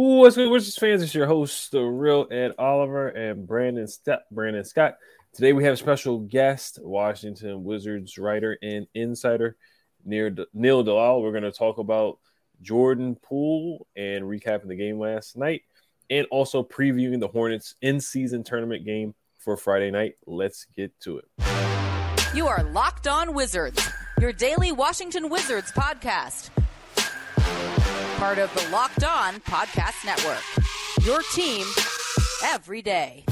What's 0.00 0.36
good, 0.36 0.48
Wizards 0.48 0.78
fans? 0.78 1.02
It's 1.02 1.12
your 1.12 1.26
host, 1.26 1.72
the 1.72 1.82
real 1.82 2.28
Ed 2.30 2.52
Oliver 2.56 3.08
and 3.08 3.44
Brandon 3.44 3.88
Step, 3.88 4.26
Brandon 4.30 4.62
Scott. 4.64 4.94
Today 5.32 5.52
we 5.52 5.64
have 5.64 5.74
a 5.74 5.76
special 5.76 6.20
guest, 6.20 6.78
Washington 6.80 7.64
Wizards 7.64 8.16
writer 8.16 8.56
and 8.62 8.86
insider 8.94 9.56
Neil 10.04 10.84
Dalal. 10.84 11.20
We're 11.20 11.32
going 11.32 11.42
to 11.42 11.50
talk 11.50 11.78
about 11.78 12.20
Jordan 12.62 13.16
Poole 13.16 13.88
and 13.96 14.22
recapping 14.22 14.68
the 14.68 14.76
game 14.76 15.00
last 15.00 15.36
night, 15.36 15.62
and 16.08 16.28
also 16.30 16.62
previewing 16.62 17.18
the 17.18 17.26
Hornets 17.26 17.74
in-season 17.82 18.44
tournament 18.44 18.84
game 18.84 19.16
for 19.40 19.56
Friday 19.56 19.90
night. 19.90 20.14
Let's 20.28 20.68
get 20.76 20.92
to 21.00 21.18
it. 21.18 21.24
You 22.36 22.46
are 22.46 22.62
locked 22.62 23.08
on 23.08 23.34
Wizards, 23.34 23.84
your 24.20 24.32
daily 24.32 24.70
Washington 24.70 25.28
Wizards 25.28 25.72
podcast. 25.72 26.50
Part 28.18 28.38
of 28.38 28.52
the 28.52 28.68
Locked 28.72 29.04
On 29.04 29.34
Podcast 29.42 30.04
Network. 30.04 30.42
Your 31.06 31.22
team 31.32 31.64
every 32.42 32.82
day. 32.82 33.24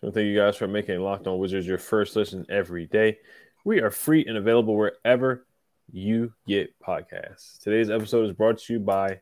So 0.00 0.10
thank 0.10 0.24
you 0.24 0.34
guys 0.34 0.56
for 0.56 0.66
making 0.66 0.98
Locked 1.00 1.26
On 1.26 1.38
Wizards 1.38 1.66
your 1.66 1.76
first 1.76 2.16
listen 2.16 2.46
every 2.48 2.86
day. 2.86 3.18
We 3.66 3.82
are 3.82 3.90
free 3.90 4.24
and 4.26 4.38
available 4.38 4.74
wherever 4.74 5.44
you 5.92 6.32
get 6.46 6.70
podcasts. 6.80 7.58
Today's 7.58 7.90
episode 7.90 8.24
is 8.24 8.32
brought 8.32 8.60
to 8.60 8.72
you 8.72 8.78
by 8.78 9.20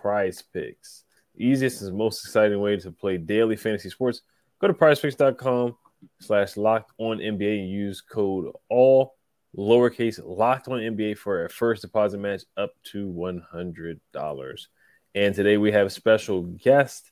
Prize 0.00 0.42
Picks. 0.52 1.04
Easiest 1.36 1.82
and 1.82 1.96
most 1.96 2.24
exciting 2.24 2.60
way 2.60 2.76
to 2.76 2.90
play 2.90 3.16
daily 3.16 3.56
fantasy 3.56 3.90
sports. 3.90 4.22
Go 4.60 4.68
to 4.68 4.74
prizepicks.com 4.74 5.76
slash 6.20 6.56
locked 6.56 6.92
on 6.98 7.18
NBA 7.18 7.60
and 7.60 7.70
use 7.70 8.00
code 8.00 8.52
all 8.68 9.14
lowercase 9.56 10.20
locked 10.24 10.68
on 10.68 10.78
NBA 10.78 11.18
for 11.18 11.44
a 11.44 11.50
first 11.50 11.82
deposit 11.82 12.18
match 12.18 12.42
up 12.56 12.72
to 12.84 13.08
$100. 13.08 14.66
And 15.14 15.34
today 15.34 15.56
we 15.56 15.72
have 15.72 15.92
special 15.92 16.42
guest 16.42 17.10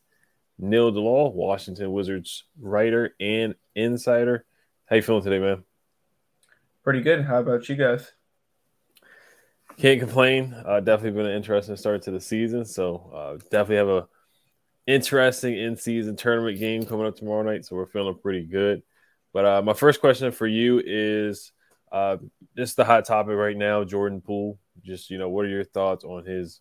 Neil 0.58 0.90
Dalal, 0.90 1.32
Washington 1.32 1.92
Wizards 1.92 2.44
writer 2.60 3.14
and 3.20 3.54
insider. 3.74 4.44
How 4.86 4.96
you 4.96 5.02
feeling 5.02 5.22
today, 5.22 5.38
man? 5.38 5.64
Pretty 6.82 7.00
good. 7.00 7.24
How 7.24 7.40
about 7.40 7.68
you 7.68 7.76
guys? 7.76 8.12
Can't 9.78 10.00
complain. 10.00 10.54
Uh, 10.66 10.80
definitely 10.80 11.22
been 11.22 11.30
an 11.30 11.36
interesting 11.36 11.76
start 11.76 12.02
to 12.02 12.10
the 12.10 12.20
season. 12.20 12.64
So 12.64 13.10
uh, 13.14 13.32
definitely 13.50 13.76
have 13.76 13.88
a 13.88 14.08
interesting 14.86 15.56
in-season 15.56 16.16
tournament 16.16 16.58
game 16.58 16.84
coming 16.84 17.06
up 17.06 17.16
tomorrow 17.16 17.42
night. 17.42 17.64
So 17.64 17.76
we're 17.76 17.86
feeling 17.86 18.18
pretty 18.20 18.44
good. 18.44 18.82
But 19.32 19.44
uh, 19.44 19.62
my 19.62 19.74
first 19.74 20.00
question 20.00 20.32
for 20.32 20.46
you 20.46 20.82
is 20.84 21.52
uh, 21.92 22.16
just 22.56 22.76
the 22.76 22.84
hot 22.84 23.04
topic 23.04 23.36
right 23.36 23.56
now, 23.56 23.84
Jordan 23.84 24.20
Poole. 24.20 24.58
Just 24.82 25.10
you 25.10 25.18
know, 25.18 25.28
what 25.28 25.44
are 25.44 25.48
your 25.48 25.64
thoughts 25.64 26.04
on 26.04 26.24
his 26.24 26.60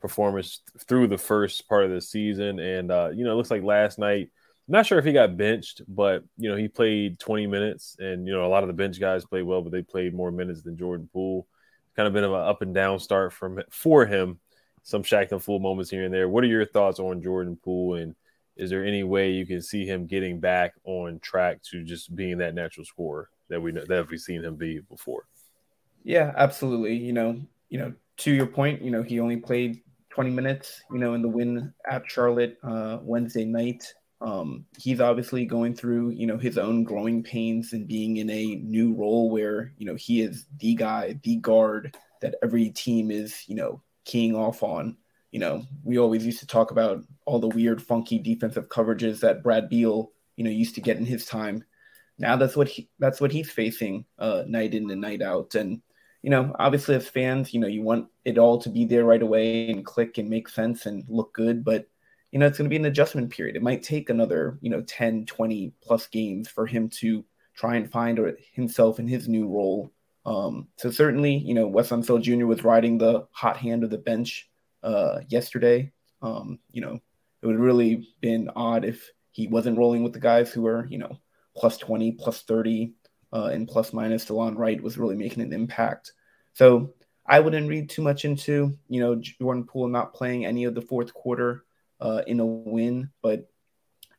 performance 0.00 0.60
through 0.86 1.08
the 1.08 1.18
first 1.18 1.68
part 1.68 1.84
of 1.84 1.90
the 1.90 2.00
season. 2.00 2.58
And 2.58 2.90
uh, 2.90 3.10
you 3.12 3.24
know, 3.24 3.32
it 3.32 3.34
looks 3.34 3.50
like 3.50 3.62
last 3.62 3.98
night. 3.98 4.30
I'm 4.68 4.72
not 4.72 4.86
sure 4.86 4.98
if 4.98 5.04
he 5.04 5.12
got 5.12 5.36
benched, 5.36 5.82
but 5.86 6.24
you 6.36 6.48
know, 6.48 6.56
he 6.56 6.68
played 6.68 7.20
20 7.20 7.46
minutes, 7.46 7.96
and 7.98 8.26
you 8.26 8.32
know, 8.32 8.44
a 8.44 8.48
lot 8.48 8.64
of 8.64 8.68
the 8.68 8.72
bench 8.72 8.98
guys 8.98 9.24
played 9.24 9.44
well, 9.44 9.62
but 9.62 9.72
they 9.72 9.82
played 9.82 10.14
more 10.14 10.30
minutes 10.30 10.62
than 10.62 10.76
Jordan 10.76 11.08
Poole. 11.12 11.46
Kind 11.96 12.06
of 12.06 12.12
been 12.12 12.24
of 12.24 12.32
an 12.32 12.40
up 12.40 12.62
and 12.62 12.74
down 12.74 12.98
start 12.98 13.32
from 13.32 13.62
for 13.70 14.06
him. 14.06 14.38
Some 14.82 15.02
Shaqtin' 15.02 15.42
Fool 15.42 15.58
moments 15.58 15.90
here 15.90 16.04
and 16.04 16.14
there. 16.14 16.28
What 16.28 16.44
are 16.44 16.48
your 16.48 16.64
thoughts 16.64 17.00
on 17.00 17.22
Jordan 17.22 17.58
Poole, 17.62 17.94
and 17.94 18.14
is 18.56 18.70
there 18.70 18.84
any 18.84 19.02
way 19.02 19.30
you 19.30 19.46
can 19.46 19.60
see 19.60 19.84
him 19.84 20.06
getting 20.06 20.38
back 20.38 20.74
on 20.84 21.18
track 21.20 21.62
to 21.70 21.82
just 21.82 22.14
being 22.14 22.38
that 22.38 22.54
natural 22.54 22.84
scorer 22.84 23.28
that 23.48 23.60
we 23.60 23.72
know 23.72 23.84
that 23.86 24.08
we've 24.10 24.20
seen 24.20 24.44
him 24.44 24.56
be 24.56 24.80
before? 24.80 25.24
Yeah, 26.04 26.32
absolutely. 26.36 26.94
You 26.94 27.12
know, 27.12 27.40
you 27.68 27.78
know, 27.78 27.92
to 28.18 28.32
your 28.32 28.46
point, 28.46 28.82
you 28.82 28.90
know, 28.90 29.02
he 29.02 29.20
only 29.20 29.36
played 29.36 29.82
20 30.10 30.30
minutes, 30.30 30.82
you 30.90 30.98
know, 30.98 31.14
in 31.14 31.22
the 31.22 31.28
win 31.28 31.72
at 31.90 32.02
Charlotte 32.06 32.56
uh, 32.62 32.98
Wednesday 33.02 33.44
night. 33.44 33.92
Um, 34.20 34.64
he's 34.78 35.00
obviously 35.00 35.44
going 35.44 35.74
through, 35.74 36.10
you 36.10 36.26
know, 36.26 36.38
his 36.38 36.56
own 36.56 36.84
growing 36.84 37.22
pains 37.22 37.72
and 37.72 37.86
being 37.86 38.16
in 38.16 38.30
a 38.30 38.56
new 38.56 38.94
role 38.94 39.30
where, 39.30 39.72
you 39.76 39.86
know, 39.86 39.94
he 39.94 40.22
is 40.22 40.46
the 40.58 40.74
guy, 40.74 41.18
the 41.22 41.36
guard 41.36 41.96
that 42.22 42.36
every 42.42 42.70
team 42.70 43.10
is, 43.10 43.46
you 43.46 43.54
know, 43.54 43.82
keying 44.04 44.34
off 44.34 44.62
on. 44.62 44.96
You 45.32 45.40
know, 45.40 45.64
we 45.84 45.98
always 45.98 46.24
used 46.24 46.40
to 46.40 46.46
talk 46.46 46.70
about 46.70 47.04
all 47.26 47.38
the 47.38 47.48
weird, 47.48 47.82
funky 47.82 48.18
defensive 48.18 48.68
coverages 48.68 49.20
that 49.20 49.42
Brad 49.42 49.68
Beal, 49.68 50.12
you 50.36 50.44
know, 50.44 50.50
used 50.50 50.76
to 50.76 50.80
get 50.80 50.96
in 50.96 51.04
his 51.04 51.26
time. 51.26 51.64
Now 52.18 52.36
that's 52.36 52.56
what 52.56 52.68
he 52.68 52.88
that's 52.98 53.20
what 53.20 53.32
he's 53.32 53.50
facing 53.50 54.06
uh, 54.18 54.44
night 54.46 54.74
in 54.74 54.90
and 54.90 55.00
night 55.00 55.20
out. 55.20 55.54
And 55.54 55.82
you 56.22 56.30
know, 56.30 56.56
obviously 56.58 56.94
as 56.94 57.06
fans, 57.06 57.52
you 57.52 57.60
know, 57.60 57.66
you 57.66 57.82
want 57.82 58.08
it 58.24 58.38
all 58.38 58.58
to 58.62 58.70
be 58.70 58.86
there 58.86 59.04
right 59.04 59.20
away 59.20 59.68
and 59.70 59.84
click 59.84 60.16
and 60.16 60.30
make 60.30 60.48
sense 60.48 60.86
and 60.86 61.04
look 61.08 61.34
good, 61.34 61.64
but 61.64 61.86
you 62.32 62.38
know, 62.38 62.46
it's 62.46 62.58
going 62.58 62.66
to 62.66 62.70
be 62.70 62.76
an 62.76 62.84
adjustment 62.86 63.30
period. 63.30 63.56
It 63.56 63.62
might 63.62 63.82
take 63.82 64.10
another, 64.10 64.58
you 64.60 64.70
know, 64.70 64.82
10, 64.82 65.26
20 65.26 65.72
plus 65.82 66.06
games 66.08 66.48
for 66.48 66.66
him 66.66 66.88
to 66.90 67.24
try 67.54 67.76
and 67.76 67.90
find 67.90 68.20
himself 68.52 68.98
in 68.98 69.08
his 69.08 69.28
new 69.28 69.48
role. 69.48 69.92
Um, 70.26 70.68
so 70.76 70.90
certainly, 70.90 71.36
you 71.36 71.54
know, 71.54 71.66
Wes 71.66 71.90
Unseld 71.90 72.22
Jr. 72.22 72.46
was 72.46 72.64
riding 72.64 72.98
the 72.98 73.26
hot 73.30 73.56
hand 73.56 73.84
of 73.84 73.90
the 73.90 73.98
bench 73.98 74.50
uh, 74.82 75.20
yesterday. 75.28 75.92
Um, 76.20 76.58
you 76.72 76.80
know, 76.80 77.00
it 77.42 77.46
would 77.46 77.58
really 77.58 78.08
been 78.20 78.50
odd 78.56 78.84
if 78.84 79.10
he 79.30 79.46
wasn't 79.46 79.78
rolling 79.78 80.02
with 80.02 80.12
the 80.12 80.20
guys 80.20 80.52
who 80.52 80.66
are, 80.66 80.86
you 80.86 80.98
know, 80.98 81.18
plus 81.56 81.78
20, 81.78 82.12
plus 82.12 82.42
30, 82.42 82.92
uh, 83.32 83.50
and 83.52 83.68
plus 83.68 83.92
minus 83.92 84.24
Delon 84.24 84.56
Wright 84.56 84.82
was 84.82 84.98
really 84.98 85.14
making 85.14 85.42
an 85.42 85.52
impact. 85.52 86.12
So 86.54 86.94
I 87.26 87.40
wouldn't 87.40 87.68
read 87.68 87.88
too 87.88 88.02
much 88.02 88.24
into, 88.24 88.76
you 88.88 89.00
know, 89.00 89.16
Jordan 89.16 89.64
Poole 89.64 89.88
not 89.88 90.14
playing 90.14 90.44
any 90.44 90.64
of 90.64 90.74
the 90.74 90.82
fourth 90.82 91.12
quarter 91.12 91.64
uh, 92.00 92.22
in 92.26 92.40
a 92.40 92.46
win, 92.46 93.10
but 93.22 93.48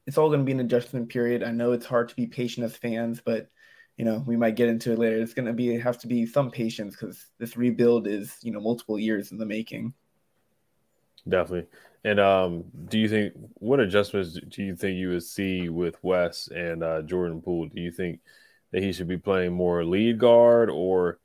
it's 0.05 0.17
all 0.17 0.29
going 0.29 0.39
to 0.39 0.45
be 0.45 0.53
an 0.53 0.59
adjustment 0.59 1.09
period. 1.09 1.43
I 1.43 1.51
know 1.51 1.73
it's 1.73 1.85
hard 1.85 2.09
to 2.09 2.15
be 2.15 2.27
patient 2.27 2.65
as 2.65 2.75
fans, 2.75 3.21
but 3.23 3.49
you 3.97 4.05
know 4.05 4.23
we 4.25 4.37
might 4.37 4.55
get 4.55 4.69
into 4.69 4.93
it 4.93 4.99
later. 4.99 5.17
It's 5.17 5.33
going 5.33 5.47
to 5.47 5.53
be 5.53 5.77
have 5.79 5.99
to 5.99 6.07
be 6.07 6.25
some 6.25 6.51
patience 6.51 6.95
because 6.95 7.25
this 7.39 7.57
rebuild 7.57 8.07
is 8.07 8.35
you 8.41 8.51
know 8.51 8.61
multiple 8.61 8.97
years 8.97 9.31
in 9.31 9.37
the 9.37 9.45
making. 9.45 9.93
Definitely. 11.27 11.67
And 12.03 12.19
um, 12.19 12.63
do 12.87 12.97
you 12.97 13.09
think 13.09 13.33
what 13.55 13.81
adjustments 13.81 14.39
do 14.47 14.63
you 14.63 14.75
think 14.75 14.95
you 14.95 15.09
would 15.09 15.23
see 15.23 15.67
with 15.67 16.01
Wes 16.01 16.47
and 16.47 16.83
uh, 16.83 17.01
Jordan 17.01 17.41
Poole? 17.41 17.67
Do 17.67 17.81
you 17.81 17.91
think 17.91 18.21
that 18.71 18.81
he 18.81 18.93
should 18.93 19.07
be 19.07 19.17
playing 19.17 19.53
more 19.53 19.83
lead 19.83 20.19
guard, 20.19 20.69
or 20.69 21.19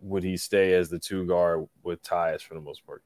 would 0.00 0.22
he 0.22 0.36
stay 0.36 0.74
as 0.74 0.90
the 0.90 0.98
two 0.98 1.24
guard 1.24 1.66
with 1.82 2.02
Tyus 2.02 2.42
for 2.42 2.54
the 2.54 2.60
most 2.60 2.84
part? 2.84 3.02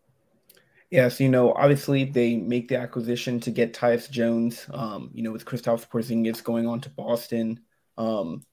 Yes, 0.90 1.18
you 1.18 1.28
know, 1.28 1.52
obviously 1.52 2.04
they 2.04 2.36
make 2.36 2.68
the 2.68 2.76
acquisition 2.76 3.40
to 3.40 3.50
get 3.50 3.74
Tyus 3.74 4.08
Jones. 4.08 4.66
Um, 4.72 5.10
you 5.12 5.22
know, 5.22 5.32
with 5.32 5.44
Kristaps 5.44 5.88
Porzingis 5.88 6.42
going 6.42 6.66
on 6.66 6.80
to 6.82 6.90
Boston. 6.90 7.60
Um, 7.98 8.44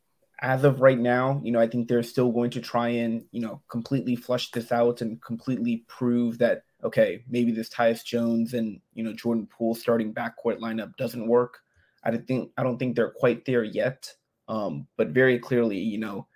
as 0.41 0.63
of 0.63 0.81
right 0.81 0.99
now, 0.99 1.39
you 1.43 1.51
know, 1.51 1.59
I 1.59 1.67
think 1.67 1.87
they're 1.87 2.03
still 2.03 2.31
going 2.31 2.49
to 2.51 2.61
try 2.61 2.89
and 2.89 3.23
you 3.31 3.41
know 3.41 3.61
completely 3.69 4.15
flush 4.15 4.51
this 4.51 4.71
out 4.71 5.01
and 5.01 5.21
completely 5.21 5.85
prove 5.87 6.39
that 6.39 6.63
okay, 6.83 7.23
maybe 7.29 7.51
this 7.51 7.69
Tyus 7.69 8.03
Jones 8.03 8.53
and 8.53 8.79
you 8.93 9.03
know 9.03 9.13
Jordan 9.13 9.47
Poole 9.47 9.75
starting 9.75 10.13
backcourt 10.13 10.59
lineup 10.59 10.95
doesn't 10.97 11.27
work. 11.27 11.59
I 12.03 12.11
don't 12.11 12.27
think 12.27 12.51
I 12.57 12.63
don't 12.63 12.77
think 12.77 12.95
they're 12.95 13.11
quite 13.11 13.45
there 13.45 13.63
yet. 13.63 14.11
Um, 14.47 14.87
but 14.97 15.09
very 15.09 15.39
clearly, 15.39 15.77
you 15.77 15.99
know, 15.99 16.27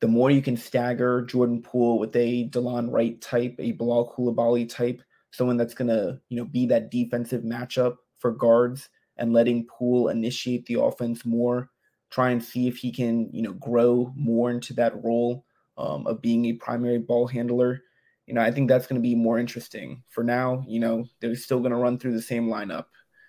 the 0.00 0.08
more 0.08 0.30
you 0.30 0.42
can 0.42 0.56
stagger 0.56 1.22
Jordan 1.22 1.62
Poole 1.62 1.98
with 1.98 2.14
a 2.16 2.48
Delon 2.50 2.90
Wright 2.90 3.20
type, 3.20 3.54
a 3.58 3.72
Bilal 3.72 4.12
Coulibaly 4.14 4.68
type, 4.68 5.02
someone 5.36 5.56
that's 5.56 5.74
gonna, 5.74 6.20
you 6.28 6.36
know, 6.36 6.44
be 6.44 6.66
that 6.66 6.90
defensive 6.90 7.42
matchup 7.42 7.96
for 8.18 8.30
guards 8.32 8.88
and 9.16 9.32
letting 9.32 9.66
Poole 9.66 10.08
initiate 10.08 10.66
the 10.66 10.80
offense 10.80 11.24
more, 11.24 11.70
try 12.10 12.30
and 12.30 12.42
see 12.42 12.68
if 12.68 12.76
he 12.78 12.90
can, 12.92 13.30
you 13.32 13.42
know, 13.42 13.52
grow 13.54 14.12
more 14.16 14.50
into 14.50 14.74
that 14.74 15.02
role 15.02 15.44
um, 15.78 16.06
of 16.06 16.22
being 16.22 16.46
a 16.46 16.52
primary 16.54 16.98
ball 16.98 17.26
handler. 17.26 17.82
you 18.26 18.34
know, 18.34 18.40
I 18.40 18.50
think 18.50 18.68
that's 18.68 18.86
going 18.86 19.00
to 19.00 19.08
be 19.08 19.14
more 19.14 19.38
interesting. 19.38 20.02
For 20.08 20.24
now, 20.24 20.64
you 20.66 20.80
know, 20.80 21.04
they're 21.20 21.34
still 21.36 21.60
going 21.60 21.70
to 21.70 21.78
run 21.78 21.98
through 21.98 22.14
the 22.14 22.22
same 22.22 22.48
lineup. 22.48 22.86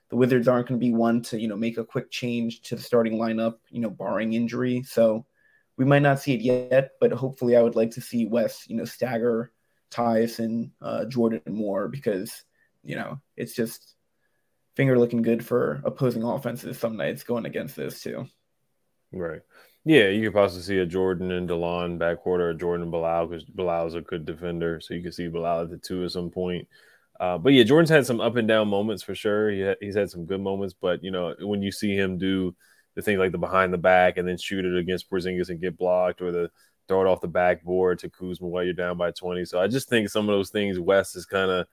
The 0.10 0.15
Wizards 0.15 0.48
aren't 0.48 0.68
going 0.68 0.80
to 0.80 0.86
be 0.86 0.94
one 0.94 1.21
to, 1.24 1.39
you 1.39 1.48
know, 1.48 1.57
make 1.57 1.77
a 1.77 1.86
quick 1.86 2.10
change 2.10 2.62
to 2.63 2.75
the 2.75 2.81
starting 2.81 3.13
lineup, 3.13 3.56
you 3.69 3.81
know, 3.81 3.89
barring 3.89 4.33
injury. 4.33 4.83
So 4.83 5.25
we 5.77 5.86
might 5.86 6.01
not 6.01 6.19
see 6.19 6.33
it 6.33 6.42
yet, 6.42 6.92
but 7.00 7.12
hopefully 7.12 7.56
I 7.56 7.62
would 7.62 7.75
like 7.75 7.92
to 7.92 8.01
see 8.01 8.25
Wes, 8.25 8.68
you 8.68 8.75
know, 8.75 8.86
stagger 8.86 9.51
Tyus 9.92 10.39
and 10.39 10.72
uh, 10.81 11.06
Jordan 11.06 11.42
more 11.48 11.88
because, 11.88 12.44
you 12.84 12.95
know, 12.95 13.19
it's 13.36 13.54
just 13.54 13.95
finger 14.75 14.98
looking 14.98 15.22
good 15.22 15.45
for 15.45 15.81
opposing 15.86 16.24
offenses 16.24 16.78
some 16.78 16.98
nights 16.98 17.24
going 17.24 17.45
against 17.45 17.75
this 17.75 18.01
too. 18.01 18.28
Right. 19.12 19.42
Yeah, 19.86 20.10
you 20.10 20.28
could 20.28 20.36
possibly 20.36 20.63
see 20.63 20.80
a 20.80 20.86
Jordan 20.86 21.31
and 21.31 21.48
Delon 21.48 21.98
backcourt 21.98 22.39
or 22.39 22.50
a 22.50 22.57
Jordan 22.57 22.84
and 22.84 22.92
Bilal 22.92 23.28
because 23.28 23.45
Bilal 23.45 23.88
is 23.88 23.95
a 23.95 24.01
good 24.01 24.25
defender. 24.25 24.81
So 24.81 24.94
you 24.94 25.01
could 25.01 25.13
see 25.13 25.30
Bilal 25.30 25.62
at 25.62 25.69
the 25.69 25.78
two 25.78 26.04
at 26.04 26.12
some 26.12 26.30
point. 26.30 26.68
Uh, 27.19 27.38
but 27.38 27.54
yeah, 27.54 27.63
Jordan's 27.63 27.89
had 27.89 28.06
some 28.06 28.22
up 28.22 28.36
and 28.36 28.48
down 28.48 28.68
moments 28.68 29.01
for 29.01 29.16
sure. 29.16 29.50
He 29.50 29.63
ha- 29.63 29.75
he's 29.80 29.95
had 29.95 30.10
some 30.10 30.25
good 30.25 30.42
moments, 30.42 30.75
but 30.80 31.04
you 31.04 31.10
know 31.10 31.34
when 31.39 31.62
you 31.62 31.72
see 31.72 31.95
him 31.95 32.18
do 32.18 32.56
the 32.95 33.01
thing 33.01 33.18
like 33.18 33.31
the 33.31 33.38
behind 33.38 33.74
the 33.74 33.78
back 33.78 34.18
and 34.18 34.28
then 34.28 34.38
shoot 34.38 34.66
it 34.66 34.78
against 34.78 35.10
Porzingis 35.10 35.50
and 35.50 35.62
get 35.62 35.78
blocked, 35.78 36.22
or 36.22 36.31
the 36.31 36.51
throw 36.88 37.01
it 37.01 37.07
off 37.07 37.22
the 37.22 37.28
backboard 37.28 38.00
to 38.00 38.10
Kuzma 38.10 38.48
while 38.48 38.63
you're 38.63 38.74
down 38.74 38.98
by 38.98 39.12
20. 39.12 39.45
So 39.45 39.60
I 39.60 39.68
just 39.68 39.89
think 39.89 40.10
some 40.10 40.30
of 40.30 40.36
those 40.36 40.50
things 40.50 40.80
Wes 40.80 41.13
has 41.13 41.25
kind 41.25 41.51
of 41.51 41.68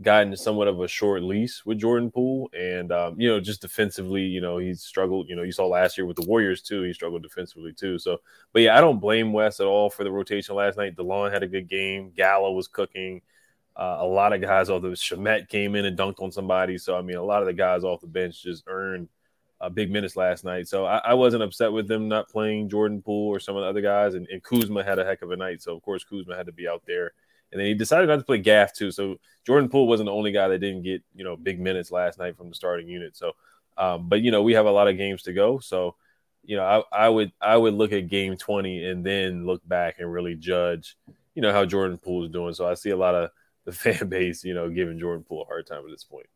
gotten 0.00 0.36
somewhat 0.36 0.68
of 0.68 0.80
a 0.80 0.86
short 0.86 1.22
lease 1.22 1.64
with 1.66 1.78
Jordan 1.78 2.10
Poole. 2.10 2.50
And, 2.56 2.92
um, 2.92 3.20
you 3.20 3.28
know, 3.28 3.40
just 3.40 3.60
defensively, 3.60 4.22
you 4.22 4.40
know, 4.40 4.58
he's 4.58 4.82
struggled. 4.82 5.28
You 5.28 5.36
know, 5.36 5.42
you 5.42 5.52
saw 5.52 5.66
last 5.66 5.98
year 5.98 6.06
with 6.06 6.16
the 6.16 6.26
Warriors 6.26 6.62
too. 6.62 6.82
He 6.82 6.92
struggled 6.92 7.22
defensively 7.22 7.72
too. 7.72 7.98
So, 7.98 8.18
but 8.52 8.62
yeah, 8.62 8.76
I 8.76 8.80
don't 8.80 9.00
blame 9.00 9.32
Wes 9.32 9.60
at 9.60 9.66
all 9.66 9.90
for 9.90 10.04
the 10.04 10.12
rotation 10.12 10.54
last 10.54 10.76
night. 10.76 10.96
Delon 10.96 11.32
had 11.32 11.42
a 11.42 11.48
good 11.48 11.68
game. 11.68 12.12
Gallo 12.14 12.52
was 12.52 12.68
cooking. 12.68 13.22
Uh, 13.76 13.98
a 14.00 14.06
lot 14.06 14.32
of 14.32 14.40
guys 14.40 14.70
off 14.70 14.82
the 14.82 15.46
came 15.48 15.76
in 15.76 15.84
and 15.84 15.96
dunked 15.96 16.20
on 16.20 16.32
somebody. 16.32 16.78
So, 16.78 16.96
I 16.96 17.02
mean, 17.02 17.16
a 17.16 17.22
lot 17.22 17.42
of 17.42 17.46
the 17.46 17.52
guys 17.52 17.84
off 17.84 18.00
the 18.00 18.08
bench 18.08 18.42
just 18.42 18.64
earned 18.66 19.08
uh, 19.60 19.68
big 19.68 19.90
minutes 19.90 20.16
last 20.16 20.44
night. 20.44 20.68
So 20.68 20.86
I, 20.86 20.98
I, 20.98 21.14
wasn't 21.14 21.42
upset 21.42 21.72
with 21.72 21.88
them 21.88 22.06
not 22.08 22.28
playing 22.28 22.68
Jordan 22.68 23.02
Poole 23.02 23.28
or 23.28 23.40
some 23.40 23.56
of 23.56 23.62
the 23.62 23.68
other 23.68 23.80
guys. 23.80 24.14
And, 24.14 24.26
and 24.28 24.42
Kuzma 24.42 24.84
had 24.84 25.00
a 25.00 25.04
heck 25.04 25.22
of 25.22 25.32
a 25.32 25.36
night. 25.36 25.62
So, 25.62 25.74
of 25.74 25.82
course, 25.82 26.04
Kuzma 26.04 26.36
had 26.36 26.46
to 26.46 26.52
be 26.52 26.68
out 26.68 26.84
there 26.86 27.12
and 27.50 27.60
then 27.60 27.66
he 27.66 27.74
decided 27.74 28.08
not 28.08 28.16
to 28.16 28.24
play 28.24 28.38
Gaff 28.38 28.74
too. 28.74 28.90
So 28.90 29.16
Jordan 29.46 29.68
Poole 29.68 29.86
wasn't 29.86 30.08
the 30.08 30.12
only 30.12 30.32
guy 30.32 30.48
that 30.48 30.58
didn't 30.58 30.82
get 30.82 31.02
you 31.14 31.24
know 31.24 31.36
big 31.36 31.60
minutes 31.60 31.90
last 31.90 32.18
night 32.18 32.36
from 32.36 32.48
the 32.48 32.54
starting 32.54 32.88
unit. 32.88 33.16
So, 33.16 33.32
um, 33.76 34.08
but 34.08 34.20
you 34.20 34.30
know 34.30 34.42
we 34.42 34.54
have 34.54 34.66
a 34.66 34.70
lot 34.70 34.88
of 34.88 34.96
games 34.96 35.22
to 35.22 35.32
go. 35.32 35.58
So, 35.58 35.96
you 36.44 36.56
know 36.56 36.64
I, 36.92 37.06
I 37.06 37.08
would 37.08 37.32
I 37.40 37.56
would 37.56 37.74
look 37.74 37.92
at 37.92 38.08
game 38.08 38.36
twenty 38.36 38.84
and 38.84 39.04
then 39.04 39.46
look 39.46 39.66
back 39.66 39.96
and 39.98 40.12
really 40.12 40.34
judge 40.34 40.96
you 41.34 41.42
know 41.42 41.52
how 41.52 41.64
Jordan 41.64 41.98
Poole 41.98 42.24
is 42.24 42.30
doing. 42.30 42.54
So 42.54 42.66
I 42.66 42.74
see 42.74 42.90
a 42.90 42.96
lot 42.96 43.14
of 43.14 43.30
the 43.64 43.72
fan 43.72 44.08
base 44.08 44.44
you 44.44 44.54
know 44.54 44.68
giving 44.68 44.98
Jordan 44.98 45.24
Poole 45.24 45.42
a 45.42 45.46
hard 45.46 45.66
time 45.66 45.84
at 45.84 45.90
this 45.90 46.04
point. 46.04 46.26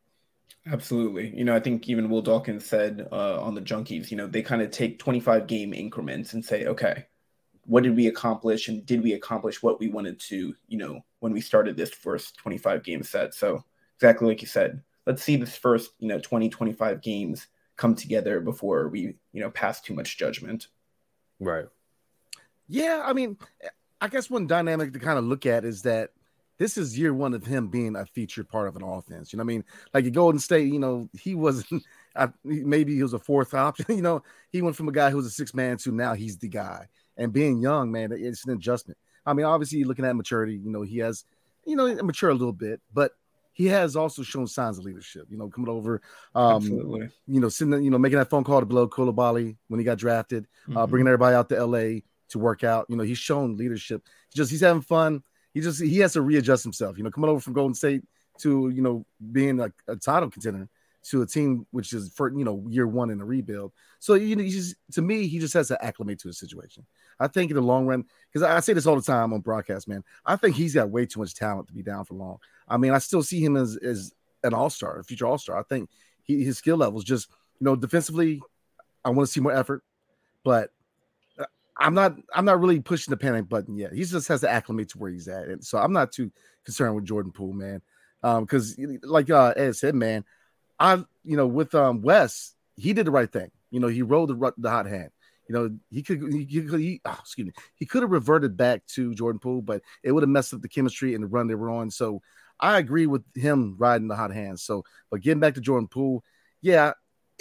Absolutely. 0.67 1.37
You 1.37 1.45
know, 1.45 1.57
I 1.57 1.61
think 1.61 1.89
even 1.89 2.09
Will 2.09 2.23
Dawkins 2.23 2.65
said 2.65 3.09
uh, 3.11 3.41
on 3.43 3.55
the 3.55 3.61
Junkies, 3.61 4.11
you 4.11 4.17
know, 4.17 4.27
they 4.27 4.43
kind 4.43 4.63
of 4.63 4.71
take 4.71 4.99
25 4.99 5.47
game 5.47 5.75
increments 5.75 6.35
and 6.35 6.45
say, 6.45 6.67
okay, 6.67 7.07
what 7.65 7.83
did 7.83 7.97
we 7.97 8.07
accomplish 8.07 8.69
and 8.69 8.85
did 8.87 9.03
we 9.03 9.13
accomplish 9.13 9.63
what 9.63 9.79
we 9.79 9.89
wanted 9.89 10.19
to 10.19 10.55
you 10.67 10.79
know 10.79 11.01
when 11.21 11.33
we 11.33 11.41
started 11.41 11.77
this 11.77 11.91
first 11.91 12.37
25 12.39 12.83
game 12.83 13.03
set? 13.03 13.35
So 13.35 13.65
exactly 13.97 14.29
like 14.29 14.41
you 14.41 14.49
said 14.49 14.83
let's 15.07 15.23
see 15.23 15.37
this 15.37 15.57
first 15.57 15.93
you 15.99 16.09
know 16.09 16.19
20 16.19 16.49
25 16.49 17.01
games 17.03 17.47
come 17.77 17.95
together 17.95 18.41
before 18.41 18.89
we 18.89 19.15
you 19.33 19.41
know 19.41 19.51
pass 19.51 19.81
too 19.81 19.95
much 19.95 20.19
judgment. 20.19 20.69
Right. 21.41 21.67
Yeah 22.69 23.03
i 23.05 23.13
mean 23.13 23.37
i 24.01 24.09
guess 24.09 24.31
one 24.31 24.47
dynamic 24.47 24.93
to 24.93 24.99
kind 24.99 25.19
of 25.19 25.25
look 25.25 25.47
at 25.47 25.65
is 25.65 25.83
that 25.83 26.11
this 26.59 26.77
is 26.77 26.99
year 26.99 27.13
one 27.13 27.35
of 27.35 27.45
him 27.45 27.69
being 27.69 27.97
a 27.97 28.07
featured 28.07 28.49
part 28.49 28.69
of 28.69 28.77
an 28.77 28.83
offense 28.83 29.33
you 29.33 29.37
know 29.37 29.43
i 29.43 29.47
mean 29.47 29.65
like 29.95 30.05
at 30.05 30.13
golden 30.13 30.39
state 30.39 30.73
you 30.73 30.79
know 30.79 31.09
he 31.13 31.35
wasn't 31.35 31.83
maybe 32.45 32.95
he 32.95 33.03
was 33.03 33.15
a 33.15 33.19
fourth 33.19 33.55
option 33.55 33.87
you 33.89 34.03
know 34.03 34.23
he 34.51 34.63
went 34.63 34.77
from 34.77 34.89
a 34.89 34.93
guy 34.93 35.11
who 35.11 35.17
was 35.17 35.27
a 35.27 35.31
six 35.31 35.55
man 35.55 35.77
to 35.77 35.93
now 35.93 36.15
he's 36.15 36.39
the 36.39 36.49
guy 36.49 36.87
and 37.17 37.33
being 37.33 37.61
young, 37.61 37.93
man, 37.93 38.13
it's 38.13 38.45
an 38.47 38.53
adjustment. 38.53 38.99
I 39.25 39.33
mean, 39.35 39.47
obviously, 39.47 39.85
looking 39.85 40.05
at 40.05 40.17
maturity, 40.17 40.55
you 40.55 40.71
know, 40.71 40.83
he 40.83 40.99
has, 40.99 41.25
you 41.65 41.77
know, 41.77 41.95
mature 42.03 42.31
a 42.31 42.35
little 42.35 42.53
bit, 42.53 42.81
but 42.93 43.13
he 43.53 43.67
has 43.67 43.97
also 43.97 44.23
shown 44.23 44.47
signs 44.47 44.79
of 44.79 44.85
leadership. 44.85 45.27
You 45.29 45.37
know, 45.37 45.49
coming 45.49 45.69
over, 45.69 46.01
um, 46.35 46.57
Absolutely. 46.57 47.09
you 47.27 47.41
know, 47.41 47.49
sending, 47.49 47.85
you 47.85 47.91
know, 47.91 47.99
making 47.99 48.19
that 48.19 48.31
phone 48.31 48.45
call 48.45 48.61
to 48.61 48.67
Bilal 48.67 48.89
Coulibaly 48.89 49.57
when 49.69 49.79
he 49.79 49.85
got 49.85 49.99
drafted, 49.99 50.45
uh, 50.45 50.71
mm-hmm. 50.71 50.79
uh, 50.79 50.87
bringing 50.87 51.07
everybody 51.07 51.37
out 51.37 51.49
to 51.51 51.65
LA 51.65 52.01
to 52.31 52.39
work 52.39 52.65
out. 52.65 52.87
You 52.89 52.97
know, 52.97 53.05
he's 53.05 53.19
shown 53.19 53.57
leadership. 53.57 54.03
Just 54.35 54.51
he's 54.51 54.63
having 54.63 54.83
fun. 54.83 55.23
He 55.55 55.61
just 55.61 55.83
he 55.83 55.99
has 55.99 56.15
to 56.15 56.23
readjust 56.23 56.65
himself. 56.65 56.97
You 56.97 57.05
know, 57.05 57.11
coming 57.11 57.31
over 57.31 57.41
from 57.41 57.53
Golden 57.53 57.75
State 57.75 58.03
to 58.39 58.71
you 58.71 58.83
know 58.83 59.05
being 59.33 59.61
a, 59.61 59.73
a 59.89 59.97
title 59.97 60.31
contender 60.31 60.69
to 61.05 61.23
a 61.23 61.27
team 61.27 61.67
which 61.73 61.93
is 61.93 62.13
for 62.15 62.33
you 62.37 62.45
know 62.45 62.65
year 62.69 62.87
one 62.87 63.11
in 63.11 63.21
a 63.21 63.25
rebuild. 63.25 63.73
So 63.99 64.15
you 64.15 64.37
know, 64.37 64.45
just, 64.45 64.77
to 64.93 65.03
me, 65.03 65.27
he 65.27 65.39
just 65.39 65.55
has 65.55 65.69
to 65.69 65.85
acclimate 65.85 66.19
to 66.21 66.29
the 66.29 66.35
situation. 66.35 66.87
I 67.19 67.29
think 67.29 67.51
in 67.51 67.57
the 67.57 67.63
long 67.63 67.87
run, 67.87 68.05
because 68.33 68.43
I, 68.43 68.57
I 68.57 68.61
say 68.61 68.73
this 68.73 68.87
all 68.87 68.97
the 68.97 69.03
time 69.03 69.33
on 69.33 69.41
broadcast, 69.41 69.89
man, 69.89 70.05
I 70.25 70.37
think 70.37 70.57
he's 70.57 70.75
got 70.75 70.91
way 70.91 71.07
too 71.07 71.21
much 71.21 71.35
talent 71.35 71.69
to 71.69 71.75
be 71.75 71.83
down 71.83 72.05
for 72.05 72.15
long. 72.15 72.39
I 72.69 72.77
mean, 72.77 72.93
I 72.93 72.99
still 72.99 73.23
see 73.23 73.45
him 73.45 73.57
as 73.57 73.77
as 73.77 74.13
an 74.45 74.55
all 74.55 74.71
star, 74.71 74.99
a 74.99 75.05
future 75.05 75.27
all 75.27 75.39
star. 75.39 75.59
I 75.59 75.63
think 75.63 75.91
he, 76.23 76.45
his 76.45 76.59
skill 76.59 76.77
levels 76.77 77.05
just 77.05 77.29
you 77.61 77.65
know 77.65 77.77
defensively, 77.77 78.41
I 79.05 79.11
want 79.11 79.27
to 79.27 79.33
see 79.33 79.41
more 79.41 79.53
effort, 79.53 79.83
but 80.45 80.71
I'm 81.77 81.95
not 81.95 82.17
I'm 82.35 82.45
not 82.45 82.61
really 82.61 82.81
pushing 82.81 83.11
the 83.13 83.17
panic 83.17 83.49
button 83.49 83.77
yet. 83.77 83.93
He 83.93 84.05
just 84.05 84.29
has 84.29 84.41
to 84.43 84.51
acclimate 84.51 84.91
to 84.91 84.99
where 84.99 85.11
he's 85.11 85.29
at, 85.29 85.49
and 85.49 85.65
so 85.65 85.79
I'm 85.79 85.93
not 85.93 86.13
too 86.13 86.31
concerned 86.65 86.95
with 86.95 87.05
Jordan 87.05 87.33
Poole, 87.33 87.53
man. 87.53 87.83
Um, 88.23 88.45
Because 88.45 88.79
like 89.03 89.31
uh, 89.31 89.55
Ed 89.57 89.75
said, 89.77 89.95
man, 89.95 90.25
I, 90.79 91.05
you 91.25 91.37
know, 91.37 91.47
with 91.47 91.75
um 91.75 92.03
Wes, 92.03 92.55
he 92.77 92.93
did 92.93 93.07
the 93.07 93.11
right 93.11 93.31
thing. 93.31 93.51
You 93.71 93.81
know, 93.81 93.89
he 93.89 94.03
rolled 94.03 94.31
the, 94.31 94.53
the 94.59 94.71
hot 94.71 94.87
hand. 94.87 95.11
You 95.49 95.55
know, 95.55 95.71
he 95.91 96.03
could, 96.03 96.33
he, 96.33 96.45
he 96.45 97.01
oh, 97.05 97.19
excuse 97.21 97.47
me, 97.47 97.53
he 97.75 97.85
could 97.85 98.03
have 98.03 98.11
reverted 98.11 98.57
back 98.57 98.87
to 98.95 99.15
Jordan 99.15 99.41
Poole, 99.41 99.63
but 99.63 99.83
it 100.03 100.13
would 100.13 100.23
have 100.23 100.31
messed 100.31 100.55
up 100.55 100.63
the 100.63 100.69
chemistry 100.69 101.15
and 101.15 101.25
the 101.25 101.29
run 101.29 101.47
they 101.47 101.55
were 101.55 101.71
on. 101.71 101.91
So 101.91 102.23
I 102.61 102.79
agree 102.79 103.07
with 103.07 103.23
him 103.35 103.77
riding 103.79 104.09
the 104.09 104.17
hot 104.17 104.33
hand. 104.33 104.61
So, 104.61 104.85
but 105.11 105.21
getting 105.21 105.41
back 105.41 105.55
to 105.55 105.61
Jordan 105.61 105.89
Poole, 105.89 106.23
yeah, 106.61 106.93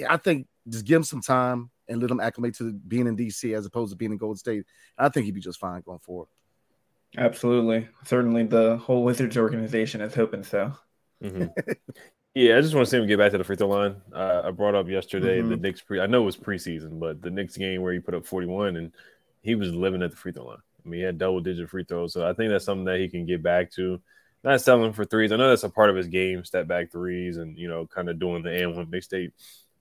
I 0.09 0.17
think 0.17 0.47
just 0.67 0.85
give 0.85 0.97
him 0.97 1.03
some 1.03 1.21
time 1.21 1.69
and 1.91 2.01
let 2.01 2.11
him 2.11 2.19
acclimate 2.19 2.55
to 2.55 2.73
being 2.73 3.07
in 3.07 3.15
DC 3.15 3.55
as 3.55 3.65
opposed 3.65 3.91
to 3.91 3.97
being 3.97 4.11
in 4.11 4.17
Golden 4.17 4.38
State. 4.38 4.65
I 4.97 5.09
think 5.09 5.25
he'd 5.25 5.35
be 5.35 5.41
just 5.41 5.59
fine 5.59 5.81
going 5.81 5.99
forward. 5.99 6.27
Absolutely. 7.17 7.88
Certainly 8.05 8.45
the 8.45 8.77
whole 8.77 9.03
Wizards 9.03 9.38
organization 9.38 10.01
is 10.01 10.15
hoping 10.15 10.43
so. 10.43 10.73
Mm-hmm. 11.23 11.71
Yeah, 12.33 12.57
I 12.57 12.62
just 12.62 12.74
want 12.74 12.88
to 12.88 12.89
see 12.89 12.98
him 12.98 13.07
get 13.07 13.19
back 13.19 13.33
to 13.33 13.38
the 13.38 13.43
free 13.43 13.57
throw 13.57 13.67
line. 13.67 13.98
Uh, 14.13 14.43
I 14.45 14.51
brought 14.51 14.74
up 14.74 14.88
yesterday 14.88 15.39
mm-hmm. 15.39 15.50
the 15.50 15.57
Knicks 15.57 15.81
pre. 15.81 16.00
I 16.00 16.05
know 16.05 16.21
it 16.21 16.25
was 16.25 16.38
preseason, 16.38 16.98
but 16.98 17.21
the 17.21 17.29
Knicks 17.29 17.57
game 17.57 17.81
where 17.81 17.91
he 17.91 18.00
put 18.00 18.15
up 18.15 18.25
41 18.25 18.77
and 18.77 18.93
he 19.41 19.55
was 19.55 19.74
living 19.74 20.01
at 20.01 20.12
the 20.12 20.17
free 20.17 20.31
throw 20.31 20.45
line. 20.45 20.57
I 20.86 20.89
mean, 20.89 21.00
he 21.01 21.05
had 21.05 21.17
double 21.17 21.41
digit 21.41 21.69
free 21.69 21.83
throws, 21.83 22.13
so 22.13 22.27
I 22.27 22.33
think 22.33 22.50
that's 22.50 22.63
something 22.63 22.86
that 22.86 23.00
he 23.00 23.10
can 23.10 23.25
get 23.25 23.43
back 23.43 23.71
to. 23.74 24.01
Not 24.43 24.62
selling 24.62 24.93
for 24.93 25.05
threes. 25.05 25.31
I 25.31 25.36
know 25.36 25.50
that's 25.50 25.65
a 25.65 25.69
part 25.69 25.89
of 25.89 25.95
his 25.95 26.07
game, 26.07 26.43
step 26.45 26.67
back 26.67 26.91
threes, 26.91 27.38
and 27.38 27.57
you 27.57 27.67
know, 27.67 27.86
kind 27.86 28.10
of 28.10 28.17
doing 28.17 28.43
the 28.43 28.63
and 28.63 28.75
one 28.75 28.88
mixtape, 28.88 29.33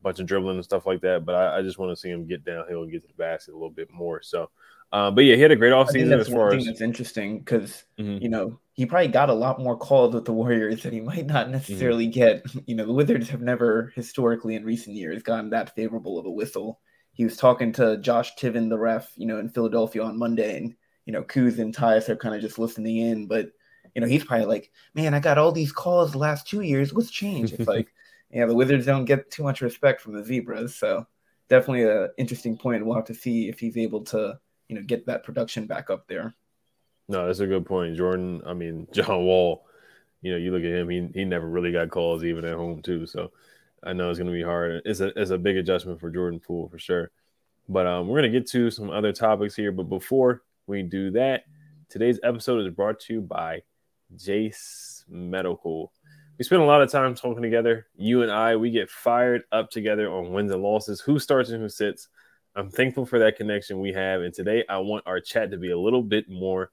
bunch 0.03 0.21
of 0.21 0.27
dribbling 0.27 0.57
and 0.57 0.65
stuff 0.65 0.87
like 0.87 1.01
that. 1.03 1.25
But 1.25 1.35
I, 1.35 1.59
I 1.59 1.63
just 1.63 1.79
want 1.79 1.93
to 1.93 1.97
see 1.97 2.11
him 2.11 2.27
get 2.27 2.45
downhill 2.45 2.83
and 2.83 2.93
get 2.93 3.03
to 3.03 3.09
the 3.09 3.15
basket 3.15 3.53
a 3.53 3.57
little 3.57 3.71
bit 3.71 3.91
more. 3.91 4.23
So 4.23 4.51
uh, 4.93 5.11
but 5.11 5.25
yeah, 5.25 5.37
he 5.37 5.43
had 5.43 5.53
a 5.53 5.57
great 5.57 5.73
offseason 5.73 6.19
as 6.19 6.29
far 6.29 6.53
as 6.53 6.67
that's 6.67 6.81
interesting 6.81 7.39
because 7.39 7.85
mm-hmm. 7.99 8.23
you 8.23 8.29
know 8.29 8.59
he 8.73 8.85
probably 8.85 9.09
got 9.09 9.31
a 9.31 9.35
lot 9.35 9.61
more 9.61 9.77
calls 9.77 10.13
with 10.13 10.25
the 10.25 10.33
Warriors 10.33 10.83
that 10.83 10.93
he 10.93 11.01
might 11.01 11.27
not 11.27 11.45
mm-hmm. 11.45 11.53
necessarily 11.53 12.07
mm-hmm. 12.07 12.13
get. 12.13 12.43
You 12.67 12.77
know, 12.77 12.87
the 12.87 12.93
Wizards 12.93 13.29
have 13.31 13.41
never 13.41 13.93
historically 13.95 14.55
in 14.55 14.65
recent 14.65 14.97
years 14.97 15.23
gotten 15.23 15.51
that 15.51 15.75
favorable 15.75 16.19
of 16.19 16.27
a 16.27 16.31
whistle. 16.31 16.81
He 17.13 17.25
was 17.25 17.37
talking 17.37 17.73
to 17.75 17.99
Josh 17.99 18.35
Tiven, 18.37 18.69
the 18.69 18.79
ref, 18.79 19.13
you 19.17 19.27
know, 19.27 19.39
in 19.39 19.49
Philadelphia 19.49 20.03
on 20.03 20.19
Monday, 20.19 20.57
and 20.57 20.75
you 21.05 21.13
know, 21.13 21.23
Kuz 21.23 21.59
and 21.59 21.75
Tyus 21.75 22.09
are 22.09 22.17
kind 22.17 22.35
of 22.35 22.41
just 22.41 22.59
listening 22.59 22.99
in, 22.99 23.27
but 23.27 23.51
you 23.95 24.01
know, 24.01 24.07
he's 24.07 24.25
probably 24.25 24.47
like, 24.47 24.71
"Man, 24.95 25.15
I 25.15 25.21
got 25.21 25.39
all 25.39 25.53
these 25.53 25.73
calls 25.73 26.13
the 26.13 26.19
last 26.19 26.47
two 26.47 26.61
years. 26.61 26.93
What's 26.93 27.11
changed?" 27.11 27.55
It's 27.55 27.69
like, 27.69 27.93
yeah, 28.31 28.47
the 28.47 28.55
Wizards 28.55 28.87
don't 28.87 29.05
get 29.05 29.31
too 29.31 29.43
much 29.43 29.61
respect 29.61 30.01
from 30.01 30.15
the 30.15 30.25
Zebras, 30.25 30.77
so 30.77 31.07
definitely 31.49 31.83
an 31.83 32.11
interesting 32.17 32.57
point. 32.57 32.85
We'll 32.85 32.95
have 32.95 33.07
to 33.07 33.15
see 33.15 33.49
if 33.49 33.59
he's 33.59 33.77
able 33.77 34.03
to 34.05 34.39
you 34.69 34.77
know 34.77 34.83
get 34.83 35.07
that 35.07 35.25
production 35.25 35.67
back 35.67 35.91
up 35.91 36.07
there. 36.07 36.35
No, 37.09 37.27
that's 37.27 37.41
a 37.41 37.47
good 37.47 37.67
point, 37.67 37.97
Jordan. 37.97 38.41
I 38.47 38.55
mean, 38.55 38.87
John 38.93 39.25
Wall. 39.25 39.67
You 40.23 40.33
know, 40.33 40.39
you 40.39 40.53
look 40.53 40.63
at 40.63 40.73
him; 40.73 40.89
he 40.89 41.09
he 41.15 41.25
never 41.25 41.49
really 41.49 41.73
got 41.73 41.91
calls 41.91 42.25
even 42.25 42.45
at 42.45 42.57
home 42.57 42.83
too. 42.83 43.07
So 43.07 43.33
I 43.83 43.93
know 43.93 44.11
it's 44.11 44.19
going 44.19 44.31
to 44.31 44.37
be 44.37 44.43
hard. 44.43 44.83
It's 44.85 45.01
a 45.01 45.19
it's 45.21 45.31
a 45.31 45.39
big 45.39 45.57
adjustment 45.57 46.01
for 46.01 46.11
Jordan 46.11 46.41
Poole 46.41 46.69
for 46.69 46.79
sure. 46.79 47.11
But 47.69 47.87
um, 47.87 48.09
we're 48.09 48.21
going 48.21 48.33
to 48.33 48.39
get 48.39 48.49
to 48.51 48.71
some 48.71 48.91
other 48.91 49.13
topics 49.13 49.55
here. 49.55 49.73
But 49.73 49.85
before 49.85 50.43
we 50.67 50.83
do 50.83 51.11
that, 51.13 51.45
today's 51.89 52.21
episode 52.23 52.67
is 52.67 52.75
brought 52.75 53.01
to 53.01 53.15
you 53.15 53.21
by 53.21 53.63
Jase 54.17 55.05
Medical. 55.09 55.93
We 56.41 56.45
spend 56.45 56.63
a 56.63 56.65
lot 56.65 56.81
of 56.81 56.91
time 56.91 57.15
talking 57.15 57.43
together. 57.43 57.87
You 57.99 58.23
and 58.23 58.33
I, 58.33 58.57
we 58.57 58.71
get 58.71 58.89
fired 58.89 59.43
up 59.53 59.69
together 59.69 60.11
on 60.11 60.33
wins 60.33 60.51
and 60.51 60.63
losses, 60.63 60.99
who 60.99 61.19
starts 61.19 61.51
and 61.51 61.61
who 61.61 61.69
sits. 61.69 62.09
I'm 62.57 62.71
thankful 62.71 63.05
for 63.05 63.19
that 63.19 63.37
connection 63.37 63.79
we 63.79 63.93
have. 63.93 64.23
And 64.23 64.33
today 64.33 64.65
I 64.67 64.79
want 64.79 65.07
our 65.07 65.21
chat 65.21 65.51
to 65.51 65.59
be 65.59 65.71
a 65.71 65.79
little 65.79 66.03
bit 66.03 66.31
more 66.31 66.71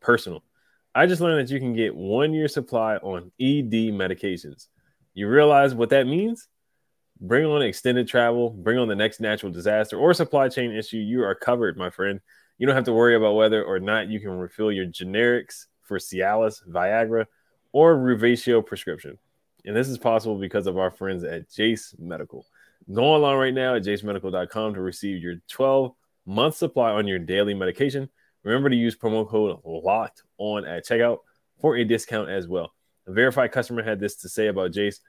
personal. 0.00 0.42
I 0.94 1.04
just 1.04 1.20
learned 1.20 1.46
that 1.46 1.52
you 1.52 1.60
can 1.60 1.74
get 1.74 1.94
one 1.94 2.32
year 2.32 2.48
supply 2.48 2.96
on 2.96 3.30
ED 3.38 3.92
medications. 3.92 4.68
You 5.12 5.28
realize 5.28 5.74
what 5.74 5.90
that 5.90 6.06
means? 6.06 6.48
Bring 7.20 7.44
on 7.44 7.60
extended 7.60 8.08
travel, 8.08 8.48
bring 8.48 8.78
on 8.78 8.88
the 8.88 8.96
next 8.96 9.20
natural 9.20 9.52
disaster 9.52 9.98
or 9.98 10.14
supply 10.14 10.48
chain 10.48 10.70
issue. 10.70 10.96
You 10.96 11.24
are 11.24 11.34
covered, 11.34 11.76
my 11.76 11.90
friend. 11.90 12.20
You 12.56 12.66
don't 12.66 12.74
have 12.74 12.86
to 12.86 12.94
worry 12.94 13.16
about 13.16 13.34
whether 13.34 13.62
or 13.62 13.80
not 13.80 14.08
you 14.08 14.18
can 14.18 14.30
refill 14.30 14.72
your 14.72 14.86
generics 14.86 15.66
for 15.82 15.98
Cialis, 15.98 16.66
Viagra, 16.66 17.26
or 17.72 17.96
Revatio 17.96 18.64
prescription. 18.64 19.18
And 19.64 19.76
this 19.76 19.88
is 19.88 19.98
possible 19.98 20.36
because 20.36 20.66
of 20.66 20.78
our 20.78 20.90
friends 20.90 21.24
at 21.24 21.50
Jase 21.50 21.94
Medical. 21.98 22.46
Go 22.92 23.04
online 23.04 23.36
right 23.36 23.54
now 23.54 23.74
at 23.74 23.82
jasemedical.com 23.82 24.74
to 24.74 24.80
receive 24.80 25.22
your 25.22 25.36
12 25.48 25.92
month 26.26 26.56
supply 26.56 26.90
on 26.90 27.06
your 27.06 27.18
daily 27.18 27.54
medication. 27.54 28.08
Remember 28.42 28.70
to 28.70 28.76
use 28.76 28.96
promo 28.96 29.28
code 29.28 29.58
locked 29.64 30.22
on 30.38 30.64
at 30.64 30.86
checkout 30.86 31.18
for 31.60 31.76
a 31.76 31.84
discount 31.84 32.30
as 32.30 32.48
well. 32.48 32.72
A 33.06 33.12
verified 33.12 33.52
customer 33.52 33.82
had 33.82 34.00
this 34.00 34.16
to 34.16 34.28
say 34.28 34.46
about 34.46 34.72
Jase. 34.72 35.00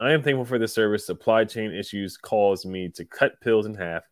I 0.00 0.12
am 0.12 0.22
thankful 0.22 0.44
for 0.44 0.58
this 0.58 0.72
service. 0.72 1.06
Supply 1.06 1.44
chain 1.44 1.72
issues 1.72 2.16
caused 2.16 2.66
me 2.66 2.88
to 2.90 3.04
cut 3.04 3.40
pills 3.40 3.66
in 3.66 3.74
half 3.74 4.02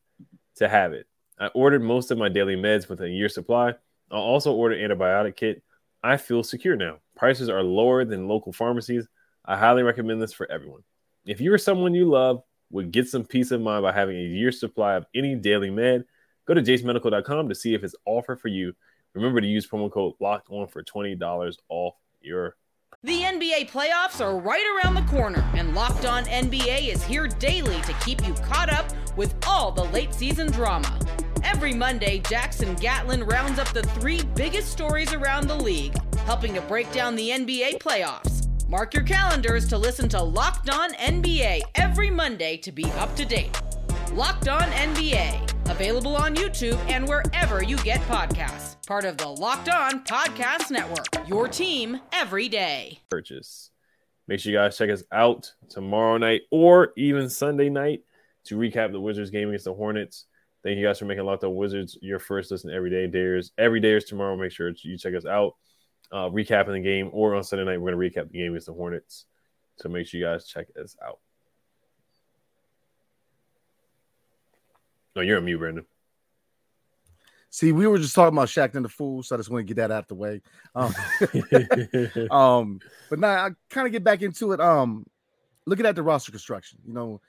to 0.57 0.69
have 0.69 0.93
it. 0.93 1.07
I 1.39 1.47
ordered 1.49 1.83
most 1.83 2.11
of 2.11 2.19
my 2.19 2.29
daily 2.29 2.57
meds 2.57 2.89
with 2.89 3.01
a 3.01 3.09
year 3.09 3.29
supply. 3.29 3.75
I'll 4.11 4.21
also 4.21 4.53
order 4.53 4.77
antibiotic 4.77 5.37
kit. 5.37 5.63
I 6.03 6.17
feel 6.17 6.43
secure 6.43 6.77
now. 6.77 6.99
Prices 7.19 7.49
are 7.49 7.63
lower 7.63 8.05
than 8.05 8.29
local 8.29 8.53
pharmacies. 8.53 9.09
I 9.45 9.57
highly 9.57 9.83
recommend 9.83 10.23
this 10.23 10.33
for 10.33 10.51
everyone. 10.51 10.85
If 11.27 11.41
you 11.41 11.53
or 11.53 11.59
someone 11.59 11.93
you 11.93 12.09
love 12.09 12.43
would 12.71 12.93
get 12.93 13.09
some 13.09 13.25
peace 13.25 13.51
of 13.51 13.61
mind 13.61 13.83
by 13.83 13.93
having 13.93 14.17
a 14.17 14.23
year's 14.23 14.61
supply 14.61 14.95
of 14.95 15.05
any 15.15 15.35
daily 15.35 15.69
med, 15.69 16.05
go 16.47 16.55
to 16.55 16.63
jasemedical.com 16.63 17.49
to 17.49 17.55
see 17.57 17.75
if 17.75 17.83
it's 17.83 17.97
offered 18.07 18.41
for 18.41 18.49
you. 18.49 18.73
Remember 19.15 19.41
to 19.41 19.47
use 19.47 19.67
promo 19.67 19.91
code 19.91 20.15
locked 20.21 20.49
on 20.51 20.69
for 20.69 20.83
$20 20.83 21.57
off 21.69 21.95
your 22.21 22.57
the 23.05 23.21
NBA 23.21 23.71
playoffs 23.71 24.21
are 24.21 24.37
right 24.37 24.65
around 24.75 24.95
the 24.95 25.03
corner, 25.03 25.49
and 25.55 25.73
Locked 25.73 26.05
On 26.05 26.25
NBA 26.25 26.89
is 26.89 27.05
here 27.05 27.29
daily 27.29 27.81
to 27.83 27.93
keep 28.05 28.27
you 28.27 28.35
caught 28.35 28.73
up 28.73 28.87
with 29.17 29.37
all 29.47 29.71
the 29.71 29.85
late 29.85 30.13
season 30.13 30.51
drama. 30.51 30.99
Every 31.45 31.75
Monday, 31.75 32.19
Jackson 32.19 32.75
Gatlin 32.75 33.23
rounds 33.23 33.61
up 33.61 33.69
the 33.69 33.85
three 33.85 34.23
biggest 34.35 34.73
stories 34.73 35.13
around 35.13 35.47
the 35.47 35.55
league, 35.55 35.95
helping 36.29 36.53
to 36.53 36.61
break 36.61 36.93
down 36.93 37.17
the 37.17 37.31
NBA 37.31 37.79
playoffs. 37.79 38.47
Mark 38.69 38.93
your 38.93 39.03
calendars 39.03 39.67
to 39.67 39.79
listen 39.79 40.11
to 40.11 40.23
Locked 40.23 40.69
On 40.69 40.93
NBA 40.93 41.63
every 41.75 42.11
Monday 42.11 42.59
to 42.59 42.71
be 42.71 42.85
up 42.99 43.17
to 43.17 43.25
date. 43.25 43.59
Locked 44.13 44.47
On 44.47 44.61
NBA, 44.61 45.71
available 45.71 46.15
on 46.17 46.37
YouTube 46.37 46.77
and 46.91 47.09
wherever 47.09 47.63
you 47.63 47.79
get 47.79 48.01
podcasts. 48.01 48.77
Part 48.87 49.07
of 49.07 49.17
the 49.17 49.27
Locked 49.27 49.71
On 49.71 50.05
Podcast 50.05 50.71
Network. 50.71 51.07
Your 51.27 51.49
team 51.49 51.99
every 52.13 52.51
day. 52.51 53.01
Purchase. 53.09 53.71
Make 54.27 54.41
sure 54.41 54.53
you 54.53 54.59
guys 54.59 54.77
check 54.77 54.91
us 54.91 55.05
out 55.11 55.55
tomorrow 55.71 56.19
night 56.19 56.43
or 56.51 56.93
even 56.99 57.31
Sunday 57.31 57.71
night 57.71 58.03
to 58.45 58.59
recap 58.59 58.93
the 58.93 59.01
Wizards 59.01 59.31
game 59.31 59.49
against 59.49 59.65
the 59.65 59.73
Hornets. 59.73 60.27
Thank 60.63 60.77
you 60.77 60.85
guys 60.85 60.99
for 60.99 61.07
making 61.07 61.25
Locked 61.25 61.45
On 61.45 61.57
Wizards 61.57 61.97
your 62.03 62.19
first 62.19 62.51
listen 62.51 62.71
every 62.71 62.91
day. 62.91 63.07
Dares 63.07 63.53
every 63.57 63.81
day 63.81 63.95
is 63.95 64.05
tomorrow. 64.05 64.37
Make 64.37 64.53
sure 64.53 64.71
you 64.83 64.99
check 64.99 65.15
us 65.15 65.25
out 65.25 65.55
uh, 66.13 66.29
recapping 66.29 66.73
the 66.73 66.81
game, 66.81 67.11
or 67.13 67.35
on 67.35 67.45
Sunday 67.45 67.65
night, 67.65 67.81
we're 67.81 67.93
going 67.93 68.11
to 68.11 68.21
recap 68.21 68.31
the 68.31 68.39
game 68.39 68.53
against 68.53 68.67
the 68.67 68.73
Hornets. 68.73 69.27
So 69.77 69.89
make 69.89 70.07
sure 70.07 70.21
you 70.21 70.27
guys 70.27 70.47
check 70.47 70.67
us 70.83 70.97
out. 71.05 71.19
No, 75.15 75.23
you're 75.23 75.39
a 75.39 75.43
mute, 75.43 75.59
Brandon. 75.59 75.85
See, 77.51 77.73
we 77.73 77.87
were 77.87 77.99
just 77.99 78.15
talking 78.15 78.37
about 78.37 78.49
Shaqtin' 78.49 78.85
a 78.85 78.89
Fool, 78.89 79.23
so 79.23 79.35
I 79.35 79.39
just 79.39 79.51
want 79.51 79.67
to 79.67 79.75
get 79.75 79.81
that 79.81 79.91
out 79.91 80.07
the 80.07 80.15
way. 80.15 80.43
Um, 80.75 80.95
um 82.31 82.81
but 83.09 83.19
now 83.19 83.47
I 83.47 83.51
kind 83.71 83.87
of 83.87 83.93
get 83.93 84.05
back 84.05 84.23
into 84.23 84.53
it. 84.53 84.61
Um, 84.61 85.07
looking 85.67 85.87
at 85.87 85.97
the 85.97 86.03
roster 86.03 86.31
construction, 86.31 86.79
you 86.87 86.93
know, 86.93 87.21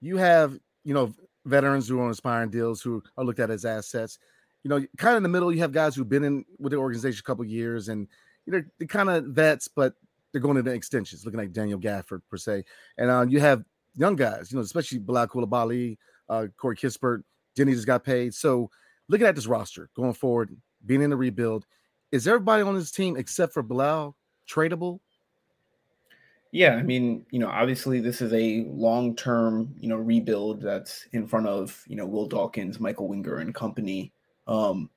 you 0.00 0.16
have 0.16 0.58
you 0.84 0.94
know 0.94 1.14
veterans 1.44 1.88
who 1.88 2.00
are 2.00 2.04
on 2.04 2.10
expiring 2.10 2.50
deals 2.50 2.82
who 2.82 3.02
are 3.16 3.24
looked 3.24 3.40
at 3.40 3.50
as 3.50 3.64
assets. 3.64 4.18
You 4.64 4.70
know, 4.70 4.84
kind 4.96 5.12
of 5.12 5.18
in 5.18 5.22
the 5.22 5.28
middle, 5.28 5.52
you 5.52 5.60
have 5.60 5.72
guys 5.72 5.94
who've 5.94 6.08
been 6.08 6.24
in 6.24 6.44
with 6.58 6.72
the 6.72 6.78
organization 6.78 7.20
a 7.20 7.26
couple 7.26 7.44
years 7.44 7.88
and 7.88 8.08
you 8.48 8.52
know, 8.52 8.64
they're 8.78 8.88
kind 8.88 9.10
of 9.10 9.26
vets, 9.26 9.68
but 9.68 9.92
they're 10.32 10.40
going 10.40 10.56
into 10.56 10.70
extensions, 10.70 11.26
looking 11.26 11.38
like 11.38 11.52
Daniel 11.52 11.78
Gafford 11.78 12.22
per 12.30 12.38
se. 12.38 12.64
And 12.96 13.10
uh, 13.10 13.26
you 13.28 13.40
have 13.40 13.62
young 13.94 14.16
guys, 14.16 14.50
you 14.50 14.56
know, 14.56 14.62
especially 14.62 15.00
Bilal 15.00 15.28
Coulibaly, 15.28 15.98
uh, 16.30 16.46
Corey 16.56 16.76
Kispert, 16.76 17.22
Deni 17.54 17.72
just 17.72 17.86
got 17.86 18.04
paid. 18.04 18.32
So 18.32 18.70
looking 19.08 19.26
at 19.26 19.34
this 19.34 19.46
roster 19.46 19.90
going 19.94 20.14
forward, 20.14 20.56
being 20.86 21.02
in 21.02 21.10
the 21.10 21.16
rebuild, 21.16 21.66
is 22.10 22.26
everybody 22.26 22.62
on 22.62 22.74
this 22.74 22.90
team 22.90 23.18
except 23.18 23.52
for 23.52 23.62
Bilal 23.62 24.16
tradable? 24.48 25.00
Yeah, 26.50 26.76
I 26.76 26.82
mean, 26.82 27.26
you 27.30 27.38
know, 27.38 27.48
obviously 27.48 28.00
this 28.00 28.22
is 28.22 28.32
a 28.32 28.64
long-term, 28.70 29.74
you 29.78 29.88
know, 29.90 29.96
rebuild 29.96 30.62
that's 30.62 31.06
in 31.12 31.26
front 31.26 31.46
of, 31.46 31.84
you 31.86 31.96
know, 31.96 32.06
Will 32.06 32.26
Dawkins, 32.26 32.80
Michael 32.80 33.08
Winger, 33.08 33.36
and 33.36 33.54
company. 33.54 34.12
Um, 34.46 34.88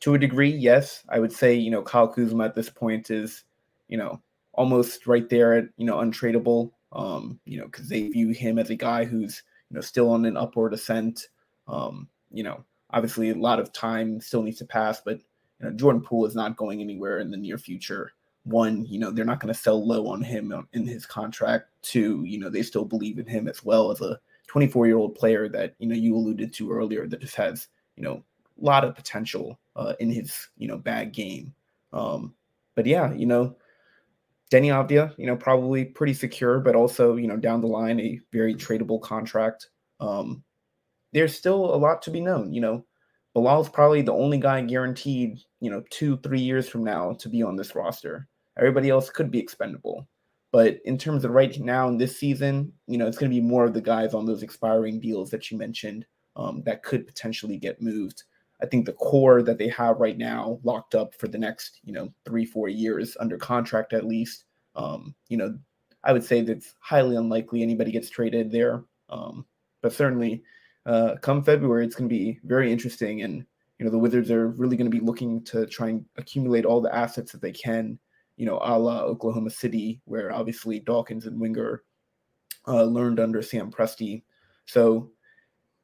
to 0.00 0.14
a 0.14 0.18
degree, 0.18 0.50
yes. 0.50 1.04
I 1.08 1.18
would 1.18 1.32
say, 1.32 1.54
you 1.54 1.70
know, 1.70 1.82
Kyle 1.82 2.08
Kuzma 2.08 2.44
at 2.44 2.54
this 2.54 2.70
point 2.70 3.10
is, 3.10 3.44
you 3.88 3.98
know, 3.98 4.20
almost 4.54 5.06
right 5.06 5.28
there 5.28 5.54
at, 5.54 5.64
you 5.76 5.86
know, 5.86 5.96
untradeable. 5.96 6.72
Um, 6.92 7.38
you 7.44 7.58
know, 7.58 7.66
because 7.66 7.88
they 7.88 8.08
view 8.08 8.30
him 8.30 8.58
as 8.58 8.70
a 8.70 8.74
guy 8.74 9.04
who's, 9.04 9.44
you 9.70 9.76
know, 9.76 9.80
still 9.80 10.10
on 10.10 10.24
an 10.24 10.36
upward 10.36 10.74
ascent. 10.74 11.28
Um, 11.68 12.08
you 12.32 12.42
know, 12.42 12.64
obviously 12.92 13.30
a 13.30 13.34
lot 13.34 13.60
of 13.60 13.72
time 13.72 14.20
still 14.20 14.42
needs 14.42 14.58
to 14.58 14.64
pass, 14.64 15.00
but 15.00 15.20
you 15.60 15.66
know, 15.66 15.70
Jordan 15.72 16.02
Poole 16.02 16.26
is 16.26 16.34
not 16.34 16.56
going 16.56 16.80
anywhere 16.80 17.20
in 17.20 17.30
the 17.30 17.36
near 17.36 17.58
future. 17.58 18.12
One, 18.44 18.84
you 18.86 18.98
know, 18.98 19.10
they're 19.10 19.24
not 19.24 19.38
going 19.38 19.52
to 19.52 19.60
sell 19.60 19.86
low 19.86 20.08
on 20.08 20.22
him 20.22 20.52
in 20.72 20.86
his 20.86 21.06
contract. 21.06 21.66
Two, 21.82 22.24
you 22.24 22.38
know, 22.38 22.48
they 22.48 22.62
still 22.62 22.84
believe 22.84 23.18
in 23.18 23.26
him 23.26 23.46
as 23.46 23.62
well 23.62 23.90
as 23.92 24.00
a 24.00 24.18
24 24.48 24.86
year 24.86 24.96
old 24.96 25.14
player 25.14 25.48
that, 25.48 25.74
you 25.78 25.86
know, 25.86 25.94
you 25.94 26.16
alluded 26.16 26.52
to 26.54 26.72
earlier 26.72 27.06
that 27.06 27.20
just 27.20 27.36
has, 27.36 27.68
you 27.96 28.02
know, 28.02 28.24
lot 28.60 28.84
of 28.84 28.94
potential 28.94 29.58
uh, 29.76 29.94
in 30.00 30.10
his 30.10 30.48
you 30.56 30.68
know 30.68 30.78
bad 30.78 31.12
game. 31.12 31.54
Um, 31.92 32.34
but 32.74 32.86
yeah, 32.86 33.12
you 33.12 33.26
know, 33.26 33.56
Deni 34.52 34.68
Avdija, 34.68 35.14
you 35.18 35.26
know, 35.26 35.36
probably 35.36 35.84
pretty 35.84 36.14
secure, 36.14 36.60
but 36.60 36.74
also 36.74 37.16
you 37.16 37.26
know 37.26 37.36
down 37.36 37.60
the 37.60 37.66
line 37.66 38.00
a 38.00 38.20
very 38.32 38.54
tradable 38.54 39.00
contract. 39.00 39.68
Um, 40.00 40.42
there's 41.12 41.36
still 41.36 41.74
a 41.74 41.76
lot 41.76 42.02
to 42.02 42.10
be 42.10 42.20
known. 42.20 42.52
You 42.52 42.60
know, 42.60 42.84
Bilal's 43.34 43.68
probably 43.68 44.02
the 44.02 44.12
only 44.12 44.38
guy 44.38 44.60
guaranteed, 44.62 45.40
you 45.60 45.70
know, 45.70 45.82
two 45.90 46.16
three 46.18 46.40
years 46.40 46.68
from 46.68 46.84
now 46.84 47.14
to 47.14 47.28
be 47.28 47.42
on 47.42 47.56
this 47.56 47.74
roster. 47.74 48.28
Everybody 48.58 48.90
else 48.90 49.10
could 49.10 49.30
be 49.30 49.38
expendable. 49.38 50.08
But 50.52 50.80
in 50.84 50.98
terms 50.98 51.24
of 51.24 51.30
right 51.30 51.56
now 51.60 51.88
in 51.88 51.96
this 51.96 52.18
season, 52.18 52.72
you 52.86 52.98
know, 52.98 53.06
it's 53.06 53.18
going 53.18 53.30
to 53.30 53.34
be 53.34 53.40
more 53.40 53.64
of 53.64 53.72
the 53.72 53.80
guys 53.80 54.14
on 54.14 54.26
those 54.26 54.42
expiring 54.42 54.98
deals 54.98 55.30
that 55.30 55.50
you 55.50 55.56
mentioned 55.56 56.06
um, 56.36 56.62
that 56.64 56.82
could 56.82 57.06
potentially 57.06 57.56
get 57.56 57.80
moved. 57.80 58.24
I 58.62 58.66
think 58.66 58.86
the 58.86 58.92
core 58.92 59.42
that 59.42 59.58
they 59.58 59.68
have 59.68 59.98
right 59.98 60.18
now 60.18 60.60
locked 60.62 60.94
up 60.94 61.14
for 61.14 61.28
the 61.28 61.38
next, 61.38 61.80
you 61.84 61.92
know, 61.92 62.12
three, 62.24 62.44
four 62.44 62.68
years 62.68 63.16
under 63.20 63.36
contract 63.36 63.92
at 63.92 64.06
least. 64.06 64.44
Um, 64.76 65.14
you 65.28 65.36
know, 65.36 65.58
I 66.04 66.12
would 66.12 66.24
say 66.24 66.42
that's 66.42 66.74
highly 66.80 67.16
unlikely 67.16 67.62
anybody 67.62 67.90
gets 67.90 68.10
traded 68.10 68.50
there. 68.50 68.84
Um, 69.08 69.46
but 69.82 69.92
certainly, 69.92 70.42
uh, 70.86 71.16
come 71.20 71.42
February, 71.42 71.84
it's 71.84 71.94
going 71.94 72.08
to 72.08 72.14
be 72.14 72.38
very 72.44 72.72
interesting. 72.72 73.22
And, 73.22 73.44
you 73.78 73.84
know, 73.84 73.90
the 73.90 73.98
Wizards 73.98 74.30
are 74.30 74.48
really 74.48 74.76
going 74.76 74.90
to 74.90 74.96
be 74.96 75.04
looking 75.04 75.42
to 75.44 75.66
try 75.66 75.88
and 75.88 76.04
accumulate 76.16 76.64
all 76.64 76.80
the 76.80 76.94
assets 76.94 77.32
that 77.32 77.42
they 77.42 77.52
can, 77.52 77.98
you 78.36 78.46
know, 78.46 78.58
a 78.62 78.78
la 78.78 79.00
Oklahoma 79.00 79.50
City, 79.50 80.00
where 80.04 80.32
obviously 80.32 80.80
Dawkins 80.80 81.26
and 81.26 81.40
Winger 81.40 81.82
uh, 82.66 82.84
learned 82.84 83.20
under 83.20 83.42
Sam 83.42 83.70
Presti. 83.70 84.22
So, 84.66 85.10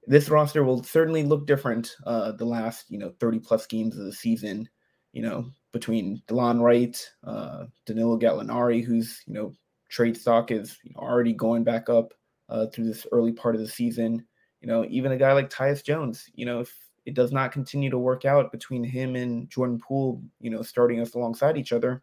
this 0.07 0.29
roster 0.29 0.65
will 0.65 0.83
certainly 0.83 1.23
look 1.23 1.47
different 1.47 1.97
uh, 2.07 2.33
the 2.33 2.45
last 2.45 2.91
you 2.91 2.99
know 2.99 3.13
30 3.21 3.41
plus 3.41 3.67
games 3.67 3.99
of 3.99 4.05
the 4.05 4.13
season 4.13 4.69
you 5.13 5.23
know 5.23 5.47
between 5.73 6.23
delon 6.29 6.61
wright 6.61 7.11
uh, 7.25 7.65
danilo 7.85 8.19
gallinari 8.19 8.83
who's 8.83 9.23
you 9.27 9.35
know 9.35 9.53
trade 9.89 10.17
stock 10.17 10.51
is 10.51 10.79
already 10.97 11.33
going 11.33 11.65
back 11.65 11.89
up 11.89 12.13
uh, 12.49 12.67
through 12.67 12.85
this 12.85 13.07
early 13.13 13.33
part 13.33 13.55
of 13.55 13.61
the 13.61 13.69
season. 13.69 14.25
You 14.61 14.69
know 14.69 14.87
even 14.89 15.13
a 15.13 15.17
guy 15.17 15.33
like 15.33 15.51
tyus 15.51 15.85
jones 15.85 16.25
you 16.35 16.45
know 16.45 16.61
if 16.61 16.75
it 17.05 17.15
does 17.15 17.31
not 17.31 17.53
continue 17.53 17.89
to 17.91 17.99
work 17.99 18.25
out 18.25 18.51
between 18.51 18.83
him 18.83 19.15
and 19.15 19.49
jordan 19.49 19.79
poole 19.79 20.21
you 20.41 20.51
know 20.51 20.63
starting 20.63 20.99
us 20.99 21.15
alongside 21.15 21.57
each 21.57 21.73
other 21.73 22.03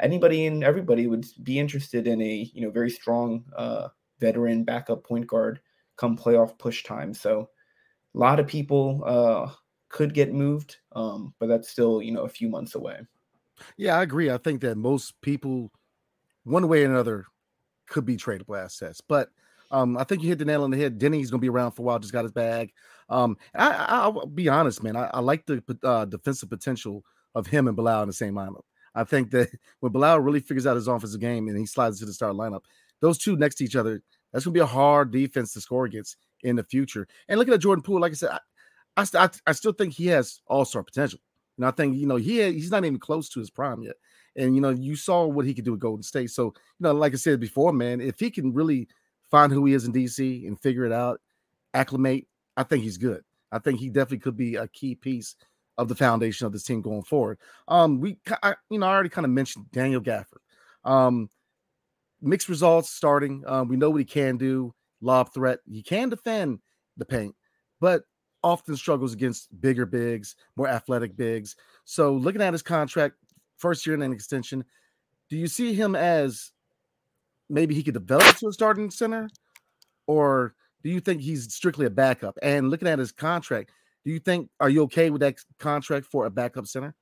anybody 0.00 0.46
and 0.46 0.64
everybody 0.64 1.06
would 1.06 1.24
be 1.44 1.58
interested 1.58 2.08
in 2.08 2.20
a 2.20 2.50
you 2.52 2.62
know 2.62 2.70
very 2.70 2.90
strong 2.90 3.44
uh, 3.56 3.88
veteran 4.18 4.64
backup 4.64 5.04
point 5.04 5.26
guard 5.26 5.60
come 5.98 6.16
playoff 6.16 6.58
push 6.58 6.84
time. 6.84 7.12
So 7.12 7.50
a 8.14 8.18
lot 8.18 8.40
of 8.40 8.46
people 8.46 9.02
uh, 9.04 9.50
could 9.90 10.14
get 10.14 10.32
moved, 10.32 10.76
um, 10.92 11.34
but 11.38 11.48
that's 11.48 11.68
still 11.68 12.00
you 12.00 12.12
know 12.12 12.22
a 12.22 12.28
few 12.28 12.48
months 12.48 12.74
away. 12.74 13.00
Yeah, 13.76 13.98
I 13.98 14.02
agree. 14.02 14.30
I 14.30 14.38
think 14.38 14.60
that 14.62 14.76
most 14.76 15.20
people, 15.20 15.70
one 16.44 16.68
way 16.68 16.84
or 16.84 16.86
another, 16.86 17.26
could 17.88 18.04
be 18.04 18.16
tradable 18.16 18.62
assets. 18.62 19.00
But 19.00 19.30
um, 19.70 19.96
I 19.98 20.04
think 20.04 20.22
you 20.22 20.28
hit 20.28 20.38
the 20.38 20.44
nail 20.44 20.64
on 20.64 20.70
the 20.70 20.78
head. 20.78 20.98
Deni's 20.98 21.30
going 21.30 21.40
to 21.40 21.44
be 21.44 21.48
around 21.48 21.72
for 21.72 21.82
a 21.82 21.84
while. 21.84 21.98
Just 21.98 22.12
got 22.12 22.24
his 22.24 22.32
bag. 22.32 22.72
Um, 23.08 23.36
I, 23.54 24.08
will 24.08 24.26
be 24.26 24.48
honest, 24.48 24.82
man. 24.82 24.96
I, 24.96 25.10
I 25.12 25.20
like 25.20 25.46
the 25.46 25.62
uh, 25.82 26.04
defensive 26.04 26.48
potential 26.48 27.04
of 27.34 27.46
him 27.46 27.66
and 27.66 27.76
Bilal 27.76 28.02
in 28.02 28.08
the 28.08 28.14
same 28.14 28.34
lineup. 28.34 28.62
I 28.94 29.04
think 29.04 29.30
that 29.32 29.50
when 29.80 29.92
Bilal 29.92 30.20
really 30.20 30.40
figures 30.40 30.66
out 30.66 30.76
his 30.76 30.88
offensive 30.88 31.20
game 31.20 31.48
and 31.48 31.58
he 31.58 31.66
slides 31.66 31.98
to 31.98 32.06
the 32.06 32.12
start 32.12 32.34
lineup, 32.34 32.62
those 33.00 33.18
two 33.18 33.36
next 33.36 33.56
to 33.56 33.64
each 33.64 33.76
other, 33.76 34.02
that's 34.32 34.44
going 34.44 34.54
to 34.54 34.58
be 34.58 34.62
a 34.62 34.66
hard 34.66 35.10
defense 35.10 35.52
to 35.52 35.60
score 35.60 35.84
against 35.84 36.16
in 36.42 36.56
the 36.56 36.64
future. 36.64 37.06
And 37.28 37.38
looking 37.38 37.54
at 37.54 37.60
Jordan 37.60 37.82
Poole, 37.82 38.00
like 38.00 38.12
I 38.12 38.14
said, 38.14 38.38
I, 38.96 39.06
I, 39.14 39.28
I 39.46 39.52
still 39.52 39.72
think 39.72 39.94
he 39.94 40.06
has 40.08 40.40
all 40.46 40.64
star 40.64 40.82
potential. 40.82 41.20
And 41.56 41.66
I 41.66 41.70
think, 41.70 41.96
you 41.96 42.06
know, 42.06 42.16
he 42.16 42.42
he's 42.52 42.70
not 42.70 42.84
even 42.84 42.98
close 42.98 43.28
to 43.30 43.40
his 43.40 43.50
prime 43.50 43.82
yet. 43.82 43.96
And, 44.36 44.54
you 44.54 44.60
know, 44.60 44.70
you 44.70 44.94
saw 44.94 45.26
what 45.26 45.44
he 45.44 45.54
could 45.54 45.64
do 45.64 45.72
with 45.72 45.80
Golden 45.80 46.02
State. 46.02 46.30
So, 46.30 46.44
you 46.44 46.52
know, 46.80 46.92
like 46.92 47.12
I 47.12 47.16
said 47.16 47.40
before, 47.40 47.72
man, 47.72 48.00
if 48.00 48.20
he 48.20 48.30
can 48.30 48.52
really 48.52 48.88
find 49.30 49.52
who 49.52 49.64
he 49.64 49.74
is 49.74 49.84
in 49.84 49.92
DC 49.92 50.46
and 50.46 50.60
figure 50.60 50.84
it 50.84 50.92
out, 50.92 51.20
acclimate, 51.74 52.26
I 52.56 52.62
think 52.62 52.84
he's 52.84 52.96
good. 52.96 53.22
I 53.50 53.58
think 53.58 53.80
he 53.80 53.88
definitely 53.88 54.18
could 54.18 54.36
be 54.36 54.54
a 54.56 54.68
key 54.68 54.94
piece 54.94 55.34
of 55.76 55.88
the 55.88 55.94
foundation 55.94 56.46
of 56.46 56.52
this 56.52 56.64
team 56.64 56.82
going 56.82 57.02
forward. 57.02 57.38
Um, 57.66 58.00
we, 58.00 58.18
I, 58.42 58.54
you 58.70 58.78
know, 58.78 58.86
I 58.86 58.90
already 58.90 59.08
kind 59.08 59.24
of 59.24 59.30
mentioned 59.30 59.70
Daniel 59.72 60.00
Gafford. 60.00 60.42
Um, 60.84 61.30
mixed 62.20 62.48
results 62.48 62.90
starting. 62.90 63.44
Um, 63.46 63.68
we 63.68 63.76
know 63.76 63.90
what 63.90 63.98
he 63.98 64.04
can 64.04 64.36
do. 64.36 64.74
Lob 65.00 65.32
threat. 65.32 65.60
He 65.70 65.82
can 65.82 66.08
defend 66.08 66.58
the 66.96 67.04
paint, 67.04 67.34
but 67.80 68.02
often 68.42 68.76
struggles 68.76 69.12
against 69.12 69.48
bigger 69.60 69.86
bigs, 69.86 70.36
more 70.56 70.68
athletic 70.68 71.16
bigs. 71.16 71.56
So 71.84 72.14
looking 72.14 72.42
at 72.42 72.52
his 72.52 72.62
contract, 72.62 73.16
first 73.56 73.86
year 73.86 73.94
in 73.94 74.02
an 74.02 74.12
extension, 74.12 74.64
do 75.30 75.36
you 75.36 75.46
see 75.46 75.74
him 75.74 75.94
as 75.94 76.52
maybe 77.48 77.74
he 77.74 77.82
could 77.82 77.94
develop 77.94 78.36
to 78.36 78.48
a 78.48 78.52
starting 78.52 78.90
center, 78.90 79.28
or 80.06 80.54
do 80.82 80.90
you 80.90 81.00
think 81.00 81.20
he's 81.20 81.52
strictly 81.52 81.86
a 81.86 81.90
backup? 81.90 82.38
And 82.42 82.70
looking 82.70 82.88
at 82.88 82.98
his 82.98 83.12
contract, 83.12 83.70
do 84.04 84.10
you 84.10 84.18
think 84.18 84.48
are 84.60 84.70
you 84.70 84.82
okay 84.84 85.10
with 85.10 85.20
that 85.20 85.36
contract 85.58 86.06
for 86.06 86.26
a 86.26 86.30
backup 86.30 86.66
center? 86.66 86.94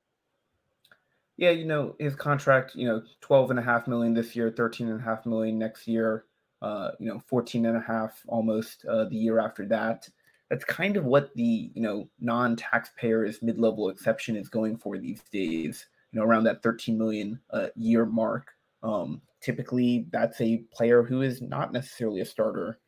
Yeah, 1.37 1.51
you 1.51 1.65
know, 1.65 1.95
his 1.99 2.15
contract, 2.15 2.75
you 2.75 2.87
know, 2.87 3.03
12 3.21 3.51
and 3.51 3.59
a 3.59 3.63
half 3.63 3.87
million 3.87 4.13
this 4.13 4.35
year, 4.35 4.51
13 4.55 4.89
and 4.89 4.99
a 4.99 5.03
half 5.03 5.25
million 5.25 5.59
next 5.59 5.87
year, 5.87 6.25
uh, 6.63 6.91
you 6.99 7.07
know, 7.07 7.21
14 7.27 7.67
and 7.67 7.77
a 7.77 7.81
half 7.81 8.23
almost 8.27 8.83
uh, 8.85 9.05
the 9.05 9.15
year 9.15 9.39
after 9.39 9.65
that. 9.67 10.09
That's 10.49 10.65
kind 10.65 10.97
of 10.97 11.05
what 11.05 11.33
the, 11.35 11.71
you 11.75 11.81
know, 11.81 12.09
non-taxpayers 12.19 13.43
mid-level 13.43 13.89
exception 13.89 14.35
is 14.35 14.49
going 14.49 14.77
for 14.77 14.97
these 14.97 15.21
days, 15.31 15.85
you 16.11 16.19
know, 16.19 16.25
around 16.25 16.45
that 16.45 16.63
13 16.63 16.97
million 16.97 17.39
uh, 17.51 17.67
year 17.75 18.05
mark. 18.05 18.51
Um, 18.81 19.21
typically 19.41 20.07
that's 20.11 20.41
a 20.41 20.63
player 20.73 21.03
who 21.03 21.21
is 21.21 21.41
not 21.41 21.71
necessarily 21.71 22.21
a 22.21 22.25
starter 22.25 22.79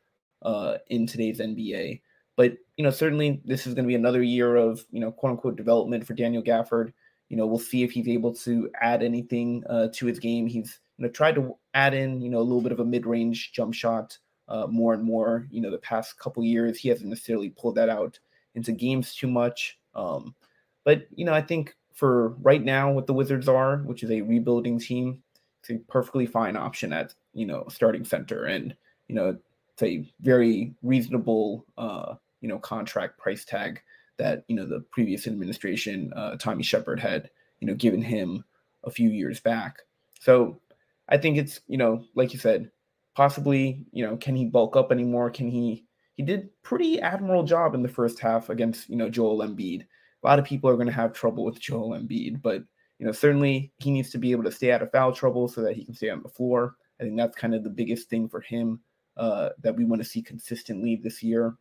uh, 0.41 0.77
in 0.88 1.06
today's 1.06 1.39
NBA. 1.39 2.01
But, 2.36 2.53
you 2.77 2.84
know, 2.84 2.89
certainly 2.89 3.41
this 3.46 3.68
is 3.68 3.75
going 3.75 3.84
to 3.84 3.89
be 3.89 3.96
another 3.96 4.24
year 4.24 4.56
of, 4.56 4.84
you 4.89 5.01
know, 5.01 5.12
quote 5.12 5.32
unquote 5.34 5.58
development 5.58 6.08
for 6.08 6.13
Daniel 6.13 6.41
Gafford 6.41 6.94
you 7.29 7.38
know, 7.38 7.45
we'll 7.45 7.59
see 7.59 7.83
if 7.83 7.91
he's 7.91 8.07
able 8.07 8.33
to 8.33 8.69
add 8.81 9.03
anything 9.03 9.63
uh, 9.69 9.88
to 9.93 10.05
his 10.07 10.19
game. 10.19 10.48
He's 10.48 10.79
you 10.98 11.05
know 11.05 11.12
tried 11.12 11.36
to 11.36 11.55
add 11.74 11.93
in 11.93 12.21
you 12.21 12.29
know 12.29 12.39
a 12.39 12.41
little 12.41 12.62
bit 12.62 12.71
of 12.71 12.79
a 12.79 12.86
mid-range 12.86 13.51
jump 13.53 13.74
shot 13.74 14.17
uh, 14.48 14.67
more 14.67 14.93
and 14.93 15.03
more. 15.03 15.48
You 15.51 15.62
know, 15.62 15.71
the 15.71 15.77
past 15.77 16.19
couple 16.19 16.43
years 16.43 16.77
he 16.77 16.89
hasn't 16.89 17.09
necessarily 17.09 17.51
pulled 17.51 17.75
that 17.75 17.89
out 17.89 18.19
into 18.55 18.71
games 18.71 19.15
too 19.15 19.27
much. 19.27 19.77
Um, 19.95 20.36
but 20.83 21.07
you 21.15 21.24
know, 21.24 21.33
I 21.33 21.41
think 21.41 21.75
for 21.93 22.29
right 22.41 22.63
now, 22.63 22.91
what 22.91 23.07
the 23.07 23.13
Wizards 23.13 23.48
are, 23.48 23.77
which 23.77 24.03
is 24.03 24.12
a 24.12 24.21
rebuilding 24.21 24.79
team, 24.79 25.21
it's 25.62 25.69
a 25.69 25.77
perfectly 25.91 26.25
fine 26.25 26.57
option 26.57 26.91
at 26.93 27.13
you 27.33 27.45
know 27.45 27.65
starting 27.69 28.03
center, 28.03 28.45
and 28.45 28.75
you 29.07 29.15
know 29.15 29.38
it's 29.74 29.83
a 29.83 30.12
very 30.21 30.74
reasonable 30.81 31.65
uh, 31.77 32.15
you 32.41 32.50
know 32.50 32.57
contract 32.57 33.19
price 33.19 33.45
tag 33.45 33.81
that 34.19 34.43
you 34.47 34.55
know 34.55 34.65
the 34.65 34.81
previous 34.91 35.25
administration, 35.25 36.13
uh, 36.15 36.35
Tommy 36.38 36.63
Sheppard, 36.63 36.99
had 36.99 37.31
you 37.59 37.67
know 37.67 37.73
given 37.73 38.01
him 38.01 38.43
a 38.83 38.91
few 38.91 39.09
years 39.09 39.39
back. 39.39 39.79
So 40.19 40.61
I 41.07 41.17
think 41.17 41.38
it's 41.38 41.61
you 41.67 41.77
know 41.77 42.05
like 42.13 42.33
you 42.33 42.39
said, 42.39 42.69
possibly 43.15 43.85
you 43.91 44.05
know 44.05 44.15
can 44.17 44.35
he 44.35 44.45
bulk 44.45 44.75
up 44.75 44.91
anymore? 44.91 45.32
Can 45.32 45.49
he? 45.49 45.86
He 46.15 46.23
did 46.23 46.49
pretty 46.63 46.99
admirable 46.99 47.45
job 47.45 47.73
in 47.73 47.82
the 47.82 47.88
first 47.88 48.19
half 48.19 48.49
against 48.49 48.89
you 48.89 48.97
know 48.97 49.10
Joel 49.10 49.39
Embiid. 49.39 49.82
A 50.21 50.27
lot 50.27 50.38
of 50.38 50.45
people 50.45 50.69
are 50.69 50.75
going 50.75 50.88
to 50.88 50.93
have 50.93 51.13
trouble 51.13 51.45
with 51.45 51.60
Joel 51.60 51.91
Embiid, 51.91 52.41
but 52.41 52.62
you 52.99 53.05
know 53.05 53.13
certainly 53.13 53.71
he 53.77 53.89
needs 53.89 54.12
to 54.12 54.17
be 54.17 54.32
able 54.32 54.43
to 54.43 54.51
stay 54.51 54.71
out 54.71 54.82
of 54.82 54.91
foul 54.91 55.13
trouble 55.13 55.47
so 55.47 55.62
that 55.62 55.75
he 55.75 55.86
can 55.86 55.95
stay 55.95 56.10
on 56.10 56.21
the 56.21 56.29
floor. 56.29 56.75
I 56.99 57.03
think 57.03 57.15
that's 57.17 57.38
kind 57.38 57.55
of 57.55 57.63
the 57.63 57.69
biggest 57.69 58.10
thing 58.10 58.27
for 58.27 58.41
him 58.41 58.82
uh, 59.15 59.49
that 59.62 59.75
we 59.75 59.86
want 59.86 60.01
to 60.01 60.08
see 60.08 60.21
consistently 60.21 60.95
this 61.01 61.23
year. 61.23 61.55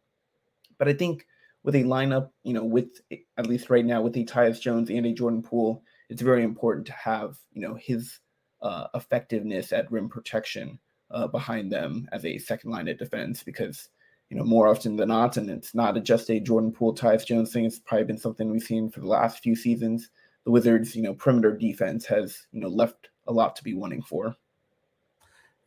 But 0.79 0.89
I 0.89 0.93
think 0.93 1.27
with 1.65 1.75
a 1.75 1.85
lineup, 1.85 2.31
you 2.45 2.53
know, 2.53 2.65
with 2.65 3.01
at 3.37 3.47
least 3.47 3.71
right 3.71 3.85
now 3.85 4.01
with 4.01 4.17
a 4.17 4.25
Tyus 4.25 4.61
Jones 4.61 4.91
and 4.91 5.07
a 5.07 5.13
Jordan 5.13 5.43
Poole, 5.43 5.83
it's 6.09 6.23
very 6.23 6.43
important 6.43 6.87
to 6.87 6.93
have, 6.93 7.37
you 7.53 7.61
know, 7.61 7.75
his 7.75 8.21
uh, 8.63 8.87
effectiveness 8.95 9.73
at 9.73 9.91
rim 9.91 10.09
protection 10.09 10.79
uh, 11.11 11.27
behind 11.27 11.71
them 11.73 12.09
as 12.13 12.25
a 12.25 12.39
second 12.39 12.71
line 12.71 12.89
of 12.89 12.99
defense 12.99 13.43
because, 13.43 13.89
you 14.31 14.37
know, 14.37 14.45
more 14.45 14.69
often 14.69 14.97
than 14.97 15.09
not, 15.09 15.37
and 15.37 15.51
it's 15.51 15.75
not 15.75 16.03
just 16.05 16.31
a 16.31 16.41
Jordan 16.41 16.73
Poole, 16.73 16.95
Tyus 16.95 17.27
Jones 17.27 17.53
thing, 17.53 17.65
it's 17.65 17.79
probably 17.79 18.05
been 18.05 18.19
something 18.19 18.51
we've 18.51 18.63
seen 18.63 18.91
for 18.91 19.01
the 19.01 19.07
last 19.07 19.41
few 19.41 19.57
seasons. 19.57 20.11
The 20.45 20.51
Wizards, 20.51 20.95
you 20.95 21.03
know, 21.03 21.15
perimeter 21.15 21.57
defense 21.57 22.07
has, 22.07 22.47
you 22.53 22.61
know, 22.61 22.69
left 22.69 23.09
a 23.27 23.33
lot 23.33 23.57
to 23.57 23.65
be 23.65 23.75
wanting 23.75 24.03
for. 24.03 24.35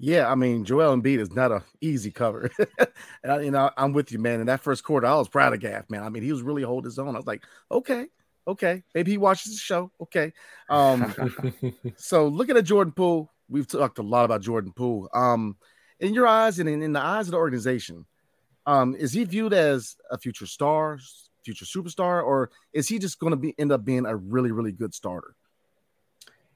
Yeah, 0.04 0.32
I 0.32 0.34
mean, 0.34 0.66
Joel 0.66 0.98
Embiid 0.98 1.20
is 1.20 1.32
not 1.32 1.52
an 1.52 1.62
easy 1.80 2.10
cover. 2.10 2.50
and, 3.24 3.46
you 3.46 3.52
know, 3.52 3.70
I'm 3.78 3.94
with 3.94 4.12
you, 4.12 4.18
man. 4.18 4.40
In 4.40 4.48
that 4.48 4.62
first 4.62 4.84
quarter, 4.84 5.06
I 5.06 5.14
was 5.14 5.30
proud 5.30 5.54
of 5.54 5.60
Gaff, 5.60 5.92
man. 5.92 6.02
I 6.02 6.10
mean, 6.10 6.24
he 6.24 6.32
was 6.32 6.42
really 6.42 6.64
holding 6.64 6.90
his 6.90 6.98
own. 6.98 7.10
I 7.10 7.20
was 7.20 7.28
like, 7.28 7.44
okay, 7.70 8.08
okay, 8.48 8.82
maybe 8.96 9.12
he 9.12 9.20
watches 9.20 9.52
the 9.52 9.60
show. 9.60 9.92
Okay. 10.02 10.34
Um, 10.72 11.14
so 11.98 12.28
looking 12.28 12.58
at 12.58 12.66
Jordan 12.66 12.94
Poole, 12.94 13.32
we've 13.48 13.68
talked 13.68 14.00
a 14.00 14.02
lot 14.02 14.26
about 14.26 14.42
Jordan 14.42 14.74
Poole. 14.76 15.08
Um, 15.14 15.56
in 16.00 16.16
your 16.16 16.26
eyes 16.26 16.58
and 16.58 16.68
in, 16.68 16.82
in 16.82 16.94
the 16.94 17.00
eyes 17.00 17.28
of 17.28 17.34
the 17.34 17.38
organization, 17.38 18.08
um, 18.66 18.96
is 18.96 19.14
he 19.14 19.24
viewed 19.24 19.54
as 19.54 19.98
a 20.10 20.18
future 20.18 20.48
star, 20.48 20.98
future 21.46 21.66
superstar, 21.66 22.24
or 22.24 22.50
is 22.74 22.88
he 22.88 22.98
just 22.98 23.20
going 23.20 23.32
to 23.32 23.38
be 23.38 23.54
end 23.60 23.72
up 23.72 23.86
being 23.86 24.08
a 24.08 24.16
really, 24.16 24.52
really 24.52 24.72
good 24.72 24.96
starter? 24.96 25.36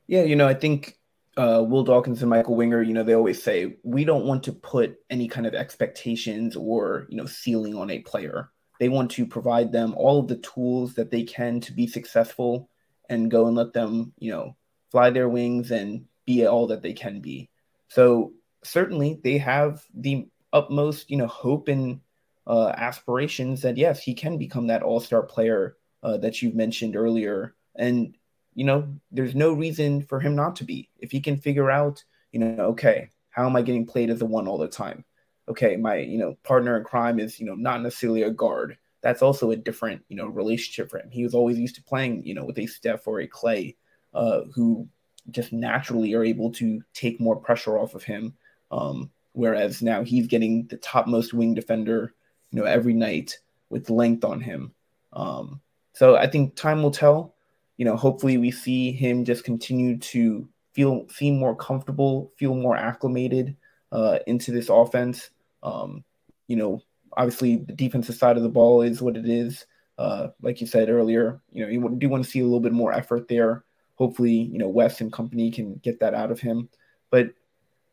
Yeah, 0.07 0.23
you 0.23 0.35
know, 0.35 0.47
I 0.47 0.55
think 0.55 0.97
uh, 1.37 1.63
Will 1.67 1.83
Dawkins 1.83 2.21
and 2.21 2.29
Michael 2.29 2.55
Winger, 2.55 2.81
you 2.81 2.93
know, 2.93 3.03
they 3.03 3.15
always 3.15 3.41
say 3.41 3.77
we 3.83 4.05
don't 4.05 4.25
want 4.25 4.43
to 4.43 4.53
put 4.53 4.97
any 5.09 5.27
kind 5.27 5.45
of 5.45 5.53
expectations 5.53 6.55
or 6.55 7.07
you 7.09 7.17
know 7.17 7.25
ceiling 7.25 7.75
on 7.75 7.89
a 7.89 7.99
player. 7.99 8.51
They 8.79 8.89
want 8.89 9.11
to 9.11 9.25
provide 9.25 9.71
them 9.71 9.93
all 9.95 10.19
of 10.19 10.27
the 10.27 10.37
tools 10.37 10.95
that 10.95 11.11
they 11.11 11.23
can 11.23 11.59
to 11.61 11.73
be 11.73 11.87
successful 11.87 12.69
and 13.09 13.31
go 13.31 13.47
and 13.47 13.55
let 13.55 13.73
them, 13.73 14.13
you 14.19 14.31
know, 14.31 14.55
fly 14.91 15.09
their 15.09 15.29
wings 15.29 15.71
and 15.71 16.05
be 16.25 16.45
all 16.45 16.67
that 16.67 16.81
they 16.81 16.93
can 16.93 17.21
be. 17.21 17.49
So 17.87 18.33
certainly 18.63 19.19
they 19.23 19.37
have 19.37 19.83
the 19.93 20.27
utmost, 20.51 21.09
you 21.09 21.17
know, 21.17 21.27
hope 21.27 21.67
and 21.67 22.01
uh, 22.47 22.73
aspirations 22.75 23.61
that 23.61 23.77
yes, 23.77 24.01
he 24.01 24.13
can 24.13 24.37
become 24.37 24.67
that 24.67 24.83
all-star 24.83 25.23
player 25.23 25.77
uh, 26.03 26.17
that 26.17 26.41
you've 26.41 26.55
mentioned 26.55 26.95
earlier. 26.95 27.55
And 27.75 28.15
you 28.55 28.63
know, 28.63 28.87
there's 29.11 29.35
no 29.35 29.53
reason 29.53 30.01
for 30.01 30.19
him 30.19 30.35
not 30.35 30.55
to 30.55 30.63
be. 30.63 30.89
If 30.97 31.11
he 31.11 31.19
can 31.19 31.37
figure 31.37 31.69
out, 31.69 32.03
you 32.31 32.39
know, 32.39 32.65
okay, 32.67 33.09
how 33.29 33.45
am 33.45 33.55
I 33.55 33.61
getting 33.61 33.85
played 33.85 34.09
as 34.09 34.21
a 34.21 34.25
one 34.25 34.47
all 34.47 34.57
the 34.57 34.67
time? 34.67 35.03
Okay, 35.47 35.75
my, 35.75 35.97
you 35.97 36.17
know, 36.17 36.37
partner 36.43 36.77
in 36.77 36.83
crime 36.83 37.19
is, 37.19 37.39
you 37.39 37.45
know, 37.45 37.55
not 37.55 37.83
necessarily 37.83 38.23
a 38.23 38.31
guard. 38.31 38.77
That's 39.01 39.21
also 39.21 39.51
a 39.51 39.55
different, 39.55 40.03
you 40.07 40.15
know, 40.15 40.25
relationship 40.25 40.89
for 40.89 40.97
him. 40.97 41.11
He 41.11 41.23
was 41.23 41.35
always 41.35 41.59
used 41.59 41.75
to 41.75 41.83
playing, 41.83 42.25
you 42.25 42.33
know, 42.33 42.45
with 42.45 42.57
a 42.57 42.65
Steph 42.65 43.07
or 43.07 43.19
a 43.19 43.27
Clay, 43.27 43.75
uh, 44.13 44.41
who 44.53 44.87
just 45.29 45.51
naturally 45.51 46.13
are 46.13 46.23
able 46.23 46.51
to 46.53 46.81
take 46.93 47.19
more 47.19 47.35
pressure 47.35 47.77
off 47.77 47.93
of 47.93 48.03
him. 48.03 48.33
Um, 48.71 49.11
whereas 49.33 49.81
now 49.81 50.03
he's 50.03 50.27
getting 50.27 50.65
the 50.67 50.77
topmost 50.77 51.33
wing 51.33 51.53
defender, 51.53 52.13
you 52.51 52.59
know, 52.59 52.65
every 52.65 52.93
night 52.93 53.37
with 53.69 53.89
length 53.89 54.23
on 54.23 54.39
him. 54.39 54.73
Um, 55.11 55.61
so 55.93 56.15
I 56.15 56.27
think 56.27 56.55
time 56.55 56.81
will 56.81 56.91
tell 56.91 57.34
you 57.77 57.85
know, 57.85 57.95
hopefully 57.95 58.37
we 58.37 58.51
see 58.51 58.91
him 58.91 59.25
just 59.25 59.43
continue 59.43 59.97
to 59.97 60.47
feel 60.73 61.07
seem 61.09 61.37
more 61.37 61.55
comfortable, 61.55 62.31
feel 62.37 62.55
more 62.55 62.75
acclimated 62.75 63.55
uh, 63.91 64.19
into 64.27 64.51
this 64.51 64.69
offense. 64.69 65.29
Um, 65.63 66.03
you 66.47 66.55
know, 66.55 66.81
obviously 67.17 67.57
the 67.57 67.73
defensive 67.73 68.15
side 68.15 68.37
of 68.37 68.43
the 68.43 68.49
ball 68.49 68.81
is 68.81 69.01
what 69.01 69.17
it 69.17 69.27
is. 69.27 69.65
Uh, 69.97 70.27
like 70.41 70.59
you 70.59 70.67
said 70.67 70.89
earlier, 70.89 71.41
you 71.51 71.63
know, 71.63 71.71
you 71.71 71.95
do 71.97 72.09
want 72.09 72.23
to 72.23 72.29
see 72.29 72.41
a 72.41 72.43
little 72.43 72.59
bit 72.59 72.73
more 72.73 72.93
effort 72.93 73.27
there. 73.27 73.63
Hopefully, 73.95 74.33
you 74.33 74.57
know, 74.57 74.67
Wes 74.67 74.99
and 74.99 75.11
company 75.11 75.49
can 75.49 75.75
get 75.75 76.01
that 76.01 76.13
out 76.13 76.31
of 76.31 76.39
him. 76.39 76.67
But 77.09 77.29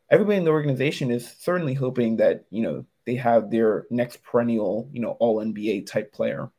everybody 0.09 0.37
in 0.37 0.43
the 0.43 0.51
organization 0.51 1.11
is 1.11 1.33
certainly 1.39 1.73
hoping 1.73 2.17
that, 2.17 2.43
you 2.49 2.61
know, 2.61 2.85
they 3.05 3.15
have 3.15 3.49
their 3.49 3.85
next 3.89 4.21
perennial, 4.21 4.89
you 4.91 4.99
know, 4.99 5.11
all 5.19 5.37
NBA 5.37 5.87
type 5.87 6.11
player. 6.11 6.49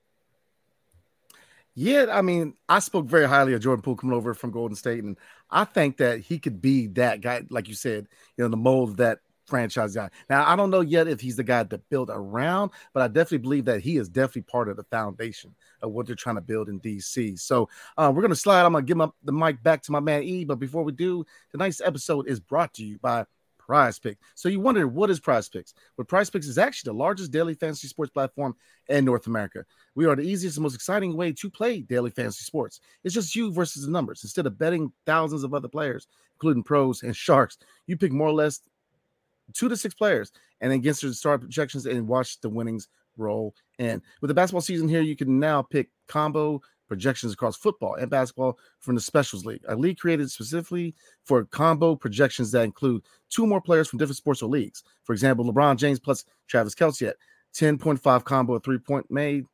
Yeah, 1.74 2.06
I 2.10 2.22
mean, 2.22 2.54
I 2.68 2.78
spoke 2.78 3.06
very 3.06 3.26
highly 3.26 3.52
of 3.52 3.60
Jordan 3.60 3.82
Poole 3.82 3.96
coming 3.96 4.16
over 4.16 4.32
from 4.32 4.52
Golden 4.52 4.76
State, 4.76 5.02
and 5.02 5.18
I 5.50 5.64
think 5.64 5.96
that 5.96 6.20
he 6.20 6.38
could 6.38 6.60
be 6.60 6.86
that 6.88 7.20
guy, 7.20 7.42
like 7.50 7.68
you 7.68 7.74
said, 7.74 8.06
you 8.36 8.44
know, 8.44 8.48
the 8.48 8.56
mold 8.56 8.98
that 8.98 9.18
franchise 9.46 9.94
guy. 9.94 10.08
Now, 10.30 10.48
I 10.48 10.56
don't 10.56 10.70
know 10.70 10.80
yet 10.80 11.08
if 11.08 11.20
he's 11.20 11.36
the 11.36 11.42
guy 11.44 11.64
to 11.64 11.78
build 11.78 12.10
around, 12.12 12.70
but 12.92 13.02
I 13.02 13.08
definitely 13.08 13.38
believe 13.38 13.64
that 13.66 13.80
he 13.80 13.96
is 13.96 14.08
definitely 14.08 14.42
part 14.42 14.68
of 14.68 14.76
the 14.76 14.84
foundation 14.84 15.54
of 15.82 15.92
what 15.92 16.06
they're 16.06 16.16
trying 16.16 16.36
to 16.36 16.40
build 16.40 16.68
in 16.68 16.80
DC. 16.80 17.38
So 17.38 17.68
uh, 17.98 18.10
we're 18.14 18.22
going 18.22 18.30
to 18.30 18.36
slide. 18.36 18.64
I'm 18.64 18.72
going 18.72 18.84
to 18.84 18.88
give 18.88 18.96
my, 18.96 19.08
the 19.22 19.32
mic 19.32 19.62
back 19.62 19.82
to 19.82 19.92
my 19.92 20.00
man 20.00 20.22
E. 20.22 20.44
But 20.44 20.56
before 20.60 20.82
we 20.82 20.92
do, 20.92 21.26
tonight's 21.50 21.80
episode 21.80 22.28
is 22.28 22.40
brought 22.40 22.72
to 22.74 22.84
you 22.84 22.98
by 23.00 23.26
Prize 23.66 23.98
Picks. 23.98 24.20
So 24.34 24.48
you 24.48 24.60
wonder 24.60 24.86
what 24.86 25.10
is 25.10 25.20
Prize 25.20 25.48
Picks? 25.48 25.74
Well, 25.96 26.04
Prize 26.04 26.30
Picks 26.30 26.46
is 26.46 26.58
actually 26.58 26.90
the 26.90 26.98
largest 26.98 27.32
daily 27.32 27.54
fantasy 27.54 27.88
sports 27.88 28.10
platform 28.10 28.54
in 28.88 29.04
North 29.04 29.26
America. 29.26 29.64
We 29.94 30.06
are 30.06 30.16
the 30.16 30.22
easiest 30.22 30.56
and 30.56 30.62
most 30.62 30.74
exciting 30.74 31.16
way 31.16 31.32
to 31.32 31.50
play 31.50 31.80
daily 31.80 32.10
fantasy 32.10 32.44
sports. 32.44 32.80
It's 33.04 33.14
just 33.14 33.34
you 33.34 33.52
versus 33.52 33.86
the 33.86 33.90
numbers. 33.90 34.22
Instead 34.22 34.46
of 34.46 34.58
betting 34.58 34.92
thousands 35.06 35.44
of 35.44 35.54
other 35.54 35.68
players, 35.68 36.06
including 36.34 36.62
pros 36.62 37.02
and 37.02 37.16
sharks, 37.16 37.58
you 37.86 37.96
pick 37.96 38.12
more 38.12 38.28
or 38.28 38.34
less 38.34 38.60
two 39.54 39.68
to 39.68 39.76
six 39.76 39.94
players 39.94 40.32
and 40.60 40.72
against 40.72 41.02
the 41.02 41.14
start 41.14 41.40
projections 41.40 41.86
and 41.86 42.06
watch 42.06 42.40
the 42.40 42.48
winnings 42.48 42.88
roll 43.16 43.54
in. 43.78 44.02
With 44.20 44.28
the 44.28 44.34
basketball 44.34 44.60
season 44.60 44.88
here, 44.88 45.02
you 45.02 45.16
can 45.16 45.38
now 45.38 45.62
pick 45.62 45.90
combo 46.08 46.60
projections 46.94 47.32
across 47.32 47.56
football 47.56 47.94
and 47.94 48.10
basketball 48.10 48.58
from 48.80 48.94
the 48.94 49.00
Specials 49.00 49.44
League, 49.44 49.62
a 49.68 49.76
league 49.76 49.98
created 49.98 50.30
specifically 50.30 50.94
for 51.24 51.44
combo 51.44 51.96
projections 51.96 52.52
that 52.52 52.62
include 52.62 53.02
two 53.30 53.46
more 53.46 53.60
players 53.60 53.88
from 53.88 53.98
different 53.98 54.16
sports 54.16 54.42
or 54.42 54.48
leagues. 54.48 54.82
For 55.02 55.12
example, 55.12 55.44
LeBron 55.44 55.76
James 55.76 55.98
plus 55.98 56.24
Travis 56.46 56.74
Kelce 56.74 57.08
at 57.08 57.16
10.5 57.54 58.24
combo, 58.24 58.58
three 58.58 58.78
point 58.78 59.10
made 59.10 59.44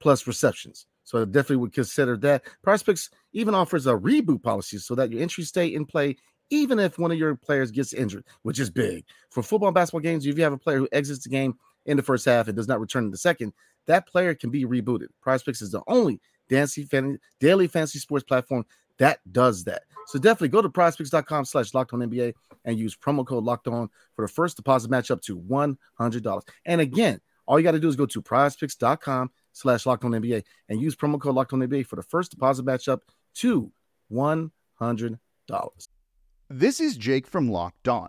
plus 0.00 0.26
receptions. 0.26 0.86
So 1.04 1.22
I 1.22 1.24
definitely 1.24 1.56
would 1.56 1.72
consider 1.72 2.16
that. 2.18 2.42
Prize 2.62 2.82
Picks 2.82 3.10
even 3.32 3.54
offers 3.54 3.86
a 3.86 3.92
reboot 3.92 4.42
policy 4.42 4.78
so 4.78 4.94
that 4.96 5.10
your 5.10 5.22
entry 5.22 5.44
stay 5.44 5.68
in 5.68 5.86
play 5.86 6.16
even 6.50 6.78
if 6.78 6.98
one 6.98 7.10
of 7.10 7.18
your 7.18 7.34
players 7.34 7.70
gets 7.70 7.92
injured, 7.92 8.24
which 8.42 8.60
is 8.60 8.70
big. 8.70 9.04
For 9.30 9.42
football 9.42 9.68
and 9.68 9.74
basketball 9.74 10.00
games, 10.00 10.26
if 10.26 10.36
you 10.36 10.44
have 10.44 10.52
a 10.52 10.58
player 10.58 10.78
who 10.78 10.88
exits 10.92 11.24
the 11.24 11.30
game 11.30 11.54
in 11.86 11.96
the 11.96 12.02
first 12.02 12.24
half 12.24 12.48
and 12.48 12.56
does 12.56 12.68
not 12.68 12.80
return 12.80 13.04
in 13.04 13.10
the 13.10 13.16
second, 13.16 13.52
that 13.86 14.06
player 14.06 14.34
can 14.34 14.50
be 14.50 14.64
rebooted. 14.64 15.08
Prize 15.20 15.42
Picks 15.42 15.62
is 15.62 15.70
the 15.70 15.82
only 15.86 16.20
daily 16.48 17.66
fantasy 17.68 17.98
sports 17.98 18.24
platform 18.24 18.64
that 18.98 19.20
does 19.30 19.64
that. 19.64 19.82
So 20.06 20.18
definitely 20.18 20.48
go 20.48 20.62
to 20.62 20.68
prizepicks.com 20.68 21.44
slash 21.44 21.74
locked 21.74 21.92
on 21.92 22.00
NBA 22.00 22.34
and 22.64 22.78
use 22.78 22.96
promo 22.96 23.26
code 23.26 23.44
locked 23.44 23.66
on 23.66 23.88
for 24.14 24.24
the 24.24 24.32
first 24.32 24.56
deposit 24.56 24.90
match 24.90 25.10
up 25.10 25.20
to 25.22 25.38
$100. 25.38 26.42
And 26.64 26.80
again, 26.80 27.20
all 27.46 27.58
you 27.58 27.64
got 27.64 27.72
to 27.72 27.80
do 27.80 27.88
is 27.88 27.96
go 27.96 28.06
to 28.06 28.22
prizepicks.com 28.22 29.30
slash 29.52 29.86
locked 29.86 30.04
on 30.04 30.12
NBA 30.12 30.44
and 30.68 30.80
use 30.80 30.94
promo 30.94 31.20
code 31.20 31.34
locked 31.34 31.52
on 31.52 31.60
NBA 31.60 31.86
for 31.86 31.96
the 31.96 32.02
first 32.02 32.30
deposit 32.30 32.64
match 32.64 32.88
up 32.88 33.02
to 33.36 33.72
$100. 34.12 34.50
This 36.48 36.80
is 36.80 36.96
Jake 36.96 37.26
from 37.26 37.50
Locked 37.50 37.88
On. 37.88 38.08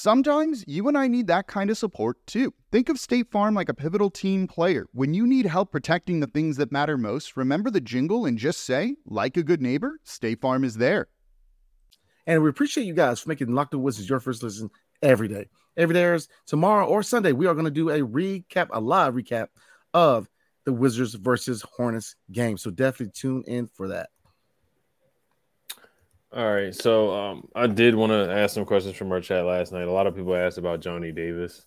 Sometimes 0.00 0.64
you 0.68 0.86
and 0.86 0.96
I 0.96 1.08
need 1.08 1.26
that 1.26 1.48
kind 1.48 1.70
of 1.70 1.76
support 1.76 2.24
too. 2.24 2.54
Think 2.70 2.88
of 2.88 3.00
State 3.00 3.32
Farm 3.32 3.56
like 3.56 3.68
a 3.68 3.74
pivotal 3.74 4.10
team 4.10 4.46
player. 4.46 4.86
When 4.92 5.12
you 5.12 5.26
need 5.26 5.44
help 5.44 5.72
protecting 5.72 6.20
the 6.20 6.28
things 6.28 6.56
that 6.58 6.70
matter 6.70 6.96
most, 6.96 7.36
remember 7.36 7.68
the 7.68 7.80
jingle 7.80 8.24
and 8.24 8.38
just 8.38 8.60
say, 8.60 8.94
like 9.06 9.36
a 9.36 9.42
good 9.42 9.60
neighbor, 9.60 9.98
State 10.04 10.40
Farm 10.40 10.62
is 10.62 10.76
there. 10.76 11.08
And 12.28 12.44
we 12.44 12.48
appreciate 12.48 12.84
you 12.84 12.94
guys 12.94 13.18
for 13.18 13.28
making 13.28 13.52
Locked 13.52 13.74
On 13.74 13.82
Wizards 13.82 14.08
your 14.08 14.20
first 14.20 14.40
listen 14.40 14.70
every 15.02 15.26
day. 15.26 15.48
Every 15.76 15.94
day 15.94 16.04
is 16.14 16.28
tomorrow 16.46 16.86
or 16.86 17.02
Sunday. 17.02 17.32
We 17.32 17.48
are 17.48 17.54
going 17.54 17.64
to 17.64 17.70
do 17.72 17.90
a 17.90 17.98
recap, 17.98 18.68
a 18.70 18.78
live 18.78 19.14
recap 19.14 19.48
of 19.94 20.28
the 20.64 20.72
Wizards 20.72 21.14
versus 21.14 21.64
Hornets 21.76 22.14
game. 22.30 22.56
So 22.56 22.70
definitely 22.70 23.14
tune 23.16 23.42
in 23.48 23.66
for 23.66 23.88
that. 23.88 24.10
All 26.30 26.52
right, 26.52 26.74
so 26.74 27.14
um, 27.14 27.48
I 27.54 27.66
did 27.66 27.94
want 27.94 28.12
to 28.12 28.30
ask 28.30 28.54
some 28.54 28.66
questions 28.66 28.94
from 28.96 29.10
our 29.12 29.20
chat 29.20 29.46
last 29.46 29.72
night. 29.72 29.88
A 29.88 29.90
lot 29.90 30.06
of 30.06 30.14
people 30.14 30.34
asked 30.34 30.58
about 30.58 30.80
Johnny 30.80 31.10
Davis. 31.10 31.64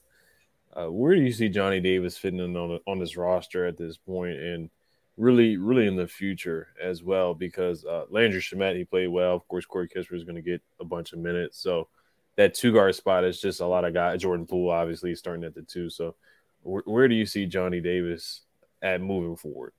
Uh, 0.71 0.85
where 0.91 1.15
do 1.15 1.21
you 1.21 1.31
see 1.31 1.49
Johnny 1.49 1.79
Davis 1.79 2.15
fitting 2.15 2.39
in 2.39 2.55
on 2.55 2.79
on 2.85 2.99
this 2.99 3.17
roster 3.17 3.65
at 3.65 3.75
this 3.75 3.97
point, 3.97 4.37
and 4.37 4.69
really, 5.17 5.57
really 5.57 5.87
in 5.87 5.95
the 5.95 6.07
future 6.07 6.67
as 6.79 7.01
well? 7.01 7.33
Because 7.33 7.83
uh, 7.85 8.05
Landry 8.11 8.39
Shamet 8.39 8.77
he 8.77 8.85
played 8.85 9.07
well. 9.07 9.35
Of 9.35 9.47
course, 9.47 9.65
Corey 9.65 9.89
Kispert 9.89 10.15
is 10.15 10.25
going 10.25 10.35
to 10.35 10.43
get 10.43 10.61
a 10.79 10.85
bunch 10.85 11.11
of 11.11 11.17
minutes, 11.17 11.57
so 11.57 11.87
that 12.35 12.53
two 12.53 12.71
guard 12.71 12.93
spot 12.93 13.23
is 13.23 13.41
just 13.41 13.61
a 13.61 13.65
lot 13.65 13.83
of 13.83 13.95
guys. 13.95 14.21
Jordan 14.21 14.45
Poole 14.45 14.69
obviously 14.69 15.15
starting 15.15 15.43
at 15.43 15.55
the 15.55 15.63
two. 15.63 15.89
So, 15.89 16.13
where 16.61 17.07
do 17.07 17.15
you 17.15 17.25
see 17.25 17.47
Johnny 17.47 17.81
Davis 17.81 18.41
at 18.83 19.01
moving 19.01 19.37
forward? 19.37 19.73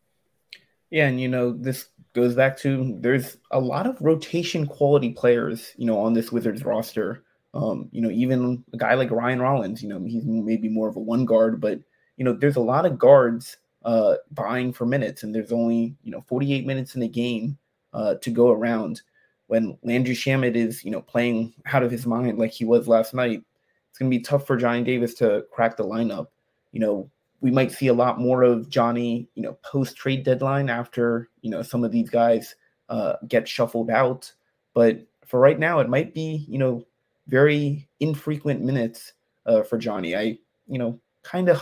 Yeah, 0.92 1.08
and 1.08 1.20
you 1.20 1.28
know, 1.28 1.52
this 1.52 1.88
goes 2.14 2.34
back 2.34 2.58
to 2.58 2.96
there's 3.00 3.38
a 3.50 3.60
lot 3.60 3.86
of 3.86 4.00
rotation 4.00 4.66
quality 4.66 5.10
players, 5.12 5.72
you 5.76 5.86
know, 5.86 5.98
on 5.98 6.12
this 6.14 6.30
Wizards 6.32 6.64
roster. 6.64 7.24
Um, 7.54 7.88
you 7.92 8.00
know, 8.02 8.10
even 8.10 8.64
a 8.72 8.78
guy 8.78 8.94
like 8.94 9.10
Ryan 9.10 9.40
Rollins, 9.40 9.82
you 9.82 9.88
know, 9.88 10.00
he's 10.04 10.24
maybe 10.24 10.68
more 10.68 10.88
of 10.88 10.96
a 10.96 11.00
one 11.00 11.24
guard, 11.26 11.60
but 11.60 11.80
you 12.16 12.24
know, 12.24 12.34
there's 12.34 12.56
a 12.56 12.60
lot 12.60 12.86
of 12.86 12.98
guards 12.98 13.56
uh 13.84 14.16
vying 14.32 14.72
for 14.72 14.86
minutes, 14.86 15.24
and 15.24 15.34
there's 15.34 15.52
only, 15.52 15.96
you 16.04 16.12
know, 16.12 16.20
48 16.22 16.66
minutes 16.66 16.94
in 16.96 17.02
a 17.02 17.08
game 17.08 17.58
uh 17.94 18.14
to 18.22 18.30
go 18.30 18.50
around. 18.52 19.02
When 19.48 19.76
Landry 19.82 20.14
Shamet 20.14 20.54
is, 20.56 20.84
you 20.84 20.90
know, 20.92 21.02
playing 21.02 21.54
out 21.66 21.82
of 21.82 21.90
his 21.90 22.06
mind 22.06 22.38
like 22.38 22.52
he 22.52 22.64
was 22.66 22.88
last 22.88 23.14
night, 23.14 23.42
it's 23.90 23.98
gonna 23.98 24.10
be 24.10 24.20
tough 24.20 24.46
for 24.46 24.56
Johnny 24.56 24.84
Davis 24.84 25.14
to 25.16 25.44
crack 25.52 25.76
the 25.76 25.84
lineup. 25.84 26.28
You 26.72 26.80
know, 26.80 27.10
we 27.42 27.50
might 27.50 27.72
see 27.72 27.88
a 27.88 27.92
lot 27.92 28.20
more 28.20 28.44
of 28.44 28.70
Johnny, 28.70 29.28
you 29.34 29.42
know, 29.42 29.58
post 29.64 29.96
trade 29.96 30.22
deadline 30.22 30.70
after 30.70 31.28
you 31.42 31.50
know 31.50 31.60
some 31.60 31.84
of 31.84 31.90
these 31.90 32.08
guys 32.08 32.54
uh, 32.88 33.14
get 33.28 33.46
shuffled 33.46 33.90
out. 33.90 34.32
But 34.74 35.00
for 35.26 35.40
right 35.40 35.58
now, 35.58 35.80
it 35.80 35.90
might 35.90 36.14
be 36.14 36.46
you 36.48 36.58
know 36.58 36.86
very 37.26 37.88
infrequent 38.00 38.62
minutes 38.62 39.12
uh, 39.44 39.62
for 39.62 39.76
Johnny. 39.76 40.16
I 40.16 40.38
you 40.68 40.78
know 40.78 40.98
kind 41.24 41.48
of 41.48 41.60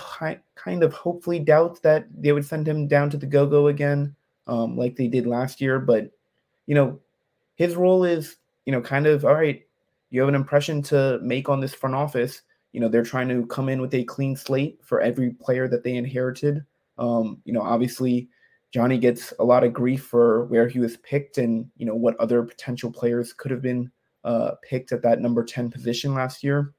kind 0.54 0.82
of 0.82 0.92
hopefully 0.92 1.40
doubt 1.40 1.82
that 1.82 2.06
they 2.14 2.32
would 2.32 2.46
send 2.46 2.68
him 2.68 2.86
down 2.86 3.10
to 3.10 3.16
the 3.16 3.26
Go-Go 3.26 3.66
again 3.68 4.14
um, 4.46 4.76
like 4.76 4.96
they 4.96 5.08
did 5.08 5.26
last 5.26 5.60
year. 5.62 5.80
But 5.80 6.10
you 6.66 6.74
know 6.74 7.00
his 7.54 7.74
role 7.74 8.04
is 8.04 8.36
you 8.66 8.72
know 8.72 8.82
kind 8.82 9.06
of 9.06 9.24
all 9.24 9.34
right. 9.34 9.64
You 10.10 10.20
have 10.20 10.28
an 10.28 10.34
impression 10.34 10.82
to 10.82 11.20
make 11.22 11.48
on 11.48 11.60
this 11.60 11.72
front 11.72 11.94
office 11.94 12.42
you 12.72 12.80
know, 12.80 12.88
they're 12.88 13.02
trying 13.02 13.28
to 13.28 13.46
come 13.46 13.68
in 13.68 13.80
with 13.80 13.94
a 13.94 14.04
clean 14.04 14.36
slate 14.36 14.78
for 14.82 15.00
every 15.00 15.30
player 15.30 15.68
that 15.68 15.82
they 15.82 15.96
inherited. 15.96 16.64
Um, 16.98 17.40
you 17.44 17.52
know, 17.52 17.62
obviously, 17.62 18.28
Johnny 18.72 18.98
gets 18.98 19.32
a 19.38 19.44
lot 19.44 19.64
of 19.64 19.72
grief 19.72 20.04
for 20.04 20.44
where 20.46 20.68
he 20.68 20.78
was 20.78 20.96
picked 20.98 21.38
and, 21.38 21.68
you 21.76 21.86
know, 21.86 21.94
what 21.94 22.18
other 22.20 22.42
potential 22.42 22.90
players 22.90 23.32
could 23.32 23.50
have 23.50 23.62
been 23.62 23.90
uh, 24.24 24.52
picked 24.62 24.92
at 24.92 25.02
that 25.02 25.20
number 25.20 25.44
10 25.44 25.70
position 25.70 26.14
last 26.14 26.44
year. 26.44 26.72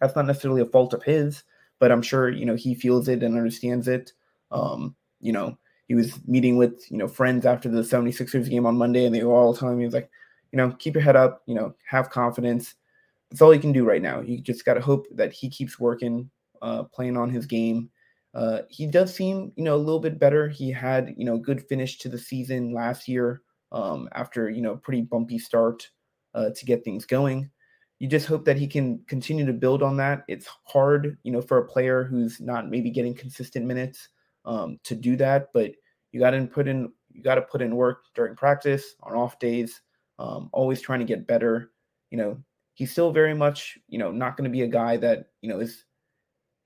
That's 0.00 0.16
not 0.16 0.26
necessarily 0.26 0.62
a 0.62 0.66
fault 0.66 0.94
of 0.94 1.04
his, 1.04 1.44
but 1.78 1.92
I'm 1.92 2.02
sure, 2.02 2.28
you 2.28 2.44
know, 2.44 2.56
he 2.56 2.74
feels 2.74 3.08
it 3.08 3.22
and 3.22 3.36
understands 3.36 3.86
it. 3.86 4.12
Um, 4.50 4.96
you 5.20 5.32
know, 5.32 5.56
he 5.86 5.94
was 5.94 6.18
meeting 6.26 6.56
with, 6.56 6.90
you 6.90 6.96
know, 6.96 7.06
friends 7.06 7.46
after 7.46 7.68
the 7.68 7.82
76ers 7.82 8.50
game 8.50 8.66
on 8.66 8.76
Monday 8.76 9.04
and 9.04 9.14
they 9.14 9.22
were 9.22 9.34
all 9.34 9.54
telling 9.54 9.78
me, 9.78 9.88
like, 9.88 10.10
you 10.50 10.56
know, 10.56 10.72
keep 10.72 10.94
your 10.94 11.02
head 11.02 11.16
up, 11.16 11.42
you 11.46 11.54
know, 11.54 11.74
have 11.86 12.10
confidence 12.10 12.74
that's 13.32 13.40
all 13.40 13.50
he 13.50 13.58
can 13.58 13.72
do 13.72 13.86
right 13.86 14.02
now. 14.02 14.20
You 14.20 14.42
just 14.42 14.66
got 14.66 14.74
to 14.74 14.82
hope 14.82 15.06
that 15.14 15.32
he 15.32 15.48
keeps 15.48 15.80
working, 15.80 16.30
uh, 16.60 16.82
playing 16.82 17.16
on 17.16 17.30
his 17.30 17.46
game. 17.46 17.88
Uh, 18.34 18.60
he 18.68 18.86
does 18.86 19.14
seem, 19.14 19.52
you 19.56 19.64
know, 19.64 19.74
a 19.74 19.76
little 19.76 20.00
bit 20.00 20.18
better. 20.18 20.48
He 20.48 20.70
had, 20.70 21.14
you 21.16 21.24
know, 21.24 21.38
good 21.38 21.66
finish 21.66 21.96
to 22.00 22.10
the 22.10 22.18
season 22.18 22.74
last 22.74 23.08
year 23.08 23.40
um, 23.72 24.06
after, 24.12 24.50
you 24.50 24.60
know, 24.60 24.76
pretty 24.76 25.00
bumpy 25.00 25.38
start 25.38 25.88
uh, 26.34 26.50
to 26.54 26.66
get 26.66 26.84
things 26.84 27.06
going. 27.06 27.50
You 28.00 28.06
just 28.06 28.26
hope 28.26 28.44
that 28.44 28.58
he 28.58 28.66
can 28.66 29.00
continue 29.06 29.46
to 29.46 29.52
build 29.54 29.82
on 29.82 29.96
that. 29.96 30.24
It's 30.28 30.46
hard, 30.64 31.16
you 31.22 31.32
know, 31.32 31.40
for 31.40 31.56
a 31.56 31.66
player 31.66 32.04
who's 32.04 32.38
not 32.38 32.68
maybe 32.68 32.90
getting 32.90 33.14
consistent 33.14 33.64
minutes 33.64 34.10
um, 34.44 34.78
to 34.84 34.94
do 34.94 35.16
that, 35.16 35.48
but 35.54 35.72
you 36.10 36.20
got 36.20 36.32
to 36.32 36.46
put 36.46 36.68
in 36.68 36.92
you 37.12 37.22
got 37.22 37.36
to 37.36 37.42
put 37.42 37.62
in 37.62 37.76
work 37.76 38.04
during 38.14 38.36
practice 38.36 38.94
on 39.02 39.14
off 39.14 39.38
days. 39.38 39.80
Um, 40.18 40.50
always 40.52 40.82
trying 40.82 40.98
to 40.98 41.06
get 41.06 41.26
better 41.26 41.70
you 42.12 42.18
know, 42.18 42.38
he's 42.82 42.90
still 42.90 43.12
very 43.12 43.32
much, 43.32 43.78
you 43.86 43.96
know, 43.96 44.10
not 44.10 44.36
going 44.36 44.42
to 44.42 44.50
be 44.50 44.62
a 44.62 44.66
guy 44.66 44.96
that, 44.96 45.26
you 45.40 45.48
know, 45.48 45.60
is 45.60 45.84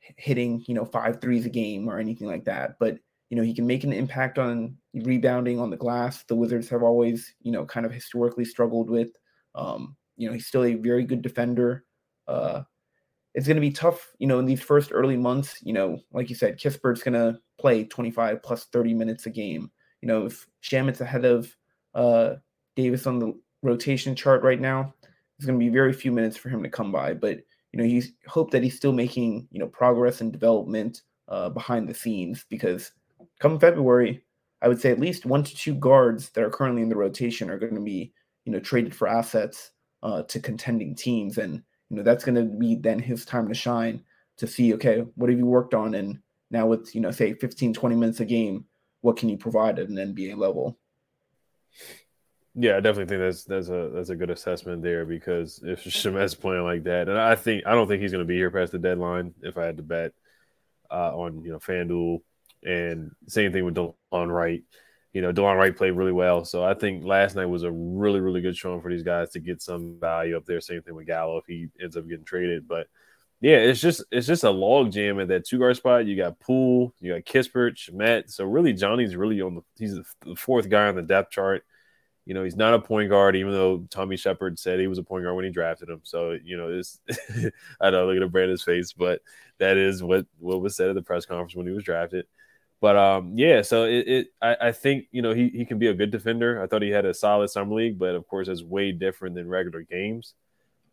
hitting, 0.00 0.64
you 0.66 0.72
know, 0.72 0.86
five 0.86 1.20
threes 1.20 1.44
a 1.44 1.50
game 1.50 1.90
or 1.90 1.98
anything 1.98 2.26
like 2.26 2.42
that. 2.46 2.78
But, 2.80 2.96
you 3.28 3.36
know, 3.36 3.42
he 3.42 3.52
can 3.52 3.66
make 3.66 3.84
an 3.84 3.92
impact 3.92 4.38
on 4.38 4.78
rebounding 4.94 5.60
on 5.60 5.68
the 5.68 5.76
glass. 5.76 6.24
The 6.24 6.34
Wizards 6.34 6.70
have 6.70 6.82
always, 6.82 7.34
you 7.42 7.52
know, 7.52 7.66
kind 7.66 7.84
of 7.84 7.92
historically 7.92 8.46
struggled 8.46 8.88
with. 8.88 9.10
Um, 9.54 9.94
you 10.16 10.26
know, 10.26 10.32
he's 10.32 10.46
still 10.46 10.64
a 10.64 10.76
very 10.76 11.04
good 11.04 11.20
defender. 11.20 11.84
Uh, 12.26 12.62
it's 13.34 13.46
going 13.46 13.56
to 13.56 13.60
be 13.60 13.70
tough, 13.70 14.10
you 14.18 14.26
know, 14.26 14.38
in 14.38 14.46
these 14.46 14.62
first 14.62 14.92
early 14.94 15.18
months. 15.18 15.58
You 15.62 15.74
know, 15.74 16.00
like 16.14 16.30
you 16.30 16.34
said, 16.34 16.58
Kispert's 16.58 17.02
going 17.02 17.12
to 17.12 17.38
play 17.58 17.84
25 17.84 18.42
plus 18.42 18.64
30 18.72 18.94
minutes 18.94 19.26
a 19.26 19.30
game. 19.30 19.70
You 20.00 20.08
know, 20.08 20.24
if 20.24 20.46
Shamet's 20.62 21.02
ahead 21.02 21.26
of 21.26 21.54
uh, 21.94 22.36
Davis 22.74 23.06
on 23.06 23.18
the 23.18 23.38
rotation 23.62 24.16
chart 24.16 24.42
right 24.42 24.62
now, 24.62 24.94
there's 25.38 25.46
going 25.46 25.58
to 25.58 25.64
be 25.64 25.70
very 25.70 25.92
few 25.92 26.12
minutes 26.12 26.36
for 26.36 26.48
him 26.48 26.62
to 26.62 26.68
come 26.68 26.92
by. 26.92 27.14
But 27.14 27.38
you 27.72 27.78
know, 27.78 27.84
he's 27.84 28.12
hope 28.26 28.50
that 28.52 28.62
he's 28.62 28.76
still 28.76 28.92
making 28.92 29.48
you 29.50 29.60
know 29.60 29.68
progress 29.68 30.20
and 30.20 30.32
development 30.32 31.02
uh, 31.28 31.50
behind 31.50 31.88
the 31.88 31.94
scenes 31.94 32.44
because 32.48 32.92
come 33.40 33.58
February, 33.58 34.24
I 34.62 34.68
would 34.68 34.80
say 34.80 34.90
at 34.90 35.00
least 35.00 35.26
one 35.26 35.44
to 35.44 35.56
two 35.56 35.74
guards 35.74 36.30
that 36.30 36.44
are 36.44 36.50
currently 36.50 36.82
in 36.82 36.88
the 36.88 36.96
rotation 36.96 37.50
are 37.50 37.58
going 37.58 37.74
to 37.74 37.80
be 37.80 38.12
you 38.44 38.52
know 38.52 38.60
traded 38.60 38.94
for 38.94 39.08
assets 39.08 39.72
uh, 40.02 40.22
to 40.22 40.40
contending 40.40 40.94
teams, 40.94 41.38
and 41.38 41.62
you 41.90 41.96
know 41.96 42.02
that's 42.02 42.24
going 42.24 42.36
to 42.36 42.44
be 42.44 42.76
then 42.76 42.98
his 42.98 43.24
time 43.24 43.48
to 43.48 43.54
shine 43.54 44.02
to 44.36 44.46
see 44.46 44.74
okay 44.74 45.04
what 45.14 45.30
have 45.30 45.38
you 45.38 45.46
worked 45.46 45.74
on 45.74 45.94
and 45.94 46.18
now 46.50 46.66
with 46.66 46.94
you 46.94 47.00
know 47.00 47.10
say 47.10 47.34
15 47.34 47.72
20 47.72 47.96
minutes 47.96 48.20
a 48.20 48.24
game 48.24 48.64
what 49.00 49.16
can 49.16 49.28
you 49.28 49.36
provide 49.36 49.78
at 49.78 49.88
an 49.88 49.96
nba 49.96 50.36
level 50.36 50.78
yeah, 52.58 52.76
I 52.76 52.80
definitely 52.80 53.06
think 53.06 53.20
that's 53.20 53.44
that's 53.44 53.68
a 53.68 53.90
that's 53.92 54.08
a 54.08 54.16
good 54.16 54.30
assessment 54.30 54.82
there 54.82 55.04
because 55.04 55.60
if 55.62 55.84
Shamet's 55.84 56.34
playing 56.34 56.64
like 56.64 56.84
that, 56.84 57.08
and 57.08 57.18
I 57.18 57.34
think 57.34 57.66
I 57.66 57.72
don't 57.72 57.86
think 57.86 58.00
he's 58.00 58.12
going 58.12 58.24
to 58.24 58.28
be 58.28 58.36
here 58.36 58.50
past 58.50 58.72
the 58.72 58.78
deadline. 58.78 59.34
If 59.42 59.58
I 59.58 59.64
had 59.64 59.76
to 59.76 59.82
bet 59.82 60.12
uh, 60.90 61.14
on 61.14 61.44
you 61.44 61.52
know 61.52 61.58
FanDuel, 61.58 62.22
and 62.64 63.10
same 63.28 63.52
thing 63.52 63.64
with 63.66 63.74
Delon 63.74 64.32
Wright. 64.32 64.62
You 65.12 65.22
know, 65.22 65.32
Delon 65.32 65.56
Wright 65.56 65.76
played 65.76 65.92
really 65.92 66.12
well, 66.12 66.44
so 66.46 66.64
I 66.64 66.74
think 66.74 67.04
last 67.04 67.36
night 67.36 67.46
was 67.46 67.62
a 67.62 67.70
really 67.70 68.20
really 68.20 68.40
good 68.40 68.56
showing 68.56 68.80
for 68.80 68.90
these 68.90 69.02
guys 69.02 69.30
to 69.30 69.40
get 69.40 69.60
some 69.60 69.98
value 70.00 70.36
up 70.36 70.46
there. 70.46 70.60
Same 70.62 70.80
thing 70.80 70.94
with 70.94 71.06
Gallo 71.06 71.36
if 71.36 71.44
he 71.46 71.68
ends 71.80 71.96
up 71.96 72.08
getting 72.08 72.24
traded, 72.24 72.66
but 72.66 72.86
yeah, 73.42 73.56
it's 73.56 73.82
just 73.82 74.02
it's 74.10 74.26
just 74.26 74.44
a 74.44 74.50
log 74.50 74.92
jam 74.92 75.20
at 75.20 75.28
that 75.28 75.46
two 75.46 75.58
guard 75.58 75.76
spot. 75.76 76.06
You 76.06 76.16
got 76.16 76.40
Poole, 76.40 76.94
you 77.00 77.12
got 77.12 77.24
Kispert, 77.24 77.76
Shamet. 77.76 78.30
So 78.30 78.46
really, 78.46 78.72
Johnny's 78.72 79.14
really 79.14 79.42
on 79.42 79.56
the 79.56 79.62
he's 79.78 79.94
the 80.24 80.36
fourth 80.36 80.70
guy 80.70 80.88
on 80.88 80.96
the 80.96 81.02
depth 81.02 81.32
chart 81.32 81.62
you 82.26 82.34
know, 82.34 82.42
he's 82.42 82.56
not 82.56 82.74
a 82.74 82.80
point 82.80 83.08
guard, 83.08 83.36
even 83.36 83.52
though 83.52 83.86
Tommy 83.88 84.16
Sheppard 84.16 84.58
said 84.58 84.80
he 84.80 84.88
was 84.88 84.98
a 84.98 85.02
point 85.02 85.24
guard 85.24 85.36
when 85.36 85.44
he 85.44 85.50
drafted 85.50 85.88
him. 85.88 86.00
So, 86.02 86.36
you 86.44 86.56
know, 86.56 86.76
this 86.76 86.98
I 87.80 87.90
don't 87.90 88.12
look 88.12 88.20
at 88.20 88.32
Brandon's 88.32 88.64
face, 88.64 88.92
but 88.92 89.22
that 89.58 89.76
is 89.76 90.02
what 90.02 90.26
what 90.38 90.60
was 90.60 90.74
said 90.76 90.88
at 90.88 90.96
the 90.96 91.02
press 91.02 91.24
conference 91.24 91.54
when 91.54 91.66
he 91.66 91.72
was 91.72 91.84
drafted. 91.84 92.26
But 92.80 92.96
um, 92.96 93.32
yeah, 93.36 93.62
so 93.62 93.84
it, 93.84 94.08
it 94.08 94.26
I, 94.42 94.56
I, 94.60 94.72
think 94.72 95.06
you 95.10 95.22
know 95.22 95.32
he 95.32 95.48
he 95.48 95.64
can 95.64 95.78
be 95.78 95.86
a 95.86 95.94
good 95.94 96.10
defender. 96.10 96.60
I 96.60 96.66
thought 96.66 96.82
he 96.82 96.90
had 96.90 97.06
a 97.06 97.14
solid 97.14 97.48
summer 97.48 97.74
league, 97.74 97.98
but 97.98 98.16
of 98.16 98.26
course, 98.26 98.48
it's 98.48 98.62
way 98.62 98.92
different 98.92 99.36
than 99.36 99.48
regular 99.48 99.82
games. 99.82 100.34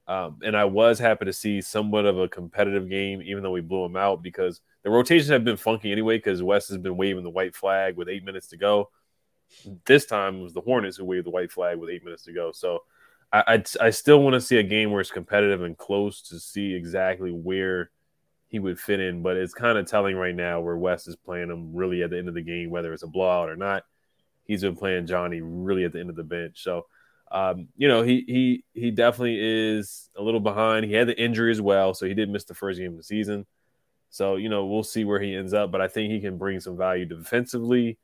Um, 0.07 0.37
and 0.43 0.55
I 0.55 0.65
was 0.65 0.99
happy 0.99 1.25
to 1.25 1.33
see 1.33 1.61
somewhat 1.61 2.05
of 2.05 2.19
a 2.19 2.27
competitive 2.27 2.89
game, 2.89 3.21
even 3.21 3.41
though 3.41 3.51
we 3.51 3.61
blew 3.61 3.85
him 3.85 3.95
out 3.95 4.21
because 4.21 4.61
the 4.83 4.89
rotations 4.89 5.29
have 5.29 5.43
been 5.43 5.57
funky 5.57 5.91
anyway. 5.91 6.17
Because 6.17 6.43
Wes 6.43 6.67
has 6.69 6.77
been 6.77 6.95
waving 6.95 7.23
the 7.23 7.29
white 7.29 7.55
flag 7.55 7.97
with 7.97 8.07
eight 8.07 8.23
minutes 8.23 8.47
to 8.49 8.57
go. 8.57 8.89
This 9.85 10.05
time 10.05 10.41
was 10.41 10.53
the 10.53 10.61
Hornets 10.61 10.97
who 10.97 11.05
waved 11.05 11.25
the 11.25 11.31
white 11.31 11.51
flag 11.51 11.77
with 11.77 11.89
eight 11.89 12.03
minutes 12.03 12.23
to 12.23 12.33
go. 12.33 12.51
So 12.51 12.83
I, 13.31 13.43
I, 13.47 13.63
I 13.87 13.89
still 13.89 14.21
want 14.21 14.35
to 14.35 14.41
see 14.41 14.57
a 14.57 14.63
game 14.63 14.91
where 14.91 15.01
it's 15.01 15.11
competitive 15.11 15.63
and 15.63 15.77
close 15.77 16.21
to 16.29 16.39
see 16.39 16.73
exactly 16.73 17.31
where 17.31 17.89
he 18.47 18.59
would 18.59 18.79
fit 18.79 18.99
in. 18.99 19.23
But 19.23 19.37
it's 19.37 19.53
kind 19.53 19.77
of 19.77 19.87
telling 19.87 20.15
right 20.15 20.35
now 20.35 20.61
where 20.61 20.77
Wes 20.77 21.07
is 21.07 21.15
playing 21.15 21.49
him 21.49 21.73
really 21.73 22.03
at 22.03 22.11
the 22.11 22.17
end 22.17 22.27
of 22.27 22.35
the 22.35 22.41
game, 22.41 22.69
whether 22.69 22.93
it's 22.93 23.03
a 23.03 23.07
blowout 23.07 23.49
or 23.49 23.55
not. 23.55 23.83
He's 24.45 24.61
been 24.61 24.75
playing 24.75 25.07
Johnny 25.07 25.41
really 25.41 25.85
at 25.85 25.93
the 25.93 25.99
end 25.99 26.09
of 26.09 26.15
the 26.15 26.23
bench. 26.23 26.63
So, 26.63 26.85
um, 27.31 27.69
you 27.77 27.87
know, 27.87 28.03
he 28.03 28.23
he 28.27 28.63
he 28.79 28.91
definitely 28.91 29.39
is 29.39 30.09
a 30.15 30.21
little 30.21 30.39
behind. 30.39 30.85
He 30.85 30.93
had 30.93 31.07
the 31.07 31.19
injury 31.19 31.51
as 31.51 31.61
well, 31.61 31.93
so 31.93 32.05
he 32.05 32.13
did 32.13 32.29
miss 32.29 32.43
the 32.43 32.53
first 32.53 32.79
game 32.79 32.91
of 32.91 32.97
the 32.97 33.03
season. 33.03 33.45
So, 34.09 34.35
you 34.35 34.49
know, 34.49 34.65
we'll 34.65 34.83
see 34.83 35.05
where 35.05 35.19
he 35.19 35.35
ends 35.35 35.53
up. 35.53 35.71
But 35.71 35.81
I 35.81 35.87
think 35.87 36.11
he 36.11 36.19
can 36.19 36.37
bring 36.37 36.59
some 36.59 36.77
value 36.77 37.05
defensively 37.05 37.97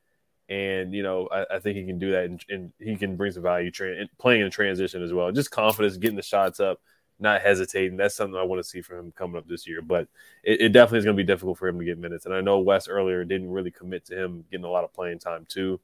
and 0.50 0.92
you 0.92 1.02
know 1.02 1.28
I, 1.30 1.46
I, 1.54 1.58
think 1.60 1.78
he 1.78 1.86
can 1.86 1.98
do 1.98 2.10
that, 2.10 2.24
and, 2.24 2.44
and 2.50 2.72
he 2.78 2.96
can 2.96 3.16
bring 3.16 3.32
some 3.32 3.44
value 3.44 3.70
tra- 3.70 4.08
playing 4.18 4.42
in 4.42 4.50
transition 4.50 5.02
as 5.02 5.12
well. 5.12 5.30
Just 5.30 5.52
confidence, 5.52 5.96
getting 5.96 6.16
the 6.16 6.22
shots 6.22 6.58
up, 6.58 6.80
not 7.20 7.40
hesitating. 7.40 7.96
That's 7.96 8.16
something 8.16 8.38
I 8.38 8.42
want 8.42 8.60
to 8.60 8.68
see 8.68 8.82
from 8.82 8.98
him 8.98 9.12
coming 9.12 9.36
up 9.36 9.46
this 9.46 9.66
year. 9.66 9.80
But 9.80 10.08
it, 10.42 10.60
it 10.60 10.68
definitely 10.70 10.98
is 10.98 11.04
going 11.04 11.16
to 11.16 11.22
be 11.22 11.26
difficult 11.26 11.56
for 11.56 11.68
him 11.68 11.78
to 11.78 11.84
get 11.84 11.98
minutes. 11.98 12.26
And 12.26 12.34
I 12.34 12.40
know 12.40 12.58
Wes 12.58 12.88
earlier 12.88 13.24
didn't 13.24 13.50
really 13.50 13.70
commit 13.70 14.04
to 14.06 14.20
him 14.20 14.44
getting 14.50 14.66
a 14.66 14.70
lot 14.70 14.84
of 14.84 14.92
playing 14.92 15.20
time 15.20 15.46
too. 15.48 15.80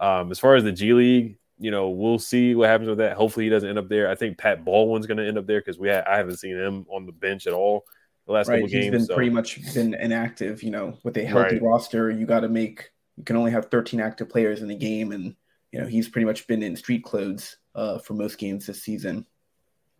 Um, 0.00 0.30
as 0.30 0.38
far 0.38 0.54
as 0.54 0.62
the 0.62 0.72
G 0.72 0.92
League, 0.92 1.38
you 1.58 1.72
know, 1.72 1.88
we'll 1.88 2.18
see 2.18 2.54
what 2.54 2.68
happens 2.68 2.88
with 2.88 2.98
that. 2.98 3.16
Hopefully, 3.16 3.46
he 3.46 3.50
doesn't 3.50 3.68
end 3.68 3.78
up 3.78 3.88
there. 3.88 4.08
I 4.08 4.14
think 4.14 4.38
Pat 4.38 4.64
Baldwin's 4.64 5.06
going 5.06 5.18
to 5.18 5.26
end 5.26 5.38
up 5.38 5.46
there 5.46 5.60
because 5.60 5.78
we 5.78 5.88
ha- 5.88 6.04
I 6.06 6.16
haven't 6.16 6.36
seen 6.36 6.56
him 6.56 6.86
on 6.88 7.06
the 7.06 7.12
bench 7.12 7.46
at 7.46 7.54
all 7.54 7.86
the 8.26 8.32
last 8.32 8.48
right. 8.48 8.56
couple 8.56 8.68
He's 8.68 8.72
games. 8.72 8.84
He's 8.84 8.90
been 8.92 9.06
so. 9.06 9.14
pretty 9.14 9.30
much 9.30 9.74
been 9.74 9.94
inactive. 9.94 10.62
You 10.62 10.70
know, 10.70 10.98
with 11.02 11.16
a 11.16 11.24
healthy 11.24 11.54
Right. 11.54 11.62
roster, 11.62 12.10
you 12.10 12.26
got 12.26 12.40
to 12.40 12.48
make 12.48 12.90
you 13.16 13.24
can 13.24 13.36
only 13.36 13.50
have 13.50 13.70
13 13.70 14.00
active 14.00 14.28
players 14.28 14.62
in 14.62 14.68
the 14.68 14.74
game, 14.74 15.12
and 15.12 15.34
you 15.72 15.80
know 15.80 15.86
he's 15.86 16.08
pretty 16.08 16.26
much 16.26 16.46
been 16.46 16.62
in 16.62 16.76
street 16.76 17.04
clothes 17.04 17.56
uh, 17.74 17.98
for 17.98 18.14
most 18.14 18.38
games 18.38 18.66
this 18.66 18.82
season. 18.82 19.26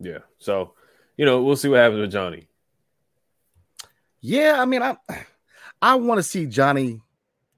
Yeah. 0.01 0.19
So, 0.39 0.75
you 1.17 1.25
know, 1.25 1.43
we'll 1.43 1.57
see 1.57 1.69
what 1.69 1.79
happens 1.79 2.01
with 2.01 2.13
Johnny. 2.13 2.49
Yeah, 4.21 4.57
I 4.59 4.65
mean, 4.65 4.83
I 4.83 4.97
I 5.81 5.95
want 5.97 6.19
to 6.19 6.23
see 6.23 6.47
Johnny 6.47 7.01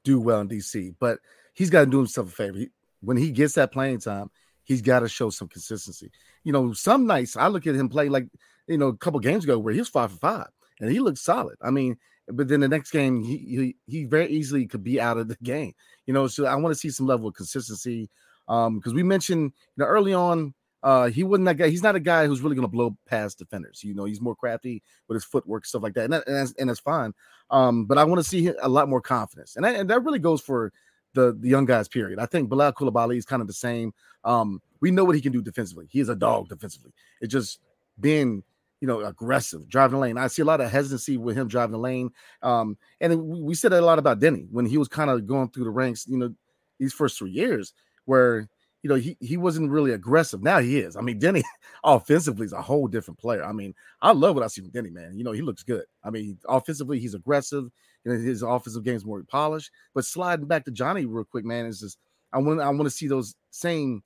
do 0.05 0.21
well 0.21 0.41
in 0.41 0.49
DC, 0.49 0.95
but 0.99 1.19
he's 1.55 1.71
got 1.71 1.85
to 1.85 1.91
do 1.91 1.99
himself 1.99 2.29
a 2.29 2.31
favor. 2.31 2.59
He, 2.59 2.71
when 3.01 3.17
he 3.17 3.31
gets 3.31 3.55
that 3.55 3.73
playing 3.73 4.01
time, 4.01 4.31
he's 4.65 4.83
got 4.83 5.01
to 5.01 5.09
show 5.09 5.31
some 5.31 5.49
consistency. 5.49 6.11
You 6.45 6.53
know, 6.53 6.73
some 6.73 7.07
nights 7.07 7.37
I 7.37 7.49
look 7.49 7.67
at 7.67 7.75
him 7.75 7.89
play 7.89 8.09
like 8.09 8.27
you 8.67 8.79
know 8.79 8.89
a 8.89 8.97
couple 8.97 9.21
games 9.21 9.45
ago 9.45 9.59
where 9.59 9.73
he 9.73 9.81
was 9.81 9.89
five 9.89 10.13
for 10.13 10.19
five 10.19 10.49
and 10.81 10.91
he 10.91 11.01
looked 11.01 11.19
solid. 11.19 11.57
I 11.63 11.71
mean, 11.71 11.97
but 12.33 12.49
then 12.49 12.61
the 12.61 12.69
next 12.69 12.91
game 12.91 13.23
he 13.23 13.37
he, 13.37 13.77
he 13.87 14.05
very 14.05 14.29
easily 14.29 14.67
could 14.67 14.85
be 14.85 15.01
out 15.01 15.19
of 15.19 15.29
the 15.29 15.37
game. 15.43 15.75
You 16.07 16.15
know, 16.15 16.27
so 16.27 16.47
I 16.47 16.55
want 16.57 16.75
to 16.75 16.79
see 16.79 16.91
some 16.91 17.07
level 17.07 17.29
of 17.29 17.35
consistency. 17.35 18.11
Um, 18.49 18.79
because 18.79 18.95
we 18.95 19.03
mentioned 19.03 19.53
you 19.77 19.85
know 19.85 19.87
early 19.87 20.15
on 20.15 20.55
uh, 20.83 21.09
he 21.09 21.25
wasn't 21.25 21.47
that 21.47 21.57
guy. 21.57 21.69
He's 21.69 21.83
not 21.83 21.97
a 21.97 22.01
guy 22.01 22.27
who's 22.27 22.41
really 22.41 22.55
going 22.55 22.67
to 22.67 22.71
blow 22.71 22.97
past 23.07 23.39
defenders. 23.39 23.83
You 23.83 23.95
know, 23.95 24.05
he's 24.05 24.21
more 24.21 24.37
crafty 24.37 24.83
with 25.09 25.17
his 25.17 25.25
footwork, 25.25 25.67
stuff 25.67 25.83
like 25.83 25.95
that, 25.95 26.05
and, 26.05 26.13
that, 26.13 26.27
and 26.27 26.37
that's 26.37 26.53
and 26.53 26.71
that's 26.71 26.81
fine. 26.81 27.13
Um, 27.51 27.87
but 27.87 27.99
I 27.99 28.05
want 28.05 28.23
to 28.23 28.29
see 28.29 28.53
a 28.63 28.69
lot 28.69 28.89
more 28.89 29.01
confidence, 29.01 29.57
and 29.57 29.65
that, 29.65 29.75
and 29.75 29.91
that 29.91 30.05
really 30.05 30.21
goes 30.21 30.41
for 30.41 30.73
the 31.15 31.37
the 31.39 31.49
young 31.49 31.65
guys. 31.65 31.89
Period. 31.89 32.19
I 32.21 32.27
think 32.27 32.49
Bilal 32.49 32.73
Coulibaly 32.73 33.17
is 33.17 33.25
kind 33.25 33.43
of 33.43 33.49
the 33.49 33.55
same. 33.55 33.93
Um, 34.25 34.63
we 34.81 34.93
know 34.93 35.05
what 35.05 35.17
he 35.17 35.21
can 35.21 35.33
do 35.33 35.43
defensively. 35.43 35.89
He 35.91 35.99
is 35.99 36.09
a 36.09 36.15
dog 36.15 36.49
defensively. 36.49 36.93
It's 37.21 37.33
just 37.33 37.59
being 37.99 38.45
you 38.81 38.89
know 38.89 39.01
aggressive, 39.01 39.69
driving 39.69 39.97
the 39.97 40.01
lane. 40.01 40.19
I 40.19 40.29
see 40.29 40.43
a 40.43 40.45
lot 40.45 40.61
of 40.61 40.71
hesitancy 40.71 41.17
with 41.17 41.37
him 41.37 41.49
driving 41.49 41.73
the 41.73 41.79
lane. 41.79 42.11
Um, 42.43 42.77
and 43.01 43.23
we 43.23 43.55
said 43.55 43.73
a 43.73 43.81
lot 43.81 43.99
about 43.99 44.21
Deni 44.21 44.47
when 44.51 44.67
he 44.67 44.79
was 44.79 44.89
kind 44.89 45.11
of 45.11 45.27
going 45.27 45.51
through 45.51 45.65
the 45.65 45.71
ranks. 45.71 46.07
You 46.07 46.19
know, 46.19 46.35
these 46.79 46.93
first 46.93 47.19
three 47.19 47.31
years 47.31 47.73
where 48.05 48.49
you 48.83 48.89
know, 48.89 48.97
he, 48.97 49.17
he 49.21 49.37
wasn't 49.37 49.71
really 49.71 49.93
aggressive. 49.93 50.43
Now 50.43 50.61
he 50.61 50.79
is. 50.79 50.97
I 50.97 51.01
mean, 51.01 51.21
Deni 51.21 51.43
offensively 51.85 52.47
is 52.47 52.53
a 52.53 52.63
whole 52.63 52.87
different 52.87 53.19
player. 53.19 53.45
I 53.45 53.53
mean, 53.53 53.75
I 54.01 54.13
love 54.13 54.35
what 54.35 54.45
I 54.45 54.49
see 54.49 54.61
from 54.61 54.71
Deni, 54.71 54.93
man. 54.93 55.17
You 55.17 55.25
know, 55.25 55.33
he 55.33 55.43
looks 55.43 55.63
good. 55.63 55.85
I 56.05 56.11
mean, 56.11 56.39
offensively, 56.49 56.99
he's 56.99 57.15
aggressive. 57.15 57.65
You 58.05 58.13
know, 58.13 58.19
his 58.19 58.43
offensive 58.43 58.85
game 58.85 58.97
is 58.97 59.05
more 59.05 59.23
polished. 59.25 59.71
But 59.95 60.05
sliding 60.05 60.47
back 60.47 60.65
to 60.67 60.71
Johnny 60.71 61.07
real 61.07 61.25
quick, 61.25 61.45
man, 61.45 61.67
is 61.67 61.81
just 61.81 61.99
I 62.33 62.39
want 62.39 62.61
I 62.61 62.69
want 62.69 62.85
to 62.85 62.91
see 62.91 63.09
those 63.09 63.35
same 63.51 64.03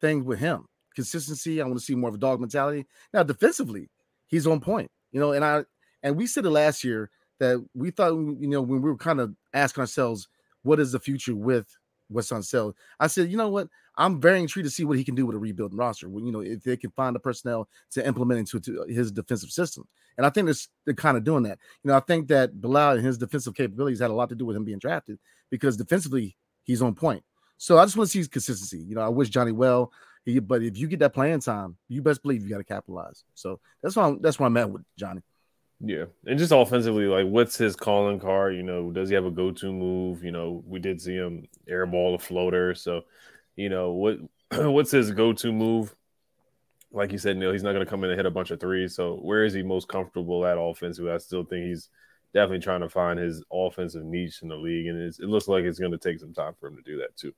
things 0.00 0.24
with 0.24 0.38
him. 0.38 0.66
Consistency. 0.94 1.60
I 1.60 1.66
want 1.66 1.78
to 1.78 1.84
see 1.84 1.94
more 1.94 2.08
of 2.08 2.14
a 2.14 2.18
dog 2.18 2.40
mentality. 2.40 2.86
Now, 3.12 3.22
defensively, 3.22 3.90
he's 4.26 4.46
on 4.46 4.60
point. 4.60 4.90
You 5.12 5.20
know, 5.20 5.32
and 5.32 5.44
I 5.44 5.64
and 6.02 6.16
we 6.16 6.26
said 6.26 6.44
it 6.44 6.50
last 6.50 6.84
year 6.84 7.10
that 7.38 7.64
we 7.74 7.90
thought, 7.90 8.10
you 8.10 8.48
know, 8.48 8.62
when 8.62 8.82
we 8.82 8.90
were 8.90 8.96
kind 8.96 9.20
of 9.20 9.34
asking 9.52 9.82
ourselves, 9.82 10.28
what 10.62 10.80
is 10.80 10.92
the 10.92 11.00
future 11.00 11.34
with 11.34 11.66
Wes 12.08 12.30
Unseld? 12.30 12.74
I 13.00 13.06
said, 13.06 13.30
you 13.30 13.36
know 13.36 13.48
what? 13.48 13.68
I'm 13.98 14.20
very 14.20 14.40
intrigued 14.40 14.66
to 14.66 14.70
see 14.70 14.84
what 14.84 14.98
he 14.98 15.04
can 15.04 15.14
do 15.14 15.24
with 15.24 15.36
a 15.36 15.38
rebuilding 15.38 15.78
roster. 15.78 16.08
You 16.08 16.32
know, 16.32 16.40
if 16.40 16.62
they 16.62 16.76
can 16.76 16.90
find 16.90 17.16
the 17.16 17.20
personnel 17.20 17.68
to 17.92 18.06
implement 18.06 18.40
into 18.40 18.60
to 18.60 18.82
uh, 18.82 18.86
his 18.86 19.10
defensive 19.10 19.50
system, 19.50 19.88
and 20.16 20.26
I 20.26 20.30
think 20.30 20.46
they're, 20.46 20.54
they're 20.84 20.94
kind 20.94 21.16
of 21.16 21.24
doing 21.24 21.44
that. 21.44 21.58
You 21.82 21.88
know, 21.88 21.96
I 21.96 22.00
think 22.00 22.28
that 22.28 22.60
Bilal 22.60 22.96
and 22.96 23.06
his 23.06 23.18
defensive 23.18 23.54
capabilities 23.54 24.00
had 24.00 24.10
a 24.10 24.14
lot 24.14 24.28
to 24.30 24.34
do 24.34 24.44
with 24.44 24.56
him 24.56 24.64
being 24.64 24.78
drafted 24.78 25.18
because 25.50 25.76
defensively 25.76 26.36
he's 26.64 26.82
on 26.82 26.94
point. 26.94 27.22
So 27.58 27.78
I 27.78 27.84
just 27.84 27.96
want 27.96 28.08
to 28.08 28.12
see 28.12 28.18
his 28.18 28.28
consistency. 28.28 28.78
You 28.78 28.96
know, 28.96 29.00
I 29.00 29.08
wish 29.08 29.30
Johnny 29.30 29.52
well, 29.52 29.92
he, 30.26 30.38
but 30.40 30.62
if 30.62 30.76
you 30.76 30.88
get 30.88 30.98
that 31.00 31.14
playing 31.14 31.40
time, 31.40 31.76
you 31.88 32.02
best 32.02 32.22
believe 32.22 32.42
you 32.42 32.50
got 32.50 32.58
to 32.58 32.64
capitalize. 32.64 33.24
So 33.34 33.60
that's 33.82 33.96
why 33.96 34.04
I'm, 34.04 34.20
that's 34.20 34.38
why 34.38 34.46
I'm 34.46 34.56
at 34.56 34.70
with 34.70 34.82
Johnny. 34.98 35.22
Yeah, 35.80 36.06
and 36.26 36.38
just 36.38 36.52
offensively, 36.52 37.04
like 37.04 37.26
what's 37.26 37.56
his 37.56 37.76
calling 37.76 38.18
card? 38.18 38.56
You 38.56 38.62
know, 38.62 38.90
does 38.90 39.08
he 39.08 39.14
have 39.14 39.26
a 39.26 39.30
go-to 39.30 39.72
move? 39.72 40.24
You 40.24 40.32
know, 40.32 40.62
we 40.66 40.78
did 40.78 41.00
see 41.00 41.14
him 41.14 41.46
airball 41.70 42.14
a 42.14 42.18
floater, 42.18 42.74
so 42.74 43.02
you 43.56 43.68
know 43.68 43.92
what 43.92 44.18
what's 44.52 44.90
his 44.90 45.10
go-to 45.10 45.52
move 45.52 45.94
like 46.92 47.12
you 47.12 47.18
said, 47.18 47.36
Neil, 47.36 47.52
he's 47.52 47.62
not 47.62 47.72
going 47.72 47.84
to 47.84 47.90
come 47.90 48.04
in 48.04 48.10
and 48.10 48.18
hit 48.18 48.26
a 48.26 48.30
bunch 48.30 48.50
of 48.50 48.58
threes. 48.58 48.94
So 48.94 49.16
where 49.16 49.44
is 49.44 49.52
he 49.52 49.62
most 49.62 49.86
comfortable 49.86 50.46
at 50.46 50.56
offensively? 50.58 51.12
I 51.12 51.18
still 51.18 51.44
think 51.44 51.66
he's 51.66 51.90
definitely 52.32 52.60
trying 52.60 52.80
to 52.80 52.88
find 52.88 53.18
his 53.18 53.44
offensive 53.52 54.04
niche 54.04 54.40
in 54.42 54.48
the 54.48 54.56
league, 54.56 54.86
and 54.86 54.98
it 54.98 55.20
looks 55.20 55.48
like 55.48 55.64
it's 55.64 55.78
going 55.78 55.92
to 55.92 55.98
take 55.98 56.18
some 56.18 56.32
time 56.32 56.54
for 56.58 56.68
him 56.68 56.76
to 56.76 56.82
do 56.82 56.98
that 56.98 57.16
too. 57.16 57.34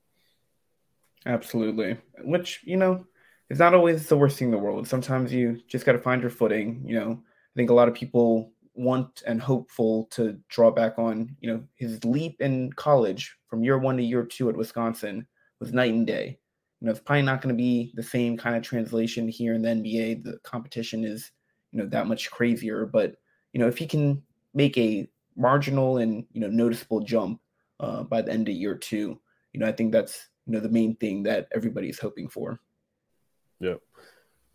Absolutely, 1.27 1.99
which 2.23 2.61
you 2.65 2.77
know 2.77 3.05
is 3.51 3.59
not 3.59 3.75
always 3.75 4.07
the 4.07 4.17
worst 4.17 4.39
thing 4.39 4.49
in 4.49 4.53
the 4.53 4.59
world. 4.59 4.87
Sometimes 4.87 5.33
you 5.33 5.61
just 5.69 5.85
got 5.85 5.93
to 5.93 5.99
find 5.99 6.21
your 6.21 6.31
footing. 6.31 6.83
You 6.87 6.99
know, 6.99 7.23
I 7.23 7.55
think 7.57 7.71
a 7.71 7.75
lot 7.75 7.89
of 7.89 7.95
people 7.95 8.53
want 8.75 9.23
and 9.27 9.41
hopeful 9.41 10.05
to 10.13 10.39
draw 10.49 10.71
back 10.71 10.99
on. 10.99 11.37
You 11.41 11.53
know, 11.53 11.65
his 11.75 12.05
leap 12.05 12.41
in 12.41 12.73
college 12.75 13.37
from 13.49 13.65
year 13.65 13.79
one 13.79 13.97
to 13.97 14.03
year 14.03 14.25
two 14.25 14.49
at 14.49 14.57
Wisconsin 14.57 15.27
was 15.61 15.73
night 15.73 15.93
and 15.93 16.07
day. 16.07 16.39
You 16.81 16.87
know, 16.87 16.93
it's 16.93 17.01
probably 17.01 17.23
not 17.23 17.43
going 17.43 17.55
to 17.55 17.61
be 17.61 17.93
the 17.95 18.03
same 18.03 18.37
kind 18.37 18.57
of 18.57 18.63
translation 18.63 19.29
here 19.29 19.55
in 19.55 19.63
the 19.63 19.71
NBA. 19.71 20.23
The 20.23 20.39
competition 20.45 21.05
is, 21.05 21.33
you 21.73 21.79
know, 21.79 21.87
that 21.87 22.07
much 22.07 22.31
crazier. 22.31 22.87
But 22.87 23.17
you 23.53 23.61
know, 23.61 23.67
if 23.67 23.79
he 23.79 23.87
can 23.87 24.23
make 24.55 24.79
a 24.79 25.09
marginal 25.37 25.99
and 25.99 26.25
you 26.33 26.41
know 26.41 26.49
noticeable 26.49 27.01
jump 27.01 27.41
uh, 27.81 28.05
by 28.05 28.23
the 28.23 28.33
end 28.33 28.49
of 28.49 28.55
year 28.55 28.77
two, 28.77 29.19
you 29.53 29.61
know, 29.61 29.67
I 29.67 29.73
think 29.73 29.91
that's 29.91 30.29
you 30.49 30.55
know 30.55 30.61
the 30.61 30.69
main 30.69 30.97
thing 30.97 31.25
that 31.25 31.47
everybody's 31.55 31.99
hoping 32.01 32.29
for. 32.29 32.59
Yep. 33.61 33.81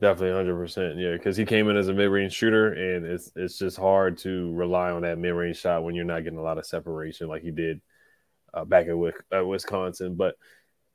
Definitely, 0.02 0.36
hundred 0.36 0.58
percent. 0.58 0.98
Yeah, 0.98 1.14
because 1.14 1.38
he 1.38 1.46
came 1.46 1.70
in 1.70 1.78
as 1.78 1.88
a 1.88 1.94
mid-range 1.94 2.34
shooter, 2.34 2.74
and 2.74 3.06
it's 3.06 3.32
it's 3.38 3.58
just 3.58 3.78
hard 3.78 4.18
to 4.18 4.52
rely 4.54 4.92
on 4.92 5.04
that 5.04 5.18
mid-range 5.18 5.58
shot 5.58 5.84
when 5.84 5.96
you're 5.96 6.04
not 6.04 6.24
getting 6.24 6.40
a 6.40 6.42
lot 6.44 6.58
of 6.58 6.66
separation 6.66 7.30
like 7.30 7.42
he 7.42 7.52
did 7.52 7.80
uh, 8.54 8.66
back 8.66 8.88
at, 8.88 9.46
Wisconsin. 9.48 10.16
But 10.16 10.36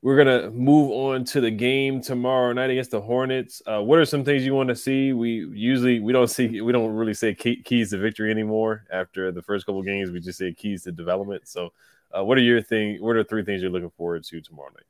we're 0.03 0.17
gonna 0.17 0.51
move 0.51 0.91
on 0.91 1.23
to 1.25 1.41
the 1.41 1.49
game 1.49 2.01
tomorrow 2.01 2.53
night 2.53 2.69
against 2.69 2.91
the 2.91 3.01
Hornets. 3.01 3.63
Uh, 3.65 3.81
what 3.81 3.97
are 3.97 4.05
some 4.05 4.23
things 4.23 4.45
you 4.45 4.53
want 4.53 4.69
to 4.69 4.75
see? 4.75 5.11
We 5.13 5.47
usually 5.55 5.99
we 5.99 6.13
don't 6.13 6.29
see 6.29 6.61
we 6.61 6.71
don't 6.71 6.91
really 6.91 7.15
say 7.15 7.33
key, 7.33 7.63
keys 7.63 7.89
to 7.89 7.97
victory 7.97 8.29
anymore. 8.29 8.85
After 8.91 9.31
the 9.31 9.41
first 9.41 9.65
couple 9.65 9.81
games, 9.81 10.11
we 10.11 10.19
just 10.19 10.37
say 10.37 10.53
keys 10.53 10.83
to 10.83 10.91
development. 10.91 11.47
So, 11.47 11.73
uh, 12.15 12.23
what 12.23 12.37
are 12.37 12.41
your 12.41 12.61
thing? 12.61 12.97
What 13.01 13.15
are 13.15 13.23
three 13.23 13.43
things 13.43 13.61
you're 13.61 13.71
looking 13.71 13.91
forward 13.91 14.23
to 14.23 14.41
tomorrow 14.41 14.69
night? 14.69 14.85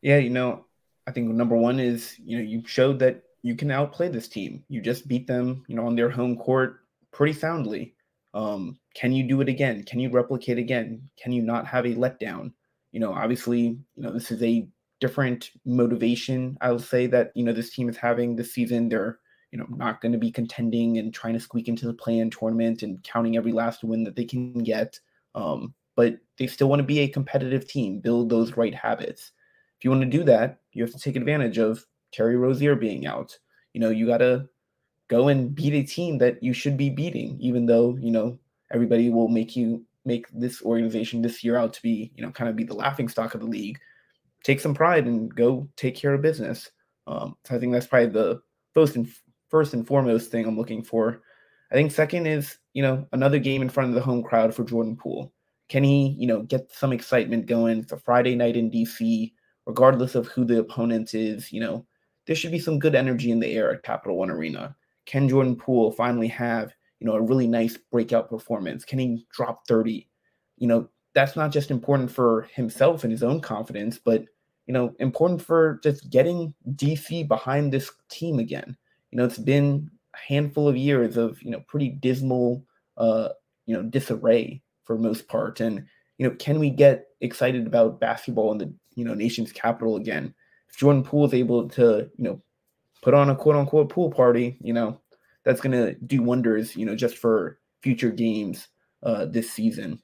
Yeah, 0.00 0.18
you 0.18 0.30
know, 0.30 0.66
I 1.06 1.12
think 1.12 1.28
number 1.28 1.56
one 1.56 1.80
is 1.80 2.16
you 2.24 2.36
know 2.36 2.42
you 2.42 2.62
showed 2.66 2.98
that 3.00 3.22
you 3.42 3.56
can 3.56 3.70
outplay 3.70 4.08
this 4.08 4.28
team. 4.28 4.64
You 4.68 4.80
just 4.80 5.08
beat 5.08 5.26
them, 5.26 5.64
you 5.66 5.74
know, 5.74 5.86
on 5.86 5.96
their 5.96 6.10
home 6.10 6.36
court 6.36 6.80
pretty 7.10 7.32
soundly. 7.32 7.94
Um, 8.34 8.78
can 8.94 9.12
you 9.12 9.24
do 9.24 9.40
it 9.40 9.48
again? 9.48 9.82
Can 9.84 10.00
you 10.00 10.10
replicate 10.10 10.58
again? 10.58 11.08
Can 11.20 11.32
you 11.32 11.42
not 11.42 11.66
have 11.66 11.84
a 11.84 11.94
letdown? 11.94 12.52
You 12.92 13.00
know, 13.00 13.12
obviously, 13.12 13.60
you 13.60 14.02
know 14.02 14.12
this 14.12 14.30
is 14.30 14.42
a 14.42 14.68
different 15.00 15.50
motivation. 15.64 16.56
I 16.60 16.70
will 16.70 16.78
say 16.78 17.06
that 17.08 17.32
you 17.34 17.44
know 17.44 17.52
this 17.52 17.74
team 17.74 17.88
is 17.88 17.96
having 17.96 18.36
this 18.36 18.52
season. 18.52 18.88
They're 18.88 19.18
you 19.50 19.58
know 19.58 19.66
not 19.68 20.00
going 20.00 20.12
to 20.12 20.18
be 20.18 20.30
contending 20.30 20.98
and 20.98 21.12
trying 21.12 21.34
to 21.34 21.40
squeak 21.40 21.68
into 21.68 21.86
the 21.86 21.94
play-in 21.94 22.30
tournament 22.30 22.82
and 22.82 23.02
counting 23.02 23.36
every 23.36 23.52
last 23.52 23.82
win 23.82 24.04
that 24.04 24.16
they 24.16 24.24
can 24.24 24.62
get. 24.62 24.98
Um, 25.34 25.74
but 25.96 26.16
they 26.38 26.46
still 26.46 26.68
want 26.68 26.80
to 26.80 26.84
be 26.84 27.00
a 27.00 27.08
competitive 27.08 27.68
team, 27.68 28.00
build 28.00 28.30
those 28.30 28.56
right 28.56 28.74
habits. 28.74 29.32
If 29.78 29.84
you 29.84 29.90
want 29.90 30.02
to 30.02 30.18
do 30.18 30.24
that, 30.24 30.60
you 30.72 30.82
have 30.82 30.92
to 30.92 30.98
take 30.98 31.16
advantage 31.16 31.58
of 31.58 31.84
Terry 32.12 32.36
Rozier 32.36 32.76
being 32.76 33.06
out. 33.06 33.36
You 33.74 33.80
know, 33.80 33.90
you 33.90 34.06
got 34.06 34.18
to 34.18 34.48
go 35.08 35.28
and 35.28 35.54
beat 35.54 35.74
a 35.74 35.82
team 35.82 36.18
that 36.18 36.42
you 36.42 36.52
should 36.52 36.76
be 36.76 36.90
beating, 36.90 37.36
even 37.40 37.66
though, 37.66 37.96
you 38.00 38.10
know, 38.10 38.38
everybody 38.72 39.10
will 39.10 39.28
make 39.28 39.56
you 39.56 39.84
make 40.04 40.26
this 40.32 40.62
organization 40.62 41.22
this 41.22 41.44
year 41.44 41.56
out 41.56 41.72
to 41.74 41.82
be, 41.82 42.10
you 42.16 42.24
know, 42.24 42.30
kind 42.32 42.48
of 42.50 42.56
be 42.56 42.64
the 42.64 42.74
laughing 42.74 43.08
stock 43.08 43.34
of 43.34 43.40
the 43.40 43.46
league. 43.46 43.78
Take 44.42 44.60
some 44.60 44.74
pride 44.74 45.06
and 45.06 45.32
go 45.34 45.68
take 45.76 45.94
care 45.94 46.14
of 46.14 46.22
business. 46.22 46.70
Um, 47.06 47.36
so 47.44 47.54
I 47.54 47.58
think 47.58 47.72
that's 47.72 47.86
probably 47.86 48.08
the 48.08 48.42
first 48.74 48.96
and 48.96 49.08
first 49.48 49.74
and 49.74 49.86
foremost 49.86 50.30
thing 50.30 50.46
I'm 50.46 50.56
looking 50.56 50.82
for. 50.82 51.22
I 51.70 51.74
think 51.74 51.92
second 51.92 52.26
is, 52.26 52.58
you 52.74 52.82
know, 52.82 53.06
another 53.12 53.38
game 53.38 53.62
in 53.62 53.68
front 53.68 53.90
of 53.90 53.94
the 53.94 54.00
home 54.00 54.22
crowd 54.22 54.54
for 54.54 54.64
Jordan 54.64 54.96
Poole. 54.96 55.32
Can 55.72 55.84
he, 55.84 56.08
you 56.18 56.26
know, 56.26 56.42
get 56.42 56.70
some 56.70 56.92
excitement 56.92 57.46
going? 57.46 57.86
A 57.90 57.96
Friday 57.96 58.34
night 58.34 58.58
in 58.58 58.70
DC 58.70 59.32
regardless 59.64 60.14
of 60.14 60.26
who 60.26 60.44
the 60.44 60.58
opponent 60.58 61.14
is, 61.14 61.50
you 61.50 61.60
know, 61.60 61.86
there 62.26 62.36
should 62.36 62.50
be 62.50 62.58
some 62.58 62.78
good 62.78 62.94
energy 62.94 63.30
in 63.30 63.40
the 63.40 63.50
air 63.50 63.72
at 63.72 63.82
Capital 63.82 64.18
One 64.18 64.28
Arena. 64.28 64.76
Can 65.06 65.30
Jordan 65.30 65.56
Poole 65.56 65.90
finally 65.90 66.28
have, 66.28 66.74
you 67.00 67.06
know, 67.06 67.14
a 67.14 67.22
really 67.22 67.46
nice 67.46 67.78
breakout 67.90 68.28
performance? 68.28 68.84
Can 68.84 68.98
he 68.98 69.26
drop 69.32 69.66
30? 69.66 70.06
You 70.58 70.66
know, 70.66 70.90
that's 71.14 71.36
not 71.36 71.52
just 71.52 71.70
important 71.70 72.10
for 72.10 72.42
himself 72.54 73.02
and 73.02 73.10
his 73.10 73.22
own 73.22 73.40
confidence, 73.40 73.98
but 73.98 74.26
you 74.66 74.74
know, 74.74 74.94
important 74.98 75.40
for 75.40 75.80
just 75.82 76.10
getting 76.10 76.52
DC 76.72 77.26
behind 77.26 77.72
this 77.72 77.90
team 78.10 78.40
again. 78.40 78.76
You 79.10 79.16
know, 79.16 79.24
it's 79.24 79.38
been 79.38 79.90
a 80.12 80.18
handful 80.18 80.68
of 80.68 80.76
years 80.76 81.16
of, 81.16 81.42
you 81.42 81.50
know, 81.50 81.60
pretty 81.66 81.88
dismal 81.88 82.62
uh, 82.98 83.30
you 83.64 83.74
know, 83.74 83.82
disarray 83.84 84.60
for 84.84 84.98
most 84.98 85.28
part. 85.28 85.60
And, 85.60 85.86
you 86.18 86.28
know, 86.28 86.34
can 86.36 86.58
we 86.58 86.70
get 86.70 87.06
excited 87.22 87.66
about 87.66 88.00
basketball 88.00 88.52
in 88.52 88.58
the 88.58 88.74
you 88.94 89.04
know 89.04 89.14
nation's 89.14 89.52
capital 89.52 89.96
again. 89.96 90.34
If 90.68 90.76
Jordan 90.76 91.02
Poole 91.02 91.26
is 91.26 91.34
able 91.34 91.68
to 91.70 92.10
you 92.16 92.24
know 92.24 92.42
put 93.00 93.14
on 93.14 93.30
a 93.30 93.36
quote 93.36 93.56
unquote 93.56 93.88
pool 93.88 94.10
party, 94.10 94.58
you 94.60 94.72
know 94.72 95.00
that's 95.44 95.60
going 95.60 95.72
to 95.72 95.94
do 96.06 96.22
wonders. 96.22 96.76
You 96.76 96.84
know 96.84 96.96
just 96.96 97.16
for 97.16 97.58
future 97.82 98.10
games 98.10 98.68
uh, 99.02 99.26
this 99.26 99.50
season. 99.50 100.00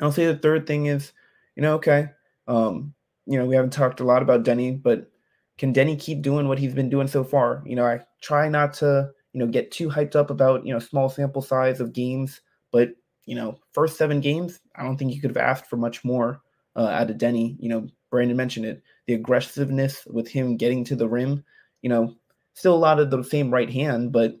I'll 0.00 0.12
say 0.12 0.26
the 0.26 0.36
third 0.36 0.66
thing 0.66 0.86
is 0.86 1.12
you 1.54 1.62
know 1.62 1.74
okay 1.74 2.08
um, 2.48 2.94
you 3.26 3.38
know 3.38 3.46
we 3.46 3.54
haven't 3.54 3.72
talked 3.72 4.00
a 4.00 4.04
lot 4.04 4.22
about 4.22 4.44
Deni, 4.44 4.82
but 4.82 5.10
can 5.58 5.72
Deni 5.72 6.00
keep 6.00 6.22
doing 6.22 6.48
what 6.48 6.58
he's 6.58 6.74
been 6.74 6.90
doing 6.90 7.08
so 7.08 7.22
far? 7.22 7.62
You 7.66 7.76
know 7.76 7.86
I 7.86 8.00
try 8.20 8.48
not 8.48 8.72
to 8.74 9.10
you 9.32 9.40
know 9.40 9.46
get 9.46 9.70
too 9.70 9.88
hyped 9.88 10.16
up 10.16 10.30
about 10.30 10.66
you 10.66 10.72
know 10.72 10.80
small 10.80 11.08
sample 11.08 11.42
size 11.42 11.80
of 11.80 11.92
games, 11.92 12.40
but 12.72 12.90
you 13.24 13.34
know 13.34 13.58
first 13.72 13.96
seven 13.96 14.20
games 14.20 14.60
I 14.76 14.82
don't 14.82 14.96
think 14.96 15.14
you 15.14 15.20
could 15.20 15.30
have 15.30 15.36
asked 15.36 15.66
for 15.66 15.76
much 15.76 16.04
more 16.04 16.40
uh, 16.76 16.86
out 16.86 17.10
of 17.10 17.18
Deni. 17.18 17.56
You 17.60 17.68
know, 17.68 17.88
Brandon 18.10 18.36
mentioned 18.36 18.66
it. 18.66 18.82
The 19.06 19.14
aggressiveness 19.14 20.06
with 20.06 20.28
him 20.28 20.56
getting 20.56 20.84
to 20.84 20.96
the 20.96 21.08
rim, 21.08 21.44
you 21.82 21.88
know, 21.88 22.14
still 22.54 22.74
a 22.74 22.76
lot 22.76 23.00
of 23.00 23.10
the 23.10 23.22
same 23.22 23.50
right 23.50 23.70
hand, 23.70 24.12
but 24.12 24.36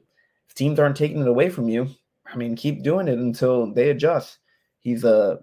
if 0.48 0.54
teams 0.54 0.78
aren't 0.78 0.96
taking 0.96 1.20
it 1.20 1.28
away 1.28 1.48
from 1.48 1.68
you, 1.68 1.88
I 2.26 2.36
mean, 2.36 2.56
keep 2.56 2.82
doing 2.82 3.08
it 3.08 3.18
until 3.18 3.72
they 3.72 3.90
adjust. 3.90 4.38
He's 4.80 5.04
uh, 5.04 5.36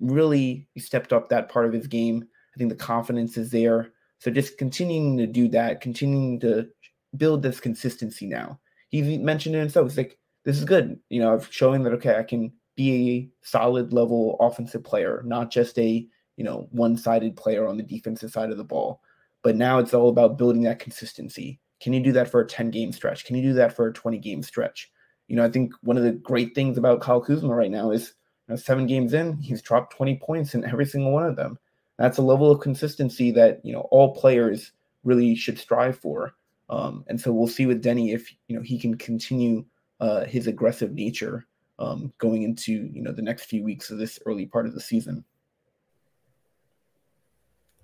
really 0.00 0.68
stepped 0.78 1.12
up 1.12 1.28
that 1.28 1.48
part 1.48 1.66
of 1.66 1.72
his 1.72 1.86
game. 1.86 2.26
I 2.54 2.58
think 2.58 2.70
the 2.70 2.76
confidence 2.76 3.36
is 3.36 3.50
there. 3.50 3.92
So 4.18 4.30
just 4.30 4.58
continuing 4.58 5.16
to 5.18 5.26
do 5.26 5.48
that, 5.48 5.80
continuing 5.80 6.40
to 6.40 6.68
build 7.16 7.42
this 7.42 7.60
consistency 7.60 8.26
now. 8.26 8.58
He 8.88 9.18
mentioned 9.18 9.56
it 9.56 9.60
himself. 9.60 9.88
It's 9.88 9.96
like, 9.96 10.18
this 10.44 10.58
is 10.58 10.64
good. 10.64 10.98
You 11.10 11.20
know, 11.20 11.34
of 11.34 11.52
showing 11.52 11.82
that, 11.82 11.92
okay, 11.94 12.16
I 12.16 12.22
can 12.22 12.52
be 12.76 13.10
a 13.16 13.46
solid 13.46 13.92
level 13.92 14.36
offensive 14.40 14.84
player, 14.84 15.22
not 15.24 15.50
just 15.50 15.78
a 15.78 16.06
you 16.36 16.44
know, 16.44 16.68
one-sided 16.70 17.36
player 17.36 17.66
on 17.66 17.76
the 17.76 17.82
defensive 17.82 18.30
side 18.30 18.50
of 18.50 18.58
the 18.58 18.64
ball. 18.64 19.00
But 19.42 19.56
now 19.56 19.78
it's 19.78 19.94
all 19.94 20.08
about 20.08 20.38
building 20.38 20.62
that 20.62 20.78
consistency. 20.78 21.60
Can 21.80 21.92
you 21.92 22.00
do 22.00 22.12
that 22.12 22.28
for 22.28 22.40
a 22.40 22.46
10 22.46 22.70
game 22.70 22.92
stretch? 22.92 23.24
Can 23.24 23.36
you 23.36 23.42
do 23.42 23.52
that 23.54 23.74
for 23.74 23.86
a 23.86 23.92
20 23.92 24.18
game 24.18 24.42
stretch? 24.42 24.90
You 25.28 25.36
know, 25.36 25.44
I 25.44 25.50
think 25.50 25.72
one 25.82 25.96
of 25.96 26.04
the 26.04 26.12
great 26.12 26.54
things 26.54 26.78
about 26.78 27.00
Kyle 27.00 27.20
Kuzma 27.20 27.54
right 27.54 27.70
now 27.70 27.90
is 27.90 28.14
you 28.46 28.52
know, 28.52 28.56
seven 28.56 28.86
games 28.86 29.12
in, 29.12 29.38
he's 29.38 29.62
dropped 29.62 29.96
20 29.96 30.16
points 30.16 30.54
in 30.54 30.64
every 30.64 30.86
single 30.86 31.12
one 31.12 31.26
of 31.26 31.36
them. 31.36 31.58
That's 31.98 32.18
a 32.18 32.22
level 32.22 32.50
of 32.50 32.60
consistency 32.60 33.30
that, 33.32 33.60
you 33.64 33.72
know, 33.72 33.88
all 33.90 34.14
players 34.14 34.72
really 35.04 35.34
should 35.34 35.58
strive 35.58 35.98
for. 35.98 36.34
Um, 36.68 37.04
and 37.06 37.20
so 37.20 37.32
we'll 37.32 37.46
see 37.46 37.66
with 37.66 37.82
Deni 37.82 38.14
if, 38.14 38.30
you 38.48 38.56
know, 38.56 38.62
he 38.62 38.78
can 38.78 38.96
continue 38.96 39.64
uh, 40.00 40.24
his 40.24 40.46
aggressive 40.46 40.92
nature 40.92 41.46
um, 41.78 42.12
going 42.18 42.42
into, 42.42 42.72
you 42.72 43.02
know, 43.02 43.12
the 43.12 43.22
next 43.22 43.44
few 43.44 43.62
weeks 43.62 43.90
of 43.90 43.98
this 43.98 44.18
early 44.26 44.46
part 44.46 44.66
of 44.66 44.74
the 44.74 44.80
season. 44.80 45.24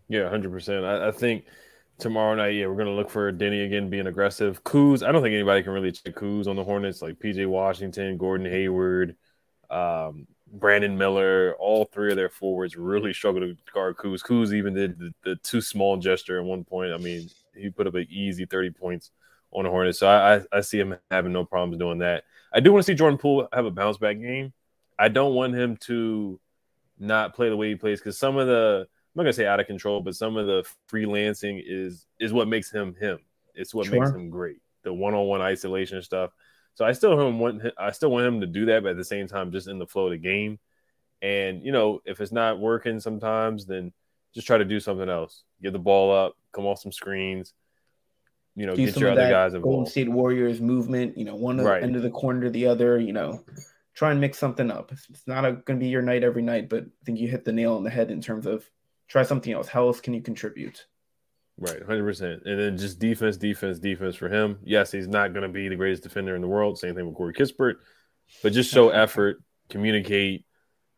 Yeah, 0.09 0.29
hundred 0.29 0.51
percent. 0.51 0.85
I, 0.85 1.09
I, 1.09 1.11
think 1.11 1.45
tomorrow 1.99 2.35
night, 2.35 2.51
yeah, 2.51 2.67
we're 2.67 2.77
gonna 2.77 2.95
look 2.95 3.11
for 3.11 3.33
Deni 3.33 3.65
again 3.65 3.89
being 3.89 4.07
aggressive. 4.07 4.63
Kuz, 4.65 5.07
I 5.07 5.13
don't 5.13 5.23
think 5.23 5.33
anybody 5.35 5.63
can 5.63 5.73
really 5.73 5.93
check 5.93 6.15
Kuz 6.15 6.47
on 6.47 6.57
the 6.57 6.65
Hornets, 6.65 7.01
like 7.01 7.19
PJ 7.19 7.47
Washington, 7.47 8.19
Gordon 8.19 8.51
Hayward, 8.51 9.17
um, 9.71 10.27
Brandon 10.53 10.99
Miller. 10.99 11.55
All 11.59 11.87
three 11.87 12.11
of 12.11 12.17
their 12.17 12.29
forwards 12.29 12.77
really 12.77 13.15
struggle 13.15 13.41
to 13.41 13.57
guard 13.73 13.97
Kuz. 13.97 14.23
Kuz 14.23 14.53
even 14.53 14.75
did 14.75 14.99
the, 14.99 15.13
the 15.25 15.37
too 15.37 15.63
small 15.63 15.97
gesture 15.97 16.39
at 16.39 16.45
one 16.45 16.65
point. 16.65 16.93
I 16.93 16.99
mean, 16.99 17.31
he 17.55 17.71
put 17.71 17.87
up 17.87 17.95
an 17.95 18.07
easy 18.11 18.45
thirty 18.45 18.71
points 18.71 19.13
on 19.51 19.65
the 19.65 19.71
Hornets. 19.71 19.99
So 19.99 20.09
I, 20.09 20.37
I, 20.37 20.41
I 20.53 20.61
see 20.61 20.79
him 20.79 20.97
having 21.11 21.33
no 21.33 21.45
problems 21.45 21.79
doing 21.79 21.99
that. 21.99 22.25
I 22.53 22.61
do 22.61 22.73
want 22.73 22.85
to 22.85 22.93
see 22.93 22.97
Jordan 22.97 23.19
Poole 23.19 23.49
have 23.53 23.67
a 23.67 23.71
bounce 23.71 23.99
back 23.99 24.21
game. 24.21 24.53
I 24.99 25.09
don't 25.09 25.35
want 25.35 25.55
him 25.55 25.77
to 25.83 26.39
not 26.99 27.35
play 27.35 27.49
the 27.49 27.57
way 27.57 27.71
he 27.71 27.75
plays 27.75 27.99
because 27.99 28.19
some 28.19 28.37
of 28.37 28.47
the 28.47 28.87
I'm 28.87 29.19
not 29.19 29.25
gonna 29.25 29.33
say 29.33 29.47
out 29.47 29.61
of 29.61 29.67
control, 29.67 30.01
but 30.01 30.17
some 30.17 30.37
of 30.37 30.47
the 30.47 30.65
freelancing 30.91 31.63
is 31.67 32.07
is 32.19 32.33
what 32.33 32.49
makes 32.49 32.71
him 32.71 32.95
him. 32.95 33.19
It's 33.55 33.75
what 33.75 33.87
sure. 33.87 34.01
makes 34.01 34.11
him 34.11 34.31
great. 34.31 34.59
The 34.85 34.93
one-on-one 34.93 35.41
isolation 35.41 36.03
stuff. 36.03 36.31
So 36.75 36.85
I 36.85 36.93
still 36.93 37.17
want 37.33 37.63
I 37.79 37.91
still 37.91 38.11
want 38.11 38.27
him 38.27 38.41
to 38.41 38.47
do 38.47 38.67
that, 38.67 38.83
but 38.83 38.91
at 38.91 38.97
the 38.97 39.05
same 39.05 39.27
time, 39.27 39.53
just 39.53 39.69
in 39.69 39.79
the 39.79 39.87
flow 39.87 40.07
of 40.07 40.13
the 40.13 40.19
game. 40.19 40.59
And 41.21 41.65
you 41.65 41.73
know, 41.73 42.01
if 42.05 42.21
it's 42.21 42.33
not 42.33 42.59
working 42.59 43.01
sometimes, 43.01 43.67
then 43.67 43.93
just 44.35 44.47
try 44.47 44.59
to 44.59 44.65
do 44.65 44.81
something 44.81 45.09
else. 45.09 45.43
Get 45.63 45.73
the 45.73 45.79
ball 45.79 46.15
up, 46.15 46.37
come 46.53 46.65
off 46.65 46.81
some 46.81 46.93
screens. 46.93 47.53
You 48.55 48.67
know, 48.67 48.75
get 48.77 48.97
your 48.97 49.11
of 49.11 49.19
other 49.19 49.31
guys 49.31 49.53
Golden. 49.55 49.87
State 49.87 50.09
Warriors 50.09 50.61
movement, 50.61 51.17
you 51.17 51.25
know, 51.25 51.35
one 51.35 51.59
Right. 51.59 51.83
end 51.83 51.97
of 51.97 52.03
the 52.03 52.11
corner 52.11 52.43
to 52.43 52.51
the 52.51 52.67
other, 52.67 52.99
you 52.99 53.13
know, 53.13 53.45
try 53.95 54.11
and 54.11 54.21
mix 54.21 54.39
something 54.39 54.71
up. 54.71 54.93
It's, 54.93 55.09
it's 55.11 55.27
not 55.27 55.43
going 55.43 55.79
to 55.79 55.85
be 55.85 55.89
your 55.89 56.03
night 56.03 56.23
every 56.25 56.43
night, 56.43 56.69
but 56.69 56.85
I 56.85 57.05
think 57.05 57.19
you 57.19 57.29
hit 57.29 57.45
the 57.45 57.53
nail 57.53 57.75
on 57.75 57.85
the 57.85 57.91
head 57.91 58.11
in 58.11 58.21
terms 58.21 58.47
of 58.47 58.69
try 59.09 59.23
something 59.23 59.53
else. 59.53 59.69
How 59.69 59.87
else 59.87 60.01
can 60.01 60.15
you 60.15 60.21
contribute? 60.23 60.87
Right, 61.59 61.83
hundred 61.83 62.05
percent. 62.05 62.43
And 62.47 62.59
then 62.59 62.77
just 62.79 62.99
defense, 62.99 63.37
defense, 63.37 63.79
defense 63.79 64.17
for 64.17 64.29
him. 64.29 64.59
Yes, 64.65 64.91
he's 64.91 65.09
not 65.09 65.33
going 65.33 65.43
to 65.43 65.49
be 65.49 65.69
the 65.69 65.77
greatest 65.77 66.03
defender 66.03 66.35
in 66.35 66.41
the 66.43 66.49
world. 66.49 66.79
Same 66.79 66.95
thing 66.95 67.07
with 67.07 67.15
Corey 67.15 67.35
Kispert, 67.35 67.75
but 68.43 68.53
just 68.53 68.73
show 68.73 68.89
effort, 68.89 69.43
communicate, 69.69 70.47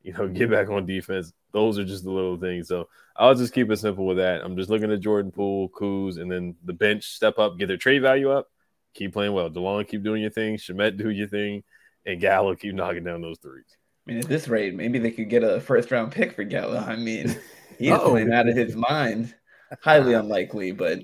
you 0.03 0.13
know, 0.13 0.29
get 0.29 0.51
back 0.51 0.71
on 0.71 0.87
defense. 0.87 1.33
Those 1.55 1.79
are 1.79 1.85
just 1.85 2.03
the 2.03 2.11
little 2.11 2.37
things. 2.37 2.67
So 2.67 2.89
I'll 3.17 3.35
just 3.37 3.55
keep 3.55 3.71
it 3.71 3.77
simple 3.79 4.05
with 4.05 4.17
that. 4.17 4.43
I'm 4.45 4.57
just 4.57 4.69
looking 4.69 4.91
at 4.93 5.01
Jordan 5.01 5.31
Poole, 5.31 5.69
Kuz, 5.71 6.21
and 6.21 6.31
then 6.31 6.57
the 6.65 6.73
bench 6.73 7.05
step 7.05 7.39
up, 7.39 7.57
get 7.57 7.69
their 7.69 7.77
trade 7.77 8.03
value 8.03 8.31
up, 8.31 8.49
keep 8.93 9.13
playing 9.13 9.33
well. 9.33 9.49
Delon, 9.49 9.87
keep 9.87 10.03
doing 10.03 10.21
your 10.21 10.33
thing. 10.33 10.57
Shamet, 10.57 10.99
do 10.99 11.11
your 11.11 11.29
thing, 11.29 11.63
and 12.05 12.21
Gallo, 12.21 12.57
keep 12.57 12.75
knocking 12.75 13.05
down 13.05 13.23
those 13.23 13.39
threes. 13.39 13.65
I 14.07 14.11
mean, 14.11 14.21
at 14.21 14.29
this 14.29 14.49
rate, 14.49 14.75
maybe 14.75 14.99
they 14.99 15.13
could 15.13 15.31
get 15.31 15.45
a 15.45 15.61
first 15.61 15.93
round 15.93 16.11
pick 16.11 16.35
for 16.35 16.43
Gallo. 16.45 16.77
I 16.77 16.97
mean, 16.97 17.37
he's 17.79 17.93
Uh-oh. 17.93 18.11
playing 18.11 18.33
out 18.33 18.49
of 18.49 18.57
his 18.57 18.75
mind. 18.75 19.33
Highly 19.81 20.15
unlikely, 20.15 20.73
but 20.73 21.03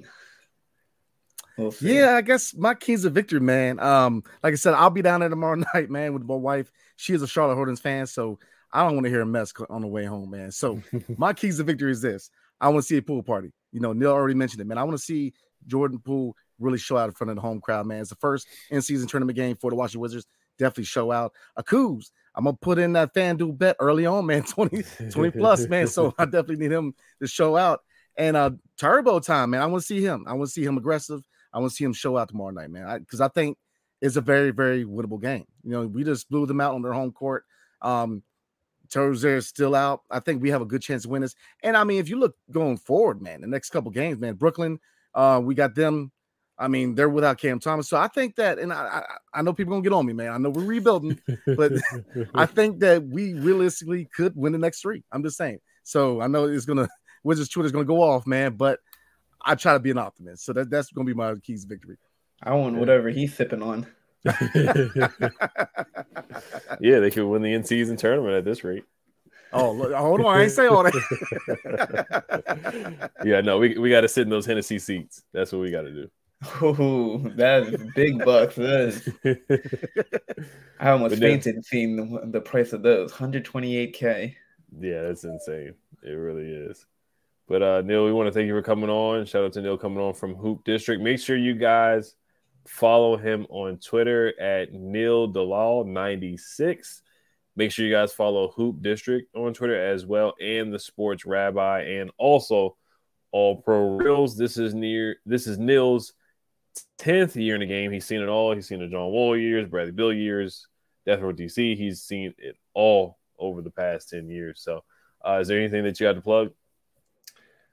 we'll. 1.57 1.72
Yeah, 1.80 2.16
I 2.16 2.22
guess 2.22 2.55
my 2.55 2.74
keys 2.74 3.05
of 3.05 3.12
victory, 3.12 3.40
man. 3.40 3.78
Um, 3.78 4.24
like 4.42 4.53
I 4.53 4.57
said, 4.57 4.74
I'll 4.74 4.90
be 4.90 5.03
down 5.03 5.20
there 5.20 5.28
tomorrow 5.28 5.62
night, 5.74 5.90
man, 5.90 6.12
with 6.12 6.24
my 6.24 6.34
wife. 6.34 6.70
She 6.96 7.14
is 7.14 7.22
a 7.22 7.28
Charlotte 7.28 7.55
Hornets 7.55 7.80
fan, 7.80 8.07
so 8.07 8.38
I 8.72 8.84
don't 8.84 8.94
want 8.94 9.04
to 9.04 9.10
hear 9.10 9.22
a 9.22 9.26
mess 9.26 9.52
on 9.68 9.82
the 9.82 9.88
way 9.88 10.04
home, 10.04 10.30
man. 10.30 10.50
So 10.52 10.80
my 11.16 11.32
keys 11.32 11.58
to 11.58 11.64
victory 11.64 11.92
is 11.92 12.00
this: 12.00 12.30
I 12.60 12.68
want 12.68 12.82
to 12.82 12.86
see 12.86 12.96
a 12.96 13.02
pool 13.02 13.22
party. 13.22 13.52
You 13.72 13.80
know, 13.80 13.92
Neil 13.92 14.10
already 14.10 14.34
mentioned 14.34 14.60
it, 14.60 14.66
man. 14.66 14.78
I 14.78 14.84
want 14.84 14.96
to 14.96 15.02
see 15.02 15.32
Jordan 15.66 15.98
Poole 15.98 16.36
really 16.58 16.78
show 16.78 16.96
out 16.96 17.08
in 17.08 17.14
front 17.14 17.30
of 17.30 17.36
the 17.36 17.42
home 17.42 17.60
crowd, 17.60 17.86
man. 17.86 18.00
It's 18.00 18.10
the 18.10 18.16
first 18.16 18.46
in-season 18.70 19.08
tournament 19.08 19.36
game 19.36 19.56
for 19.56 19.70
the 19.70 19.76
Washington 19.76 20.00
Wizards. 20.00 20.26
Definitely 20.58 20.84
show 20.84 21.10
out. 21.10 21.32
A 21.56 21.62
Kuz, 21.62 22.10
I'm 22.34 22.44
gonna 22.44 22.56
put 22.60 22.78
in 22.78 22.92
that 22.94 23.14
FanDuel 23.14 23.56
bet 23.56 23.76
early 23.80 24.06
on, 24.06 24.26
man. 24.26 24.42
20, 24.44 24.82
20 25.10 25.30
plus, 25.30 25.66
man. 25.68 25.86
So 25.86 26.14
I 26.18 26.24
definitely 26.24 26.56
need 26.56 26.72
him 26.72 26.94
to 27.20 27.26
show 27.26 27.56
out. 27.56 27.80
And 28.16 28.36
uh 28.36 28.50
Turbo 28.78 29.20
time, 29.20 29.50
man. 29.50 29.62
I 29.62 29.66
want 29.66 29.82
to 29.82 29.86
see 29.86 30.00
him. 30.00 30.24
I 30.26 30.34
want 30.34 30.48
to 30.48 30.52
see 30.52 30.64
him 30.64 30.76
aggressive. 30.76 31.22
I 31.52 31.58
want 31.58 31.70
to 31.72 31.76
see 31.76 31.84
him 31.84 31.92
show 31.92 32.16
out 32.16 32.28
tomorrow 32.28 32.50
night, 32.50 32.70
man. 32.70 32.98
Because 33.00 33.20
I, 33.20 33.28
think 33.28 33.58
it's 34.00 34.16
a 34.16 34.20
very, 34.20 34.50
very 34.50 34.84
winnable 34.84 35.20
game. 35.20 35.44
You 35.64 35.72
know, 35.72 35.86
we 35.86 36.04
just 36.04 36.30
blew 36.30 36.46
them 36.46 36.60
out 36.60 36.74
on 36.74 36.82
their 36.82 36.92
home 36.92 37.12
court. 37.12 37.44
Um, 37.82 38.22
Terzier 38.91 39.36
is 39.36 39.47
still 39.47 39.74
out. 39.74 40.03
I 40.11 40.20
think 40.20 40.43
we 40.43 40.51
have 40.51 40.62
a 40.62 40.66
good 40.66 40.82
chance 40.82 41.03
to 41.03 41.09
win 41.09 41.22
this. 41.22 41.34
And 41.62 41.76
I 41.76 41.84
mean, 41.84 41.99
if 41.99 42.09
you 42.09 42.18
look 42.18 42.36
going 42.51 42.76
forward, 42.76 43.22
man, 43.22 43.41
the 43.41 43.47
next 43.47 43.70
couple 43.70 43.91
games, 43.91 44.18
man, 44.18 44.34
Brooklyn, 44.34 44.78
uh, 45.14 45.41
we 45.43 45.55
got 45.55 45.74
them. 45.74 46.12
I 46.59 46.68
mean, 46.68 46.95
they're 46.95 47.09
without 47.09 47.38
Cam 47.38 47.59
Thomas, 47.59 47.88
so 47.88 47.97
I 47.97 48.07
think 48.09 48.36
that, 48.36 48.59
and 48.59 48.70
I, 48.70 48.76
I, 48.76 49.38
I 49.38 49.43
know 49.43 49.55
people 49.55 49.72
gonna 49.72 49.82
get 49.82 49.95
on 49.95 50.05
me, 50.05 50.12
man. 50.12 50.30
I 50.30 50.36
know 50.36 50.51
we're 50.51 50.64
rebuilding, 50.64 51.18
but 51.47 51.72
I 52.34 52.45
think 52.45 52.80
that 52.80 53.03
we 53.03 53.32
realistically 53.32 54.07
could 54.14 54.36
win 54.36 54.53
the 54.53 54.59
next 54.59 54.82
three. 54.82 55.03
I'm 55.11 55.22
just 55.22 55.38
saying. 55.38 55.61
So 55.84 56.20
I 56.20 56.26
know 56.26 56.45
it's 56.45 56.66
gonna 56.66 56.86
Wizards 57.24 57.49
Twitter's 57.49 57.72
gonna 57.72 57.86
go 57.86 58.03
off, 58.03 58.26
man, 58.26 58.57
but 58.57 58.78
I 59.43 59.55
try 59.55 59.72
to 59.72 59.78
be 59.78 59.91
an 59.91 59.97
optimist. 59.97 60.45
So 60.45 60.53
that, 60.53 60.68
that's 60.68 60.93
gonna 60.93 61.07
be 61.07 61.14
my 61.14 61.34
keys 61.36 61.62
to 61.62 61.68
victory. 61.68 61.97
I 62.43 62.53
want 62.55 62.76
whatever 62.76 63.09
he's 63.09 63.34
sipping 63.34 63.62
on. 63.62 63.86
yeah, 66.80 67.00
they 67.00 67.10
could 67.10 67.26
win 67.26 67.42
the 67.42 67.52
in-season 67.54 67.96
tournament 67.96 68.34
at 68.34 68.44
this 68.44 68.64
rate. 68.64 68.84
Oh, 69.52 69.72
look, 69.72 69.92
hold 69.92 70.20
on, 70.20 70.36
I 70.36 70.42
ain't 70.42 70.52
say 70.52 70.66
all 70.68 70.84
that. 70.84 70.92
yeah, 73.24 73.40
no, 73.40 73.58
we, 73.58 73.76
we 73.78 73.90
got 73.90 74.02
to 74.02 74.08
sit 74.08 74.22
in 74.22 74.30
those 74.30 74.46
Hennessy 74.46 74.78
seats. 74.78 75.22
That's 75.32 75.50
what 75.52 75.60
we 75.60 75.70
got 75.70 75.82
to 75.82 75.92
do. 75.92 76.08
Ooh, 76.62 77.32
that 77.36 77.64
is 77.64 77.82
big 77.94 78.24
bucks. 78.24 78.54
That 78.54 78.80
is, 78.80 79.08
I 80.80 80.90
almost 80.90 81.10
But 81.12 81.20
then- 81.20 81.40
fainted 81.40 81.64
seeing 81.64 81.96
the, 81.96 82.26
the 82.26 82.40
price 82.40 82.72
of 82.72 82.82
those 82.82 83.12
128k. 83.12 84.34
Yeah, 84.78 85.02
that's 85.02 85.24
insane. 85.24 85.74
It 86.02 86.12
really 86.12 86.50
is. 86.50 86.86
But 87.48 87.62
uh 87.62 87.82
Neil, 87.82 88.04
we 88.04 88.12
want 88.12 88.28
to 88.28 88.32
thank 88.32 88.46
you 88.46 88.54
for 88.54 88.62
coming 88.62 88.88
on. 88.88 89.26
Shout 89.26 89.44
out 89.44 89.52
to 89.54 89.60
Neil 89.60 89.76
coming 89.76 89.98
on 89.98 90.14
from 90.14 90.36
Hoop 90.36 90.62
District. 90.62 91.02
Make 91.02 91.18
sure 91.18 91.36
you 91.36 91.56
guys 91.56 92.14
follow 92.66 93.16
him 93.16 93.46
on 93.48 93.78
Twitter 93.78 94.38
at 94.40 94.72
Neil 94.72 95.26
Dalal 95.26 95.84
96. 95.84 97.02
Make 97.56 97.72
sure 97.72 97.84
you 97.84 97.92
guys 97.92 98.12
follow 98.12 98.52
Hoop 98.56 98.80
District 98.80 99.34
on 99.34 99.54
Twitter 99.54 99.78
as 99.78 100.06
well, 100.06 100.34
and 100.40 100.72
the 100.72 100.78
Sports 100.78 101.26
Rabbi, 101.26 101.80
and 101.82 102.11
also 102.16 102.76
All 103.32 103.56
Pro 103.56 103.96
Reels. 103.96 104.36
This 104.36 104.56
is 104.56 104.72
near. 104.72 105.16
This 105.26 105.46
is 105.46 105.58
Neil's 105.58 106.12
tenth 106.98 107.36
year 107.36 107.54
in 107.54 107.61
the 107.61 107.66
game. 107.66 107.90
He's 107.90 108.06
seen 108.06 108.20
it 108.20 108.28
all. 108.28 108.54
He's 108.54 108.68
seen 108.68 108.78
the 108.78 108.86
John 108.86 109.11
Wall 109.11 109.36
years, 109.36 109.68
Bradley 109.68 109.92
Beal 109.92 110.12
years, 110.12 110.66
Death 111.06 111.20
Row 111.20 111.32
DC. 111.32 111.76
He's 111.76 112.02
seen 112.02 112.34
it 112.38 112.56
all 112.72 113.18
over 113.38 113.62
the 113.62 113.70
past 113.70 114.08
ten 114.11 114.28
years. 114.28 114.62
So, 114.62 114.84
uh, 115.26 115.38
is 115.40 115.48
there 115.48 115.58
anything 115.58 115.84
that 115.84 115.98
you 115.98 116.06
got 116.06 116.14
to 116.14 116.20
plug? 116.20 116.50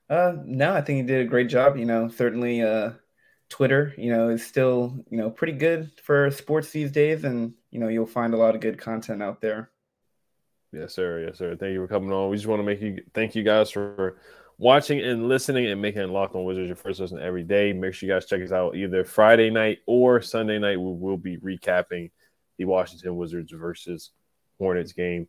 Uh, 0.10 0.34
no, 0.44 0.74
I 0.74 0.82
think 0.82 0.98
he 0.98 1.04
did 1.04 1.26
a 1.26 1.30
great 1.30 1.50
job. 1.50 1.78
You 1.78 1.86
know, 1.86 2.08
certainly, 2.08 2.62
uh, 2.62 2.92
Twitter, 3.50 3.94
you 3.98 4.12
know, 4.12 4.30
is 4.30 4.46
still, 4.46 5.04
you 5.10 5.18
know, 5.18 5.30
pretty 5.30 5.54
good 5.54 5.92
for 6.04 6.30
sports 6.32 6.72
these 6.72 6.92
days, 6.92 7.24
and 7.24 7.54
you 7.72 7.80
know, 7.80 7.88
you'll 7.88 8.06
find 8.06 8.34
a 8.34 8.38
lot 8.38 8.56
of 8.56 8.62
good 8.62 8.78
content 8.78 9.24
out 9.24 9.42
there. 9.42 9.72
Yes, 10.74 10.94
sir. 10.94 11.24
Yes, 11.26 11.38
sir. 11.38 11.56
Thank 11.56 11.74
you 11.74 11.82
for 11.82 11.88
coming 11.88 12.12
on. 12.12 12.30
We 12.30 12.36
just 12.38 12.48
want 12.48 12.60
to 12.60 12.66
make 12.66 12.82
you 12.82 13.04
thank 13.14 13.36
you 13.36 13.44
guys 13.44 13.72
for 13.72 14.20
watching 14.58 15.00
and 15.00 15.28
listening 15.28 15.68
and 15.68 15.82
making 15.82 16.10
Locked 16.10 16.36
On 16.36 16.44
Wizards 16.44 16.68
your 16.68 16.76
first 16.76 17.00
listen 17.00 17.20
every 17.20 17.44
day. 17.44 17.74
Make 17.74 17.94
sure 17.94 18.08
you 18.08 18.14
guys 18.14 18.26
check 18.26 18.42
us 18.42 18.52
out 18.52 18.76
either 18.76 19.06
Friday 19.06 19.50
night 19.50 19.80
or 19.86 20.22
Sunday 20.22 20.60
night. 20.60 20.80
We 20.80 20.94
will 20.94 21.18
be 21.18 21.38
recapping 21.38 22.12
the 22.58 22.66
Washington 22.66 23.16
Wizards 23.16 23.52
versus 23.54 24.12
Hornets 24.58 24.94
game. 24.94 25.28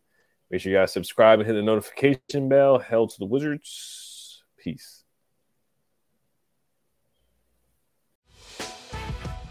Make 0.51 0.61
sure 0.61 0.71
you 0.71 0.77
guys 0.77 0.91
subscribe 0.91 1.39
and 1.39 1.47
hit 1.47 1.53
the 1.53 1.61
notification 1.61 2.49
bell. 2.49 2.79
Hell 2.79 3.07
to 3.07 3.19
the 3.19 3.25
Wizards. 3.25 4.43
Peace. 4.57 4.98